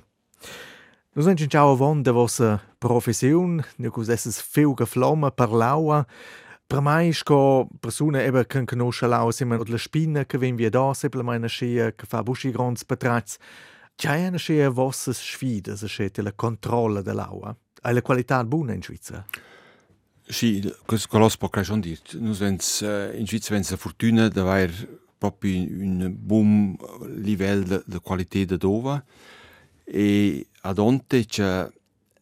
Nus 1.15 1.25
ens 1.25 1.43
ciao 1.47 1.71
avon 1.71 2.03
de 2.03 2.11
vossa 2.11 2.61
professiun, 2.77 3.63
nu 3.77 3.89
cus 3.89 4.09
esses 4.09 4.39
feuga 4.41 4.85
flomma 4.85 5.31
per 5.31 5.49
l'aua, 5.49 6.05
per 6.67 6.81
mai 6.81 7.11
sco 7.13 7.67
persone 7.79 8.23
eben 8.25 8.45
can 8.45 8.65
conosce 8.65 9.07
l'aua 9.07 9.31
sima 9.31 9.57
od 9.57 9.69
la 9.69 9.77
spina 9.77 10.23
che 10.25 10.37
ven 10.37 10.55
via 10.55 10.69
da, 10.69 10.93
sepla 10.93 11.23
mai 11.23 11.39
na 11.39 11.47
scia 11.47 11.91
che 11.95 12.05
fa 12.05 12.21
buschi 12.21 12.51
grons 12.51 12.85
patrats. 12.85 13.37
C'è 13.95 14.27
una 14.27 14.37
scia 14.37 14.69
vossas 14.69 15.17
sfidas, 15.17 15.81
a 15.81 15.87
scete 15.87 16.21
la 16.21 16.33
controlla 16.33 17.01
dell'aua. 17.01 17.55
Hai 17.81 17.93
la 17.93 18.01
qualità 18.03 18.39
in 18.41 18.83
Svizzera? 18.83 19.25
Sì, 20.31 20.61
questo 20.85 21.07
colos 21.07 21.37
può 21.37 21.49
schon 21.63 21.81
dir. 21.81 21.99
Nus 22.19 22.37
vens 22.37 22.81
uh, 22.81 23.17
in 23.17 23.25
Svizzera 23.25 23.55
vens 23.55 23.71
la 23.71 23.77
fortuna 23.77 24.27
da 24.27 24.41
aver 24.41 24.71
proprio 25.17 25.59
un 25.59 26.13
buon 26.15 26.77
livello 27.17 27.81
di 27.83 27.97
qualità 27.99 28.45
da 28.45 28.55
dova 28.55 29.03
e 29.83 30.45
ad 30.61 30.77
onte 30.77 31.25
c'è 31.25 31.67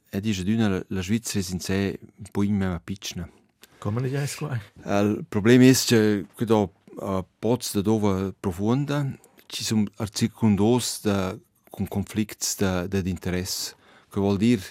e 0.09 0.21
dice 0.21 0.45
d'una 0.45 0.85
la 0.87 1.01
Svizzera 1.01 1.45
è 1.45 1.51
in 1.51 1.59
sé 1.59 1.99
un 2.15 2.25
po' 2.31 2.43
in 2.43 2.55
meno 2.55 2.79
piccina. 2.81 3.29
Come 3.77 3.99
ne 3.99 4.09
dici 4.09 4.37
qua? 4.37 4.57
Il 5.01 5.25
problema 5.27 5.65
è 5.65 5.73
che 5.75 6.45
da 6.45 6.59
uh, 6.59 7.25
pots 7.37 7.73
da 7.73 7.81
dove 7.81 8.33
profonda 8.39 9.05
ci 9.47 9.65
sono 9.65 9.83
circondos 10.13 11.01
da 11.01 11.37
con 11.69 11.85
conflitti 11.89 12.37
di 12.87 13.09
interesse. 13.09 13.75
Che 14.09 14.19
vuol 14.21 14.37
dire 14.37 14.63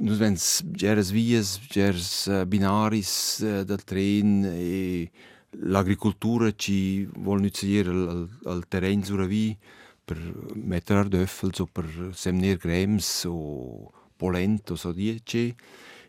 nus 0.00 0.18
vens 0.18 0.62
geres 0.76 1.10
vias, 1.10 1.58
geres 1.70 2.26
uh, 2.26 2.44
binaris 2.46 3.40
uh, 3.42 3.64
del 3.64 3.82
tren 3.84 4.44
e 4.46 5.10
l'agricoltura 5.50 6.52
ci 6.54 7.08
vuol 7.16 7.40
nutriere 7.40 7.90
al, 7.90 8.28
al 8.44 8.66
terreno 8.68 9.04
sulla 9.04 9.26
via 9.26 9.56
per 10.04 10.18
mettere 10.54 11.00
ardöffels 11.00 11.58
o 11.60 11.66
per 11.66 12.10
semner 12.12 12.56
grems 12.56 13.24
o 13.26 13.90
polento 14.16 14.76
so 14.76 14.92
dice 14.92 15.54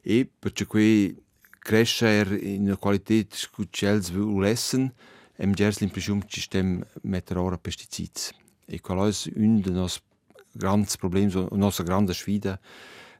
e 0.02 0.30
perché 0.40 0.66
qui 0.66 1.16
crescer 1.58 2.32
in 2.44 2.64
una 2.64 2.78
qualità 2.78 3.14
che 3.14 3.68
cels 3.72 4.12
vulessen 4.12 4.94
em 5.38 5.54
gers 5.54 5.80
l'impressione 5.80 6.26
che 6.28 6.42
stem 6.42 6.86
mettere 7.04 7.40
ora 7.40 7.58
pesticidi 7.58 8.38
e 8.66 8.80
quello 8.82 9.08
è 9.08 9.14
un 9.36 9.62
dei 9.62 9.74
nostri 9.74 10.04
grandi 10.52 10.90
problemi, 10.98 11.32
la 11.32 11.48
nostra 11.52 11.84
grande 11.84 12.14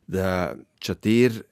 da 0.10 0.58
chater 0.80 1.46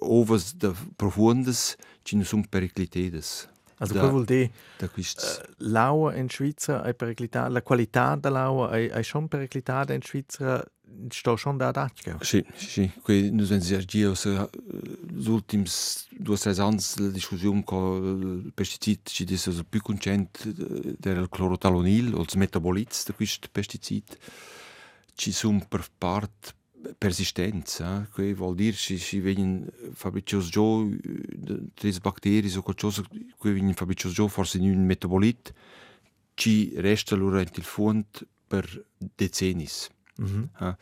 ovas 0.00 0.54
da 0.54 0.72
profundas 0.96 1.76
ci 2.02 2.16
non 2.16 2.24
sono 2.24 2.44
periclitedes. 2.48 3.50
Also 3.76 3.94
da, 3.94 4.08
vuol 4.08 4.24
dire 4.24 4.50
da 4.78 4.88
quist... 4.88 5.20
uh, 5.20 5.52
l'aua 5.70 6.14
in 6.14 6.28
Svizzera 6.28 6.82
è 6.84 6.94
periclitata, 6.94 7.48
la 7.48 7.62
qualità 7.62 8.16
dell'aua 8.16 8.70
è, 8.70 8.88
è 8.88 9.02
schon 9.02 9.28
periclitata 9.28 9.92
in 9.92 10.00
Svizzera, 10.02 10.64
sto 11.08 11.36
schon 11.36 11.56
da 11.56 11.70
d'acchio. 11.70 12.16
Sì, 12.20 12.44
sì, 12.54 12.66
sì. 12.66 12.92
Qui 13.02 13.30
noi 13.30 13.44
abbiamo 13.44 13.62
già 13.62 13.78
gli 13.78 15.28
ultimi 15.28 15.64
due 16.10 16.34
o 16.34 16.38
tre 16.38 16.54
anni 16.58 16.82
la 16.96 17.08
discussione 17.08 17.64
con 17.64 18.42
il 18.44 18.52
pesticid 18.54 19.00
ci 19.02 19.24
dice 19.24 19.52
che 19.52 19.64
più 19.64 19.82
contento 19.82 20.48
del 20.98 21.28
clorotalonil 21.28 22.14
o 22.14 22.22
il 22.22 22.28
metaboliti 22.36 22.96
di 23.04 23.12
questo 23.12 23.48
pesticid 23.50 24.16
ci 25.14 25.32
sono 25.32 25.64
per 25.68 25.86
parte 25.98 26.60
persistenza, 26.96 28.08
che 28.14 28.34
vuol 28.34 28.54
dire 28.54 28.76
che 28.76 29.20
vengono 29.20 29.66
fabbricati 29.92 30.48
già 30.48 30.60
tre 31.74 31.92
batteri 32.00 32.52
o 32.56 32.62
qualcosa 32.62 33.02
che 33.02 33.52
vengono 33.52 33.72
fabbricati 33.72 34.14
già 34.14 34.28
forse 34.28 34.58
in 34.58 34.70
un 34.70 34.84
metabolite 34.84 35.54
ci 36.34 36.72
resta 36.76 37.14
allora 37.14 37.40
in 37.40 37.48
il 37.52 37.62
fondo 37.62 38.06
per 38.46 38.84
decenni. 38.96 39.68
Mm 40.20 40.24
-hmm. 40.24 40.48
ah. 40.54 40.76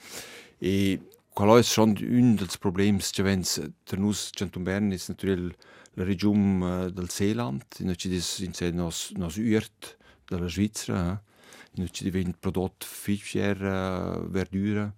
E 0.59 1.01
quello 1.33 1.57
è 1.57 1.63
schon 1.63 1.97
un 2.01 2.35
dei 2.35 2.47
problemi 2.59 3.01
che 3.01 3.23
wenn 3.23 3.43
per 3.85 3.99
noi 3.99 4.15
Bern 4.59 4.93
è 4.93 4.99
natürlich 5.07 5.55
la 5.95 6.05
regione 6.05 6.65
uh, 6.65 6.91
del 6.91 7.09
Seeland, 7.09 7.65
in 7.79 7.95
cui 7.97 8.23
in 8.45 8.75
nos 8.75 9.13
nos 9.17 9.37
Urt 9.37 9.97
della 10.27 10.49
Svizzera, 10.49 11.13
eh? 11.13 11.81
in 11.81 11.89
cui 11.89 12.11
diventa 12.11 12.37
prodotto 12.39 12.87
Fischere, 12.87 13.69
uh, 13.69 14.29
verdura. 14.29 14.93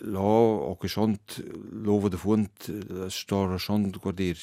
Là 0.00 0.20
ho 0.20 0.76
che 0.76 0.88
schon 0.88 1.18
l'ova 1.82 2.08
de 2.08 2.16
font 2.16 3.08
stora 3.08 3.58
schon 3.58 3.90
guardir 3.90 4.36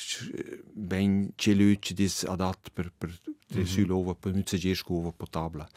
ben 0.74 1.32
celuci 1.36 1.94
dis 1.94 2.24
adat 2.24 2.72
per 2.74 2.92
per 2.98 3.10
mm 3.10 3.62
-hmm. 3.62 3.66
su 3.66 3.86
l'ova 3.86 4.14
per 4.14 4.34
nutze 4.34 4.58
gescova 4.58 5.12
potabla 5.12 5.68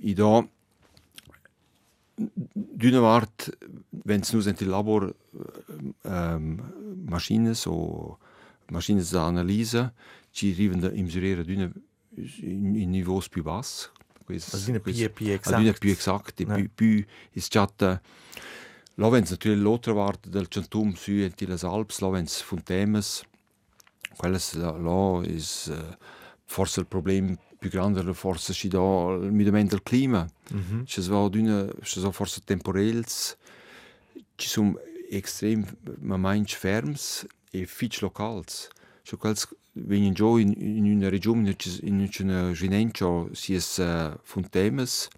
i 0.00 0.14
da 0.14 0.46
d'una 2.80 3.00
part 3.00 3.50
wenn 4.04 4.20
es 4.20 4.32
nus 4.32 4.46
ent 4.46 4.60
il 4.60 4.68
labor 4.68 5.14
ähm, 6.02 6.46
maschines 7.08 7.66
o 7.66 8.18
maschines 8.70 9.10
da 9.10 9.26
analisa 9.26 9.92
ci 10.30 10.50
arriven 10.50 10.80
da 10.80 10.90
misurare 10.90 11.44
d'una 11.44 11.70
in, 12.40 12.74
in 12.76 12.90
niveaus 12.90 13.28
più 13.28 13.42
bassi 13.42 13.88
quis, 14.28 14.52
also 14.52 14.72
più, 14.80 15.12
più 15.12 15.30
exakt. 15.32 15.56
Adina 15.56 15.72
più 15.72 15.90
exakt, 15.90 16.40
ja. 16.40 16.54
più, 16.54 16.68
più 16.74 17.04
is 17.32 17.48
chat 17.48 18.00
Là 18.98 19.08
wenn 19.08 19.22
es 19.22 19.30
natürlich 19.30 19.62
l'altra 19.62 19.94
parte 19.94 20.28
del 20.28 20.48
Centum 20.48 20.92
su 20.94 21.12
in 21.12 21.32
les 21.38 21.62
Alps, 21.62 22.00
là 22.00 22.10
wenn 22.10 22.24
es 22.24 22.42
Fontemes, 22.42 23.22
quelles 24.16 24.54
là 24.54 25.22
is 25.24 25.68
uh, 25.70 25.96
forse 26.46 26.80
il 26.80 26.86
problema 26.86 27.36
più 27.60 27.70
grande 27.70 28.02
forse 28.12 28.52
ci 28.52 28.68
da 28.68 28.80
il 29.22 29.32
miglioramento 29.32 29.76
del 29.76 29.84
clima. 29.84 30.28
Mm 30.52 30.58
-hmm. 30.58 30.84
Ci 30.84 31.02
sono 31.02 31.30
ci 31.30 32.00
sono 32.00 32.10
forse 32.10 32.40
temporels, 32.44 33.36
ci 34.34 34.48
sono 34.48 34.74
extrem 35.10 35.64
manch 36.00 36.56
ferms 36.56 37.24
e 37.52 37.66
fitch 37.66 38.00
locals. 38.00 38.68
Cioè 39.04 39.16
quels 39.16 39.46
vengono 39.84 40.12
già 40.12 40.40
in, 40.40 40.54
in 40.56 40.96
una 40.96 41.08
regione, 41.08 41.56
in 41.82 42.08
una 42.20 42.52
ginencio, 42.52 43.30
si 43.32 43.54
è 43.54 43.58
uh, 43.82 44.18
fontemes, 44.22 45.08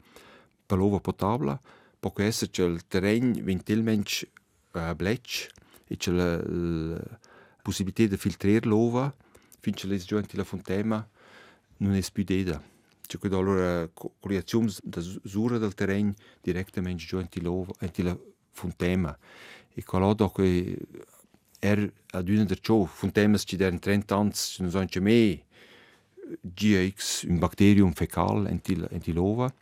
per 0.64 0.78
l'ova 0.78 1.00
potabile, 1.00 1.58
può 1.98 2.12
essere 2.16 2.50
il 2.66 2.86
terreno 2.86 3.34
ventilmente 3.42 4.30
uh, 4.72 4.94
blecc 4.94 5.48
e 5.86 5.96
c'è 5.96 6.12
la, 6.12 6.36
la 6.36 7.18
possibilità 7.62 8.06
di 8.06 8.16
filtrare 8.16 8.60
l'ova 8.62 9.12
finché 9.58 9.86
le 9.86 9.98
giù 9.98 10.20
la 10.32 10.44
fontema 10.44 11.06
non 11.78 11.94
è 11.94 12.02
più 12.12 12.24
deda. 12.24 12.62
C'è 13.06 13.18
quindi 13.18 13.36
allora 13.36 13.90
creazione 14.20 14.72
da 14.82 15.00
sura 15.00 15.58
del 15.58 15.74
terreno 15.74 16.14
direttamente 16.40 17.04
giù 17.04 17.22
l'ova 17.42 17.72
e 17.80 18.02
la 18.02 18.16
fontema. 18.52 19.16
E 19.72 19.82
quello 19.84 20.14
dopo 20.14 20.42
er 21.60 21.92
ad 22.12 22.28
una 22.28 22.44
der 22.44 22.60
ciò 22.60 22.84
fontemas 22.84 23.44
ci 23.46 23.56
den 23.56 23.78
30 23.78 24.14
anni 24.14 24.32
non 24.58 24.70
so 24.70 24.78
anche 24.78 25.00
me 25.00 25.44
GX 26.40 27.24
un 27.24 27.38
bacterium 27.38 27.92
fecal 27.92 28.46
enti 28.46 29.12
l'ova 29.12 29.52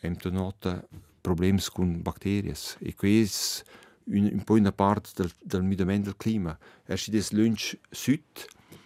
hem 0.00 0.16
nota 0.30 0.82
problemi 1.20 1.60
con 1.72 2.02
bacterias 2.02 2.76
e 2.80 2.94
questo 2.94 3.64
un, 4.06 4.30
un 4.32 4.44
po' 4.44 4.54
una 4.54 4.72
parte 4.72 5.10
del, 5.14 5.30
del 5.42 5.62
miglioramento 5.62 6.10
del 6.10 6.16
clima. 6.16 6.56
Er 6.84 6.98
si 6.98 7.10
des 7.10 7.32
lunch 7.32 7.78
sud, 7.90 8.20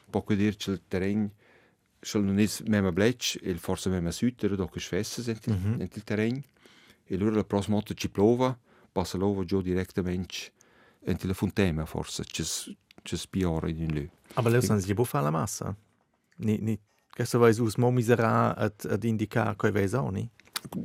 può 0.08 0.24
dire 0.28 0.54
che 0.56 0.70
il 0.70 0.82
terreno 0.88 1.30
soll 2.00 2.24
non 2.24 2.38
è 2.38 2.48
meno 2.66 2.92
blecc 2.92 3.38
e 3.42 3.54
forse 3.56 3.90
meno 3.90 4.11
sud, 4.11 4.42
era 4.42 4.56
dopo 4.56 4.78
schwesses 4.78 5.26
in, 5.26 5.38
mm 5.50 5.54
-hmm. 5.54 5.80
il 5.80 6.04
terreno. 6.04 6.42
E 7.04 7.14
allora 7.14 7.36
la 7.36 7.44
prossima 7.44 7.76
volta 7.76 7.94
ci 7.94 8.08
plova, 8.08 8.56
passa 8.90 9.18
l'ova 9.18 9.44
giù 9.44 9.61
direttamente 9.61 10.52
in 11.05 11.16
la 11.22 11.34
fontema 11.34 11.84
forse, 11.86 12.24
c'è 12.24 13.16
spiore 13.16 13.70
in 13.70 13.80
un 13.80 13.86
lì. 13.88 14.11
Aber 14.34 14.53
lei 14.53 14.62
sanno 14.62 14.80
si 14.80 14.94
può 14.94 15.05
fare 15.05 15.24
la 15.24 15.30
massa? 15.30 15.74
Ni, 16.36 16.59
ni, 16.59 16.78
se 17.24 17.38
vai 17.38 17.59
us 17.59 17.76
mo 17.76 17.90
misera 17.90 18.55
ad, 18.57 18.74
ad 18.88 19.05
indicare 19.05 19.57
che 19.57 19.70
vai 19.70 19.88
soni? 19.88 20.30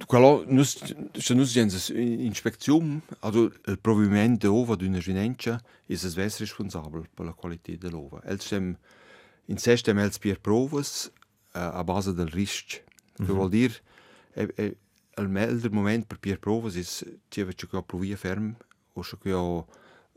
Quello, 0.05 0.45
nus, 0.47 0.81
se 1.11 1.33
nus 1.33 1.51
gens 1.51 1.89
inspezione, 1.89 3.01
also 3.19 3.51
il 3.65 3.79
provimento 3.79 4.47
dell'ova 4.47 4.75
d'una 4.75 4.99
ginencia 4.99 5.61
è 5.85 5.93
es 5.93 6.13
ves 6.15 6.39
responsabile 6.39 7.09
per 7.13 7.25
la 7.25 7.33
qualità 7.33 7.73
dell'ova. 7.75 8.21
El 8.23 8.39
stem, 8.39 8.77
in 9.47 9.57
sé 9.57 9.75
stem 9.75 9.99
els 9.99 10.17
pier 10.17 10.39
provas 10.39 11.11
uh, 11.53 11.75
a 11.75 11.83
base 11.83 12.13
del 12.13 12.27
risc. 12.27 12.81
Mm 13.21 13.25
-hmm. 13.25 13.33
Vuol 13.33 13.49
dire, 13.49 13.73
è, 14.31 14.45
è, 14.55 14.75
il 15.17 15.29
melder 15.29 15.71
moment 15.71 16.05
per 16.05 16.19
pier 16.19 16.39
provas 16.39 16.75
è 16.75 16.83
che 17.27 17.45
c'è 17.53 17.67
che 17.67 17.83
provia 17.83 18.15
ferm, 18.15 18.55
o 18.93 19.01
che 19.01 19.33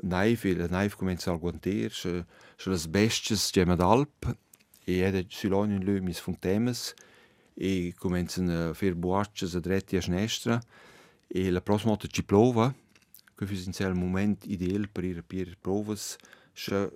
naive, 0.02 0.54
la 0.54 0.66
naive 0.66 0.94
comincia 0.96 1.32
a 1.32 1.36
guanter, 1.36 1.90
c'è 1.90 2.70
le 2.70 2.88
besties 2.88 3.50
che 3.50 3.64
d'alp, 3.64 4.36
e 4.84 5.04
è 5.04 5.24
sull'ogno 5.28 5.74
in 5.74 5.84
lui 5.84 6.00
mis 6.00 6.18
fontemes, 6.18 6.94
e 7.54 7.92
cominciano 7.96 8.70
a 8.70 8.74
fare 8.74 8.94
boacce 8.94 9.46
a 9.46 9.60
dretti 9.60 9.96
a 9.96 10.00
sinistra 10.00 10.60
e 11.26 11.50
la 11.50 11.60
prossima 11.60 11.90
volta 11.90 12.06
ci 12.06 12.24
plova. 12.24 12.72
Che 13.34 13.44
è 13.44 13.84
il 13.84 13.94
momento 13.94 14.48
ideale 14.48 14.88
per 14.88 15.04
ir 15.04 15.22
per 15.22 15.56
provas. 15.60 16.16
Se 16.52 16.90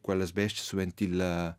quelle 0.00 0.26
bestie 0.32 0.62
su 0.62 0.78
in 0.78 1.16
la 1.16 1.54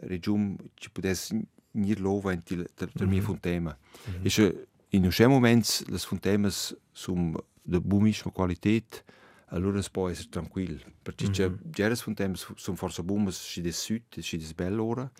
regione 0.00 0.56
ci 0.74 0.90
potesse 0.90 1.40
nir 1.72 2.00
lova 2.00 2.32
in 2.32 2.42
il 2.48 2.68
der, 2.74 2.90
der 2.92 3.06
mia 3.06 3.22
fontema. 3.22 3.76
Mm 3.76 4.14
-hmm. 4.14 4.26
e 4.26 4.30
se 4.30 4.66
in 4.90 5.04
un 5.04 5.10
certo 5.10 5.32
momento 5.32 5.68
le 5.86 5.98
fontemas 5.98 6.76
sono 6.92 7.44
di 7.62 7.80
buonissima 7.80 8.32
qualità 8.32 9.02
allora 9.48 9.80
si 9.82 9.90
può 9.90 10.08
essere 10.08 10.28
tranquillo 10.28 10.80
perché 11.02 11.26
-hmm. 11.26 11.56
già 11.70 11.88
le 11.88 11.96
fontemas 11.96 12.52
sono 12.56 12.76
forse 12.76 13.02
buone 13.02 13.30
si 13.32 13.60
des 13.60 13.78
sud 13.78 14.18
si 14.18 14.36
des 14.36 14.52
belle 14.54 14.80
ora 14.80 15.10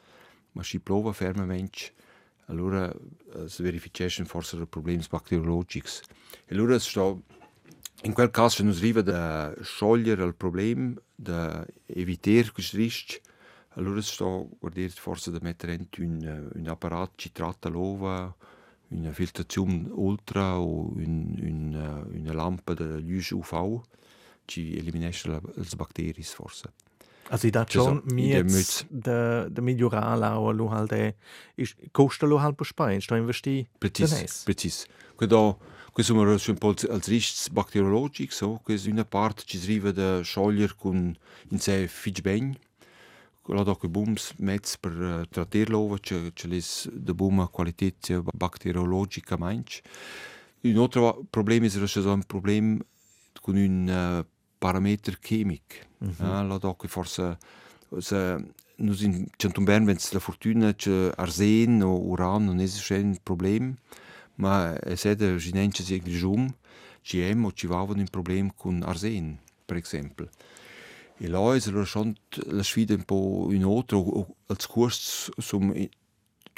ma 0.53 0.63
si 0.63 0.81
plova 0.81 1.13
fermamente 1.13 1.93
allora 2.49 2.93
uh, 3.35 3.47
si 3.47 3.63
verification 3.63 4.27
forse 4.27 4.57
problemi 4.67 5.05
bacteriologici. 5.09 6.03
E 6.47 6.55
allora 6.55 6.79
sto 6.79 7.23
in 8.03 8.13
quel 8.13 8.31
caso 8.31 8.63
non 8.63 8.73
arriva 8.73 9.03
da 9.03 9.55
sciogliere 9.61 10.25
il 10.25 10.35
problema, 10.35 10.95
da 11.15 11.67
evitare 11.87 12.51
questo 12.53 12.77
rischio, 12.77 13.21
allora 13.71 14.01
sto 14.01 14.51
guardando 14.59 14.93
forse 14.95 15.31
da 15.31 15.39
mettere 15.43 15.75
in 15.75 15.87
un, 15.99 16.51
un 16.55 16.69
apparato 16.69 17.13
che 17.17 17.31
tratta 17.33 17.69
l'ova, 17.69 18.35
una 18.89 19.13
filtrazione 19.13 19.89
ultra 19.91 20.59
o 20.59 20.93
un, 20.95 21.37
un, 21.41 22.09
una 22.13 22.33
lampa 22.33 22.73
di 22.75 23.03
luce 23.03 23.35
UV 23.35 23.83
ci 24.49 24.77
eliminesce 24.77 25.29
le 25.29 25.41
batteri 25.77 26.23
forse. 26.23 26.73
Also 27.31 27.47
ich 27.47 27.53
dachte 27.53 27.79
schon, 27.79 28.03
mir 28.07 28.43
der 28.89 29.51
der 29.51 29.63
migliorare 29.63 30.33
auch 30.33 30.53
lo 30.53 30.71
halt 30.71 30.93
è 30.93 31.15
costa 31.93 32.27
lo 32.27 32.41
halt 32.41 32.57
per 32.57 32.67
Spain, 32.67 33.01
sto 33.01 33.15
investi. 33.15 33.69
Precis, 33.79 34.45
precis. 34.45 34.87
Quando 35.15 35.59
questo 35.93 36.15
è 36.15 36.51
un 36.51 36.59
po' 36.59 36.75
als 36.91 37.09
risks 37.09 37.51
bacteriologic 37.51 38.33
so, 38.33 38.61
che 38.65 38.81
una 38.87 39.05
parte 39.05 39.43
ci 39.45 39.59
arriva 39.59 39.93
da 39.93 40.23
sciogliere 40.23 40.75
con 40.77 41.15
in 41.51 41.59
sé 41.59 41.87
fitch 41.87 42.23
ben. 42.23 42.57
La 43.51 43.63
doc 43.63 43.87
booms 43.87 44.35
mezz 44.39 44.77
per 44.77 45.27
tratterlo, 45.31 45.97
c'è 46.01 46.33
c'è 46.35 46.49
les 46.49 46.87
de 46.93 47.15
buona 47.15 47.49
qualità 47.49 48.23
bacteriologica 48.35 49.39
manch. 49.39 49.81
Un 50.61 50.77
altro 50.77 51.25
problema 51.31 51.67
è 51.67 51.71
che 51.71 51.99
un 51.99 52.23
problema 52.25 52.77
con 53.41 53.57
un 53.57 53.89
uh, 53.89 54.38
parameter 54.59 55.19
chimic. 55.21 55.87
Mm 56.05 56.11
-hmm. 56.11 56.47
la 56.49 56.59
doc 56.59 56.87
forse 56.87 57.39
se 57.99 58.37
nus 58.77 59.03
in 59.03 59.27
Canton 59.37 59.65
Bern 59.65 59.87
wenn 59.87 59.99
la 60.13 60.21
fortuna 60.21 60.75
c'è 60.75 61.11
arsen 61.17 61.83
o 61.83 61.99
uran 61.99 62.45
non 62.45 62.61
è 62.61 62.69
un 62.91 63.17
problem, 63.23 63.77
ma 64.37 64.77
es 64.85 65.03
da 65.15 65.37
ginenche 65.37 65.83
si 65.83 65.99
grigium, 65.99 66.55
ci 67.03 67.21
hem 67.21 67.45
o 67.45 67.53
ci 67.53 67.67
vavan 67.67 67.99
un 67.99 68.09
problem 68.09 68.53
con 68.55 68.83
arsen, 68.83 69.39
per 69.65 69.77
esempio. 69.77 70.29
E 71.21 71.27
là 71.27 71.55
è 71.55 71.61
schon 71.61 72.15
la 72.47 72.63
sfida 72.63 72.95
un 72.95 73.03
po' 73.03 73.47
un 73.49 73.65
altro, 73.65 74.37
als 74.47 74.67
kurs 74.67 75.31
sum 75.37 75.73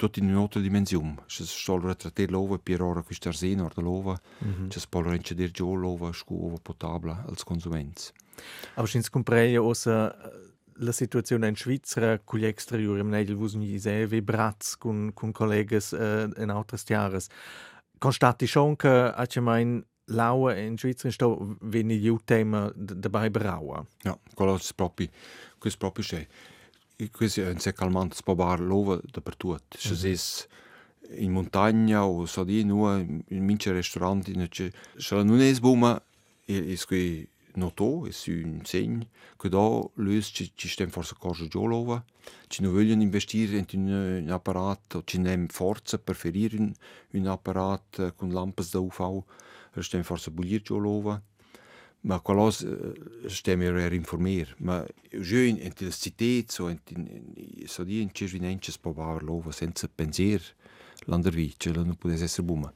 tot 0.01 0.17
in 0.17 0.33
un'altra 0.33 0.59
dimensione. 0.59 1.15
Se 1.27 1.43
solo 1.43 1.93
trattare 1.95 2.27
l'ova 2.27 2.57
per 2.57 2.81
ora 2.81 3.03
questo 3.03 3.29
arseno 3.29 3.69
o 3.71 3.81
l'ova, 3.81 4.19
mm 4.43 4.51
-hmm. 4.51 4.69
se 4.69 4.79
può 4.89 5.01
rendere 5.01 5.51
giù 5.51 5.75
l'ova 5.75 6.11
scuola 6.11 6.57
potabile 6.59 7.23
als 7.27 7.43
consumenti. 7.43 8.11
Aber 8.75 8.89
si 8.89 9.09
comprende 9.11 9.57
osa 9.57 10.15
la 10.73 10.91
situazione 10.91 11.47
in 11.47 11.55
Svizzera 11.55 12.19
con 12.23 12.39
gli 12.39 12.45
exteriori, 12.45 13.03
negli 13.03 13.35
vusi 13.35 13.79
se 13.79 14.07
vibrat 14.07 14.77
con 14.79 15.11
con 15.13 15.31
collegas 15.31 15.91
uh, 15.91 16.41
in 16.41 16.49
altres 16.49 16.83
tiares. 16.83 17.27
Constati 17.99 18.47
schon 18.47 18.75
che 18.75 18.87
a 18.87 19.27
mein 19.41 19.85
laua 20.05 20.55
in 20.55 20.77
Svizzera 20.77 21.11
sto 21.11 21.57
veni 21.61 21.99
gli 21.99 22.11
tema 22.23 22.71
dabei 22.75 23.29
braua. 23.29 23.85
Ja, 24.03 24.17
quello 24.33 24.55
è 24.55 24.73
proprio 24.75 25.09
questo 25.59 25.77
proprio 25.77 26.03
c'è. 26.03 26.27
Questo 27.09 27.41
è 27.41 27.49
un 27.49 27.57
calmante 27.73 28.15
spabar 28.15 28.59
lova 28.59 28.99
dappertutto. 29.03 29.77
Se 29.77 29.93
mm 29.93 30.13
-hmm. 30.13 31.23
in 31.23 31.31
montagna 31.31 32.05
o 32.05 32.25
so 32.25 32.43
di 32.43 32.63
nu 32.63 32.87
in 33.29 33.43
mince 33.43 33.71
ristoranti, 33.71 34.33
se 34.97 35.23
non 35.23 35.41
è 35.41 35.53
sbuma, 35.53 36.01
è 36.45 36.77
qui 36.85 37.27
noto 37.55 38.05
e 38.05 38.11
su 38.11 38.31
un 38.31 38.61
segno 38.63 39.07
che 39.37 39.49
da 39.49 39.81
löst 39.95 40.35
ci, 40.35 40.51
ci 40.55 40.67
stem 40.67 40.89
forse 40.89 41.15
cosa 41.17 41.45
giolova 41.47 42.03
ci 42.47 42.61
non 42.61 42.71
vogliono 42.71 43.01
investire 43.01 43.65
in 43.71 43.87
un, 43.87 44.23
un 44.23 44.29
apparato 44.29 45.03
ci 45.03 45.17
nem 45.17 45.47
forza 45.47 45.97
per 45.97 46.15
ferire 46.15 46.57
un, 46.57 46.71
un 47.11 47.27
apparato 47.27 48.13
con 48.13 48.31
lampe 48.31 48.63
da 48.71 48.79
UV 48.79 49.23
stem 49.79 50.03
forse 50.03 50.31
bullir 50.31 50.61
giolova 50.61 51.21
ma 52.03 52.19
quellos 52.19 52.65
stem 53.27 53.61
er 53.61 53.93
informier 53.93 54.55
ma 54.57 54.83
je 55.11 55.47
in 55.47 55.57
in 55.57 55.73
la 55.77 55.91
cité 55.91 56.43
so 56.47 56.67
in 56.67 56.79
so 57.67 57.83
di 57.83 58.01
in 58.01 58.09
cervinences 58.11 58.77
pobar 58.77 59.23
lova 59.23 59.51
senza 59.51 59.87
pensier. 59.87 60.41
Landervice 61.05 61.71
non 61.71 61.95
può 61.95 62.11
essere 62.11 62.43
buma. 62.43 62.71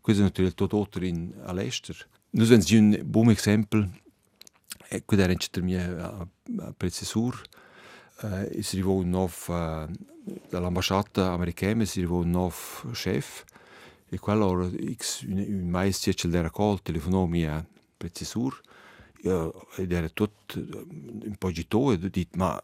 Questo 0.00 0.22
naturalmente 0.22 0.66
tutto 0.66 1.04
in 1.04 1.32
all'estero. 1.44 1.98
Noi 2.30 2.52
abbiamo 2.52 2.96
un 2.96 3.02
buon 3.04 3.30
esempio 3.30 3.88
Ecco, 4.92 5.14
era 5.14 5.32
per 5.50 5.62
me 5.62 6.74
precisur. 6.76 7.40
Uh, 8.22 8.60
si 8.60 8.74
arrivò 8.76 8.94
un 8.94 9.08
nuovo 9.08 9.32
uh, 9.46 9.88
dall'ambasciata 10.48 11.30
americana, 11.30 11.84
si 11.84 12.00
arrivò 12.00 12.16
un 12.16 12.30
nuovo 12.30 12.56
chef. 12.90 13.44
E 14.08 14.18
quello 14.18 14.68
x 14.96 15.22
un, 15.22 15.38
un 15.38 15.68
maestro 15.68 16.12
ce 16.12 16.26
l'era 16.26 16.50
col 16.50 16.82
telefonò 16.82 17.26
mia 17.26 17.64
precisur 17.96 18.60
ed 19.22 19.92
era 19.92 20.08
tutto 20.08 20.58
un 20.58 21.34
po' 21.38 21.48
agitato 21.48 21.92
e 21.92 21.94
ho 21.94 22.08
detto 22.08 22.36
ma 22.36 22.62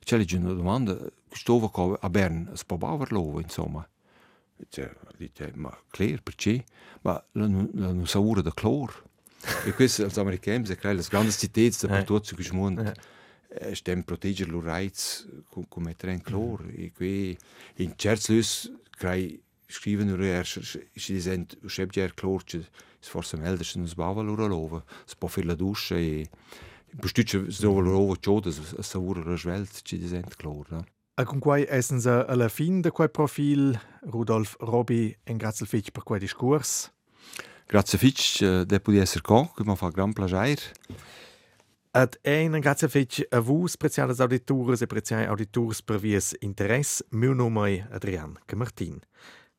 c'è 0.00 0.24
una 0.36 0.52
domanda 0.52 0.98
stavo 1.30 1.98
a 2.00 2.10
Bern 2.10 2.50
si 2.54 2.64
può 2.64 2.76
bavarlo 2.76 3.40
insomma 3.40 3.86
cioè, 4.70 4.90
dite, 5.16 5.52
ma 5.54 5.76
clear 5.90 6.22
perché 6.22 6.64
ma 7.02 7.22
non, 7.32 7.68
non 7.72 8.06
sa 8.06 8.20
ora 8.20 8.40
da 8.40 8.52
cloro 8.52 9.06
e 9.64 9.72
questo 9.72 10.04
als 10.04 10.16
americani 10.18 10.66
se 10.66 10.76
crea 10.76 10.94
le 10.94 11.04
grandi 11.08 11.30
città 11.30 11.86
da 11.86 12.02
tutto 12.02 12.34
questo 12.34 12.54
mondo 12.54 12.92
stem 13.72 14.02
proteggere 14.02 14.50
lo 14.50 14.60
rights 14.60 15.26
con 15.48 15.82
mettere 15.82 16.12
in 16.12 16.22
clor 16.22 16.66
e 16.74 16.92
qui 16.92 17.36
in 17.76 17.92
certi 17.96 18.34
lus 18.34 18.72
crea 18.90 19.28
scrivono 19.66 20.16
er 20.22 20.46
si 20.46 20.86
dicono 20.94 21.46
ja 21.90 22.08
clor 22.14 22.42
è 23.00 23.04
forse 23.04 23.36
meglio 23.36 23.62
se 23.62 23.78
non 23.78 23.86
sbava 23.86 24.22
loro 24.22 24.46
lova 24.46 24.82
si 25.04 25.14
può 25.16 25.28
fare 25.28 25.46
la 25.46 25.54
doccia 25.54 25.96
e 25.96 26.28
Bestütze 26.90 27.50
so 27.50 27.80
lova 27.80 28.16
ciò 28.18 28.40
da 28.40 28.50
savura 28.80 29.36
svelt 29.36 29.82
ci 29.82 29.98
dicono 29.98 30.22
clor 30.36 30.66
no? 30.70 30.84
E 31.14 31.24
con 31.24 31.38
quai 31.38 31.66
essen 31.68 32.00
se 32.00 32.10
alla 32.10 32.48
fin 32.48 32.80
de 32.80 32.90
quel 32.90 33.10
profil. 33.10 33.78
Rudolf 34.02 34.56
Robi 34.60 35.16
en 35.24 35.36
grazie 35.36 35.66
fitch 35.66 35.90
per 35.90 36.04
quel 36.04 36.20
discurs 36.20 36.92
Grazie 37.66 37.98
fitch 37.98 38.40
uh, 38.40 38.64
de 38.64 38.80
pudi 38.80 38.98
esser 38.98 39.20
co, 39.20 39.52
che 39.54 39.62
mi 39.62 39.76
fa 39.76 39.90
gran 39.90 40.14
piacere. 40.14 40.72
Ad 41.90 42.18
ein 42.22 42.58
grazie 42.60 42.88
fitch 42.88 43.26
a 43.28 43.40
vus, 43.40 43.76
preziales 43.76 44.20
auditores 44.20 44.80
e 44.80 44.86
preziai 44.86 45.26
auditors 45.26 45.82
per 45.82 45.98
vies 45.98 46.34
interess, 46.40 47.02
meu 47.10 47.34
nome 47.34 47.86
Adrian 47.90 48.38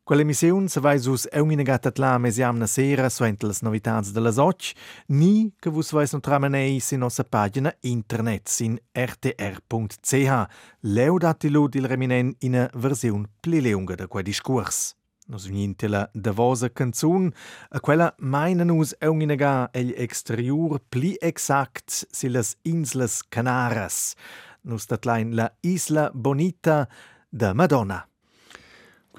Camartin. 0.10 0.18
Quell'emissione 0.20 0.68
se 0.68 0.80
vai 0.80 1.00
sus 1.00 1.28
eumine 1.32 1.64
gatat 1.64 2.00
la 2.00 2.18
mesiamna 2.18 2.66
sera 2.66 3.10
suente 3.10 3.46
las 3.46 3.62
novitats 3.62 4.12
de 4.12 4.20
las 4.20 4.38
och, 4.38 4.74
ni 5.08 5.54
che 5.60 5.70
vus 5.70 5.92
vais 5.92 6.12
non 6.12 6.22
tramenei 6.22 6.80
sin 6.80 7.00
nostra 7.00 7.24
pagina 7.24 7.72
internet 7.82 8.50
sin 8.50 8.80
rtr.ch. 8.92 10.48
Leudatilu 10.80 11.68
dil 11.68 11.88
reminen 11.88 12.34
in 12.40 12.56
a 12.56 12.70
versione 12.74 13.30
pli 13.40 13.62
leunga 13.62 13.96
da 13.96 14.08
quei 14.08 14.24
discurs. 14.24 14.96
Nos 15.28 15.46
uninte 15.46 15.88
la 15.88 16.10
davosa 16.12 16.70
canzun, 16.70 17.32
a 17.70 17.80
quella 17.80 18.12
maina 18.18 18.64
nus 18.64 18.96
eunginaga 19.00 19.70
egl 19.72 19.94
exterior 19.96 20.80
pli 20.90 21.16
exact 21.22 22.08
si 22.12 22.30
las 22.30 22.56
Inslas 22.64 23.22
Canaras. 23.30 24.16
Nus 24.64 24.88
datlein 24.88 25.36
la 25.36 25.52
Isla 25.62 26.10
Bonita 26.14 26.88
da 27.30 27.54
Madonna. 27.54 28.10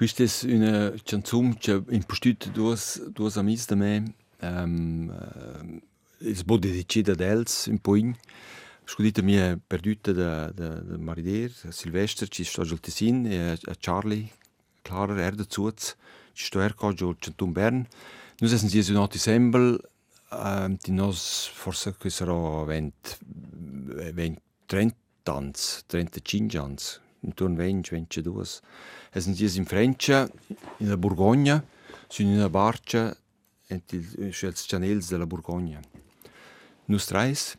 Questa 0.01 0.23
è 0.23 0.53
una 0.55 0.91
canzone 1.03 1.55
che 1.59 1.79
in 1.89 2.03
postut 2.03 2.49
duas 2.49 2.99
duas 3.11 3.37
amis 3.37 3.67
da 3.67 3.75
me 3.75 4.15
um, 4.41 5.07
uh, 5.07 5.79
il 6.27 6.43
bo 6.43 6.57
dedicida 6.57 7.13
dels 7.13 7.67
un 7.67 7.77
po 7.77 7.95
in 7.95 8.11
scudita 8.83 9.21
mia 9.21 9.59
perduta 9.67 10.11
da 10.11 10.49
da, 10.49 10.81
Marider 10.97 11.51
Silvester 11.69 12.27
ci 12.29 12.43
sto 12.43 12.63
Tessin 12.79 13.27
e 13.27 13.51
a 13.51 13.75
Charlie. 13.77 14.27
Klarer 14.81 15.19
er 15.19 15.35
dazu 15.35 15.71
stärker 16.33 16.95
giù 16.95 17.13
Centum 17.19 17.53
Bern. 17.53 17.87
Nus 18.39 18.53
essen 18.53 18.69
sie 18.69 18.81
un 18.95 19.07
dicembre 19.07 19.77
ähm, 20.31 20.79
die 20.79 20.93
nos 20.93 21.47
forse 21.53 21.95
che 21.95 22.09
sarà 22.09 22.65
20 22.65 23.19
20 24.15 24.41
30 24.65 24.95
ans 25.25 25.83
35 25.85 26.57
ans 26.57 27.01
intorno 27.21 27.55
20 27.55 27.89
22 27.89 28.43
essen 29.11 29.35
sie 29.35 29.49
in 29.57 29.65
Francia 29.65 30.29
in 30.77 30.89
la 30.89 30.97
Borgogna 30.97 31.63
su 32.07 32.21
in 32.21 32.29
una 32.35 32.49
barca 32.49 33.15
els 33.71 34.65
canels 34.67 35.09
della 35.09 35.25
Borgogna. 35.25 35.79
Nus 36.85 37.05
trais. 37.05 37.57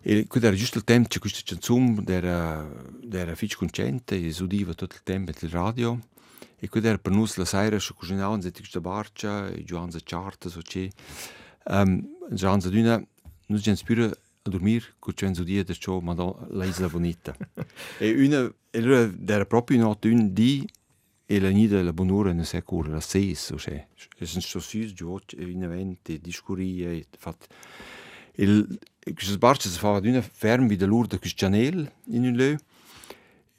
E 0.00 0.26
questo 0.26 0.46
era 0.46 0.56
giusto 0.56 0.78
il 0.78 0.84
tempo 0.84 1.08
che 1.08 1.18
questa 1.18 1.40
canzone 1.44 2.02
era, 2.06 2.66
era 3.10 3.34
fitch 3.34 3.56
concente 3.56 4.16
e 4.16 4.32
sudiva 4.32 4.74
tutto 4.74 4.96
il 4.96 5.02
tempo 5.02 5.32
del 5.38 5.50
radio. 5.50 5.98
E 6.58 6.68
quid 6.68 6.84
era 6.84 6.98
per 6.98 7.12
nus 7.12 7.36
la 7.36 7.44
sera 7.44 7.78
scho 7.78 7.94
cucinau 7.94 8.40
se 8.40 8.50
tic 8.50 8.66
sta 8.66 8.80
barcia 8.80 9.48
e 9.48 9.64
giuanza 9.64 9.98
charta 10.02 10.48
so 10.48 10.60
che 10.62 10.90
um, 11.66 12.00
giuanza 12.30 12.70
d'una 12.70 13.02
nus 13.48 13.60
gens 13.60 13.82
pure 13.82 14.10
a 14.46 14.50
dormir 14.50 14.94
cu 14.98 15.12
cens 15.12 15.40
dia 15.42 15.62
de 15.62 15.72
ciò 15.74 16.00
ma 16.00 16.14
la 16.50 16.66
isla 16.66 16.88
bonita 16.94 17.34
e 17.98 18.10
una 18.26 18.52
e 18.70 18.78
allora 18.78 19.10
era 19.26 19.46
proprio 19.46 19.78
not 19.78 20.04
un 20.04 20.32
di 20.34 20.68
e 21.26 21.40
la 21.40 21.48
nida 21.48 21.82
la 21.82 21.94
bonura 21.94 22.32
ne 22.32 22.44
se 22.44 22.62
cura 22.62 22.90
la 22.90 23.00
seis 23.00 23.40
so 23.40 23.56
che 23.56 23.88
es 24.18 24.34
un 24.34 24.42
sosis 24.42 24.92
giù 24.92 25.18
e 25.34 25.44
in 25.44 25.62
eventi 25.62 26.20
discuria 26.20 26.90
e 26.90 27.06
fat 27.16 27.46
il 28.36 28.78
queste 29.14 29.38
barcia 29.38 29.70
si 29.70 29.78
fa 29.78 29.98
d'una 29.98 30.20
fermi 30.20 30.76
de 30.76 30.84
l'urda 30.84 31.18
cristianel 31.18 31.90
in 32.08 32.24
un 32.24 32.36
leu 32.36 32.58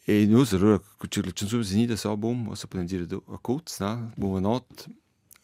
E 0.07 0.27
nus 0.27 0.53
allora 0.53 0.79
la 0.99 1.31
canzone 1.33 1.63
si 1.63 1.77
nida 1.77 1.95
sa 1.95 2.15
bom, 2.15 2.49
o 2.49 2.53
sa 2.53 2.67
podem 2.67 2.85
dire 2.85 3.07
a 3.25 3.39
coz, 3.39 3.79
na, 3.79 4.11
buona 4.15 4.39
not, 4.39 4.87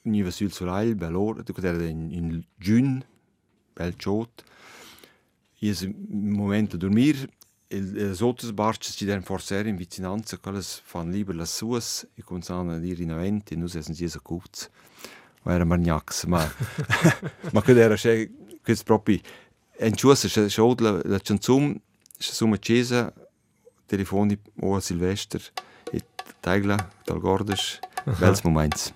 ni 0.04 0.22
va 0.22 0.30
sul 0.30 0.52
solail, 0.52 0.94
bel 0.94 1.16
or, 1.16 1.42
tu 1.42 1.52
era 1.58 1.84
in, 1.88 2.12
in 2.12 2.46
un 5.62 6.32
momento 6.32 6.76
a 6.76 6.80
dormir 6.80 7.30
le 7.70 8.16
autres 8.20 8.52
barches 8.52 8.96
ci 8.96 9.06
den 9.06 9.22
forser 9.22 9.66
in 9.66 9.78
vicinanza 9.78 10.38
quelles 10.38 10.82
fan 10.84 11.12
lieber 11.12 11.36
las 11.36 11.56
suas 11.56 12.06
e 12.16 12.22
cominciano 12.22 12.74
a 12.74 12.80
dire 12.80 13.04
in 13.04 13.12
avanti 13.12 13.54
e 13.54 13.58
nus 13.58 13.76
essen 13.76 13.96
giesa 13.96 14.20
cuts 14.20 14.70
ma 15.44 15.54
era 15.54 15.64
margnax 15.72 16.26
ma 16.26 16.42
ma 17.54 17.62
che 17.62 17.80
era 17.80 17.96
che 17.96 18.32
che 18.62 18.76
proprio 18.84 19.20
en 19.80 19.94
chusa 19.96 20.28
che 20.28 20.50
schaut 20.50 20.82
la 20.82 21.20
canzum 21.20 21.74
che 21.74 22.34
suma 22.34 22.58
chiesa 22.58 23.14
telefoni 23.92 24.38
o 24.62 24.80
Silvester. 24.80 25.42
E 25.92 26.02
Teigla 26.40 26.78
dal 27.04 27.20
Gordes 27.20 27.80
bels 28.20 28.42
moments 28.44 28.94